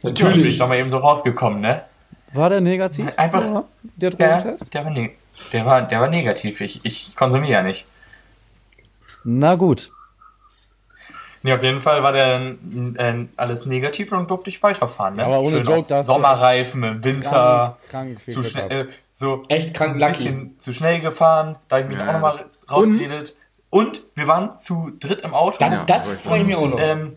Natürlich. 0.02 0.20
Ja, 0.36 0.42
bin 0.42 0.46
ich 0.52 0.58
doch 0.60 0.68
mal 0.68 0.78
eben 0.78 0.90
so 0.90 0.98
rausgekommen, 0.98 1.62
ne? 1.62 1.84
War 2.34 2.50
der 2.50 2.62
negativ? 2.62 3.08
Einfach- 3.18 3.64
der 3.84 4.10
Der, 4.12 4.38
Drogentest? 4.38 4.74
der, 4.74 4.84
war, 4.86 4.92
ne 4.92 5.12
der, 5.54 5.66
war, 5.66 5.82
der 5.84 6.00
war 6.02 6.08
negativ, 6.10 6.62
ich, 6.62 6.80
ich 6.84 7.16
konsumiere 7.16 7.52
ja 7.54 7.64
nicht. 7.64 7.86
Na 9.24 9.56
gut. 9.56 9.92
Nee, 11.48 11.54
auf 11.54 11.64
jeden 11.64 11.82
Fall 11.82 12.04
war 12.04 12.12
der 12.12 12.56
äh, 12.98 13.26
alles 13.38 13.66
negativ 13.66 14.12
und 14.12 14.30
durfte 14.30 14.50
ich 14.50 14.62
weiterfahren, 14.62 15.16
ne? 15.16 15.24
Aber 15.26 15.40
ohne 15.40 15.58
Schön 15.58 15.64
Joke, 15.64 15.80
auf 15.80 15.88
da 15.88 15.96
hast 15.98 16.10
du 16.10 16.14
Sommerreifen 16.14 16.84
im 16.84 17.04
Winter, 17.06 17.78
Krank, 17.90 17.90
krank 18.18 18.22
viel 18.22 18.34
zu 18.34 18.44
schnell, 18.44 18.72
äh, 18.72 18.86
so 19.14 19.44
Echt 19.48 19.74
krank 19.74 19.96
ein 19.96 20.00
lucky. 20.00 20.12
bisschen 20.14 20.60
zu 20.60 20.74
schnell 20.74 21.00
gefahren, 21.00 21.58
da 21.70 21.78
hab 21.78 21.84
ich 21.84 21.90
mich 21.90 21.98
Ja, 21.98 22.10
auch 22.10 22.14
nochmal 22.14 22.38
das- 22.38 22.70
rausgeredet. 22.72 23.36
Und? 23.70 24.04
wir 24.16 24.28
waren 24.28 24.58
zu 24.58 24.92
dritt 25.00 25.22
im 25.22 25.34
Auto. 25.34 25.58
Dann, 25.60 25.86
das 25.86 26.10
freue 26.20 26.40
ich 26.42 26.46
mich 26.48 26.58
auch 26.58 26.70
noch. 26.70 26.80
Ähm, 26.82 27.16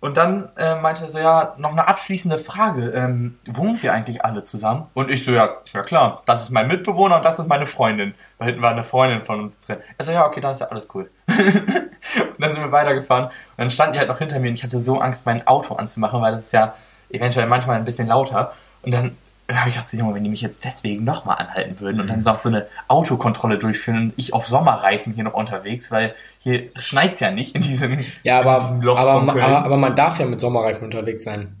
und 0.00 0.16
dann 0.16 0.48
äh, 0.56 0.76
meinte 0.80 1.02
er 1.02 1.08
so, 1.08 1.18
ja, 1.18 1.54
noch 1.58 1.72
eine 1.72 1.86
abschließende 1.88 2.38
Frage. 2.38 2.90
Ähm, 2.90 3.38
wohnen 3.48 3.76
Sie 3.76 3.90
eigentlich 3.90 4.24
alle 4.24 4.44
zusammen? 4.44 4.86
Und 4.94 5.10
ich 5.10 5.24
so, 5.24 5.32
ja, 5.32 5.56
ja 5.72 5.82
klar, 5.82 6.22
das 6.26 6.42
ist 6.42 6.50
mein 6.50 6.68
Mitbewohner 6.68 7.16
und 7.16 7.24
das 7.24 7.38
ist 7.40 7.48
meine 7.48 7.66
Freundin. 7.66 8.14
Da 8.38 8.44
hinten 8.46 8.62
war 8.62 8.70
eine 8.70 8.84
Freundin 8.84 9.24
von 9.24 9.40
uns 9.40 9.58
drin. 9.60 9.78
Er 9.96 10.04
so, 10.04 10.12
ja, 10.12 10.24
okay, 10.26 10.40
dann 10.40 10.52
ist 10.52 10.60
ja 10.60 10.68
alles 10.68 10.86
cool. 10.94 11.10
und 12.36 12.40
dann 12.40 12.52
sind 12.52 12.62
wir 12.62 12.72
weitergefahren. 12.72 13.26
Und 13.26 13.32
dann 13.56 13.70
stand 13.70 13.94
die 13.94 13.98
halt 13.98 14.08
noch 14.08 14.18
hinter 14.18 14.38
mir 14.38 14.48
und 14.48 14.54
ich 14.54 14.64
hatte 14.64 14.80
so 14.80 14.98
Angst, 14.98 15.26
mein 15.26 15.46
Auto 15.46 15.74
anzumachen, 15.74 16.20
weil 16.20 16.32
das 16.32 16.44
ist 16.44 16.52
ja 16.52 16.74
eventuell 17.10 17.48
manchmal 17.48 17.76
ein 17.76 17.84
bisschen 17.84 18.08
lauter. 18.08 18.52
Und 18.82 18.94
dann, 18.94 19.16
dann 19.46 19.60
habe 19.60 19.70
ich 19.70 19.76
gedacht, 19.76 19.92
Junge, 19.92 20.14
wenn 20.14 20.24
die 20.24 20.30
mich 20.30 20.42
jetzt 20.42 20.64
deswegen 20.64 21.04
nochmal 21.04 21.38
anhalten 21.38 21.80
würden 21.80 22.00
und 22.00 22.08
dann 22.08 22.26
auch 22.26 22.38
so 22.38 22.48
eine 22.48 22.66
Autokontrolle 22.86 23.58
durchführen 23.58 23.98
und 23.98 24.12
ich 24.16 24.34
auf 24.34 24.46
Sommerreifen 24.46 25.14
hier 25.14 25.24
noch 25.24 25.34
unterwegs, 25.34 25.90
weil 25.90 26.14
hier 26.38 26.68
schneit's 26.76 27.20
ja 27.20 27.30
nicht 27.30 27.54
in 27.54 27.62
diesem, 27.62 28.04
ja, 28.22 28.40
in 28.40 28.46
aber, 28.46 28.60
diesem 28.60 28.82
Loch 28.82 28.98
aber, 28.98 29.12
aber, 29.32 29.64
aber 29.64 29.76
man 29.76 29.96
darf 29.96 30.18
ja 30.18 30.26
mit 30.26 30.40
Sommerreifen 30.40 30.84
unterwegs 30.84 31.24
sein. 31.24 31.57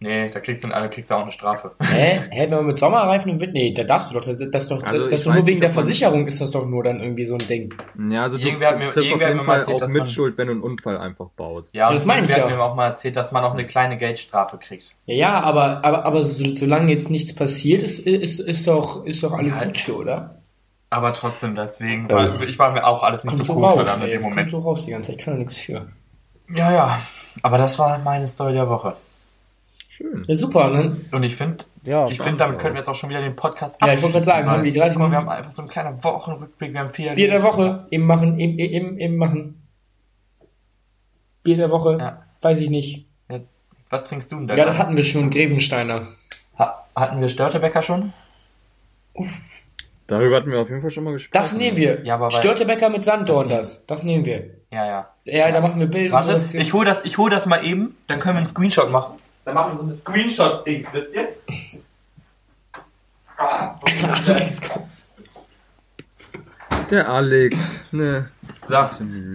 Nee, 0.00 0.28
da 0.28 0.40
kriegst 0.40 0.62
du, 0.62 0.68
da 0.68 0.86
kriegst 0.88 1.10
du 1.10 1.14
auch 1.14 1.22
eine 1.22 1.32
Strafe. 1.32 1.72
Hä? 1.80 2.18
Hä, 2.30 2.42
wenn 2.50 2.56
man 2.58 2.66
mit 2.66 2.78
Sommerreifen 2.78 3.30
im 3.30 3.40
Winter, 3.40 3.52
nee, 3.54 3.72
da 3.72 3.84
darfst 3.84 4.10
du 4.10 4.14
doch, 4.14 4.24
das, 4.24 4.36
das 4.50 4.68
doch, 4.68 4.82
Also 4.82 5.08
das 5.08 5.22
doch 5.24 5.32
nur 5.32 5.46
wegen 5.46 5.60
nicht, 5.60 5.62
der 5.62 5.70
Versicherung 5.70 6.26
ist 6.26 6.40
das 6.42 6.50
doch 6.50 6.66
nur 6.66 6.82
dann 6.84 7.00
irgendwie 7.00 7.24
so 7.24 7.34
ein 7.36 7.46
Ding. 7.48 7.72
Ja, 8.10 8.22
also 8.24 8.36
du 8.36 8.44
Irgendwer 8.44 8.68
hat 8.70 8.78
mir- 8.78 8.90
kriegst 8.90 8.98
auf 8.98 9.04
irgendwer 9.20 9.28
hat 9.28 9.30
jeden 9.30 9.36
mir 9.38 9.46
mal 9.46 9.52
Fall 9.52 9.58
erzählt, 9.60 9.76
auch 9.76 9.80
dass 9.80 9.92
man- 9.92 10.02
Mitschuld, 10.02 10.36
wenn 10.36 10.46
du 10.48 10.52
einen 10.54 10.62
Unfall 10.62 10.98
einfach 10.98 11.28
baust. 11.36 11.74
Ja, 11.74 11.90
das 11.90 12.02
und 12.02 12.08
meine 12.08 12.24
ich 12.26 12.30
irgendwer 12.30 12.44
hat 12.44 12.50
ja. 12.50 12.56
mir 12.56 12.62
auch 12.70 12.74
mal 12.74 12.86
erzählt, 12.88 13.16
dass 13.16 13.32
man 13.32 13.44
auch 13.44 13.54
eine 13.54 13.64
kleine 13.64 13.96
Geldstrafe 13.96 14.58
kriegt. 14.58 14.94
Ja, 15.06 15.14
ja, 15.14 15.40
aber, 15.40 15.84
aber, 15.84 16.04
aber 16.04 16.24
so, 16.24 16.54
solange 16.56 16.92
jetzt 16.92 17.08
nichts 17.08 17.34
passiert, 17.34 17.82
ist, 17.82 18.00
ist, 18.06 18.40
ist 18.40 18.66
doch, 18.66 19.06
ist 19.06 19.22
doch 19.22 19.32
alles 19.32 19.54
Ja. 19.86 19.94
Oder? 19.94 20.42
Aber 20.90 21.12
trotzdem, 21.14 21.54
deswegen, 21.54 22.10
war, 22.10 22.42
ich 22.42 22.58
war 22.58 22.72
mir 22.72 22.84
auch 22.86 23.02
alles 23.02 23.24
nicht 23.24 23.36
Kommt 23.36 23.46
so 23.46 23.54
cool 23.56 23.64
raus, 23.64 23.88
dann 23.98 24.02
ey, 24.02 24.08
dem 24.08 24.14
das 24.16 24.22
kommt 24.22 24.34
Moment. 24.36 24.50
so 24.50 24.58
raus 24.58 24.84
die 24.84 24.90
ganze 24.90 25.10
Zeit, 25.10 25.18
ich 25.18 25.24
kann 25.24 25.34
da 25.34 25.38
nichts 25.38 25.56
für. 25.56 25.86
Ja, 26.54 26.72
ja. 26.72 27.00
Aber 27.42 27.58
das 27.58 27.78
war 27.78 27.98
meine 28.00 28.26
Story 28.26 28.52
der 28.52 28.68
Woche. 28.68 28.94
Schön. 29.96 30.24
Ja, 30.26 30.34
super, 30.34 30.70
ne? 30.70 30.96
Und 31.12 31.22
ich 31.22 31.36
finde, 31.36 31.64
Ja, 31.84 32.08
ich 32.08 32.18
finde, 32.20 32.38
damit 32.38 32.58
könnten 32.58 32.74
wir 32.74 32.80
jetzt 32.80 32.88
auch 32.88 32.96
schon 32.96 33.10
wieder 33.10 33.20
den 33.20 33.36
Podcast 33.36 33.80
Ja, 33.80 33.92
ich 33.92 34.02
wollte 34.02 34.14
gerade 34.14 34.26
sagen, 34.26 34.50
haben 34.50 34.64
die 34.64 34.72
30 34.72 34.94
Guck 34.94 35.02
mal, 35.02 35.04
Wir 35.12 35.18
Minuten- 35.18 35.30
haben 35.30 35.38
einfach 35.38 35.50
so 35.52 35.62
einen 35.62 35.68
kleinen 35.70 36.02
Wochenrückblick, 36.02 36.72
wir 36.72 36.80
haben 36.80 36.90
viel 36.90 37.14
Bier 37.14 37.28
der. 37.30 37.42
Woche, 37.44 37.86
eben 37.92 38.04
machen, 38.04 38.40
eben, 38.40 38.58
eben, 38.58 38.98
eben 38.98 39.16
machen. 39.16 39.62
Bier 41.44 41.56
der 41.58 41.70
Woche, 41.70 41.96
Ja. 42.00 42.22
weiß 42.42 42.58
ich 42.58 42.70
nicht. 42.70 43.06
Was 43.90 44.08
trinkst 44.08 44.32
du 44.32 44.36
denn 44.36 44.48
da? 44.48 44.56
Ja, 44.56 44.64
das 44.64 44.78
hatten 44.78 44.96
wir 44.96 45.04
schon, 45.04 45.30
Grevensteiner. 45.30 46.08
ha 46.58 46.84
hatten 46.96 47.20
wir 47.20 47.28
Störtebecker 47.28 47.82
schon? 47.82 48.12
Darüber 50.08 50.36
hatten 50.36 50.50
wir 50.50 50.58
auf 50.60 50.68
jeden 50.68 50.80
Fall 50.80 50.90
schon 50.90 51.04
mal 51.04 51.12
gesprochen. 51.12 51.40
Das 51.40 51.52
nehmen 51.52 51.76
wir. 51.76 52.04
Ja, 52.04 52.16
aber 52.16 52.32
Störtebecker 52.32 52.90
mit 52.90 53.04
Sanddorn, 53.04 53.48
das. 53.48 53.86
Das 53.86 54.02
nehmen 54.02 54.24
wir. 54.24 54.50
Ja, 54.72 54.84
ja. 54.86 55.08
Ja, 55.26 55.52
da 55.52 55.60
machen 55.60 55.78
wir 55.78 55.86
Bilder 55.86 56.12
Warte, 56.14 56.58
ich 56.58 56.72
hol 56.72 56.84
das, 56.84 57.04
ich 57.04 57.16
hol 57.16 57.30
das 57.30 57.46
mal 57.46 57.64
eben, 57.64 57.96
dann 58.08 58.18
können 58.18 58.34
wir 58.34 58.38
einen 58.38 58.46
Screenshot 58.48 58.90
machen. 58.90 59.14
Dann 59.44 59.54
machen 59.54 59.72
wir 59.72 59.76
so 59.76 59.82
eine 59.82 59.96
Screenshot-Dings, 59.96 60.92
wisst 60.92 61.14
ihr? 61.14 61.28
Ah? 63.36 63.74
Der 66.90 67.08
Alex, 67.08 67.86
ne. 67.92 68.28
so, 68.66 68.74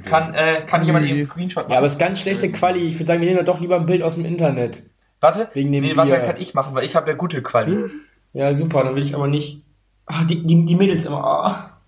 kann, 0.06 0.34
äh, 0.34 0.64
kann 0.66 0.84
jemand 0.84 1.06
eben 1.06 1.16
einen 1.16 1.24
Screenshot 1.24 1.64
machen? 1.64 1.72
Ja, 1.72 1.78
aber 1.78 1.88
es 1.88 1.94
ist 1.94 2.00
ganz 2.00 2.22
schlechte 2.22 2.52
Quali. 2.52 2.88
Ich 2.88 2.96
würde 2.96 3.08
sagen, 3.08 3.22
wir 3.22 3.28
nehmen 3.28 3.46
doch 3.46 3.60
lieber 3.60 3.76
ein 3.76 3.86
Bild 3.86 4.02
aus 4.02 4.16
dem 4.16 4.26
Internet. 4.26 4.84
warte, 5.20 5.50
wegen 5.54 5.72
dem 5.72 5.84
nee, 5.84 5.96
warte, 5.96 6.20
kann 6.22 6.38
ich 6.38 6.54
machen, 6.54 6.76
weil 6.76 6.86
ich 6.86 6.96
habe 6.96 7.10
ja 7.10 7.16
gute 7.16 7.42
Quali. 7.42 7.90
Ja, 8.34 8.56
super, 8.56 8.84
dann 8.84 8.96
will 8.96 9.04
ich 9.04 9.16
aber 9.16 9.28
nicht. 9.28 9.62
Ah, 10.06 10.24
die, 10.24 10.46
die, 10.46 10.66
die 10.66 10.76
Mädels 10.76 11.06
immer. 11.06 11.24
Ah. 11.24 11.80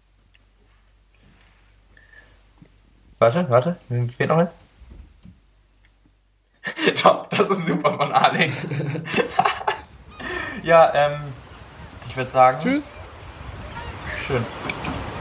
Warte, 3.20 3.46
warte, 3.50 3.78
fehlt 4.18 4.30
noch 4.30 4.38
eins. 4.38 4.56
Top, 7.02 7.30
das 7.30 7.50
ist 7.50 7.68
super 7.68 7.94
von 7.94 8.12
Alex. 8.12 8.68
ja, 10.64 10.92
ähm, 10.94 11.20
ich 12.08 12.16
würde 12.16 12.30
sagen. 12.30 12.60
Tschüss. 12.62 12.92
Schön. 14.28 14.46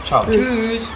Ciao. 0.04 0.24
Tschüss. 0.24 0.88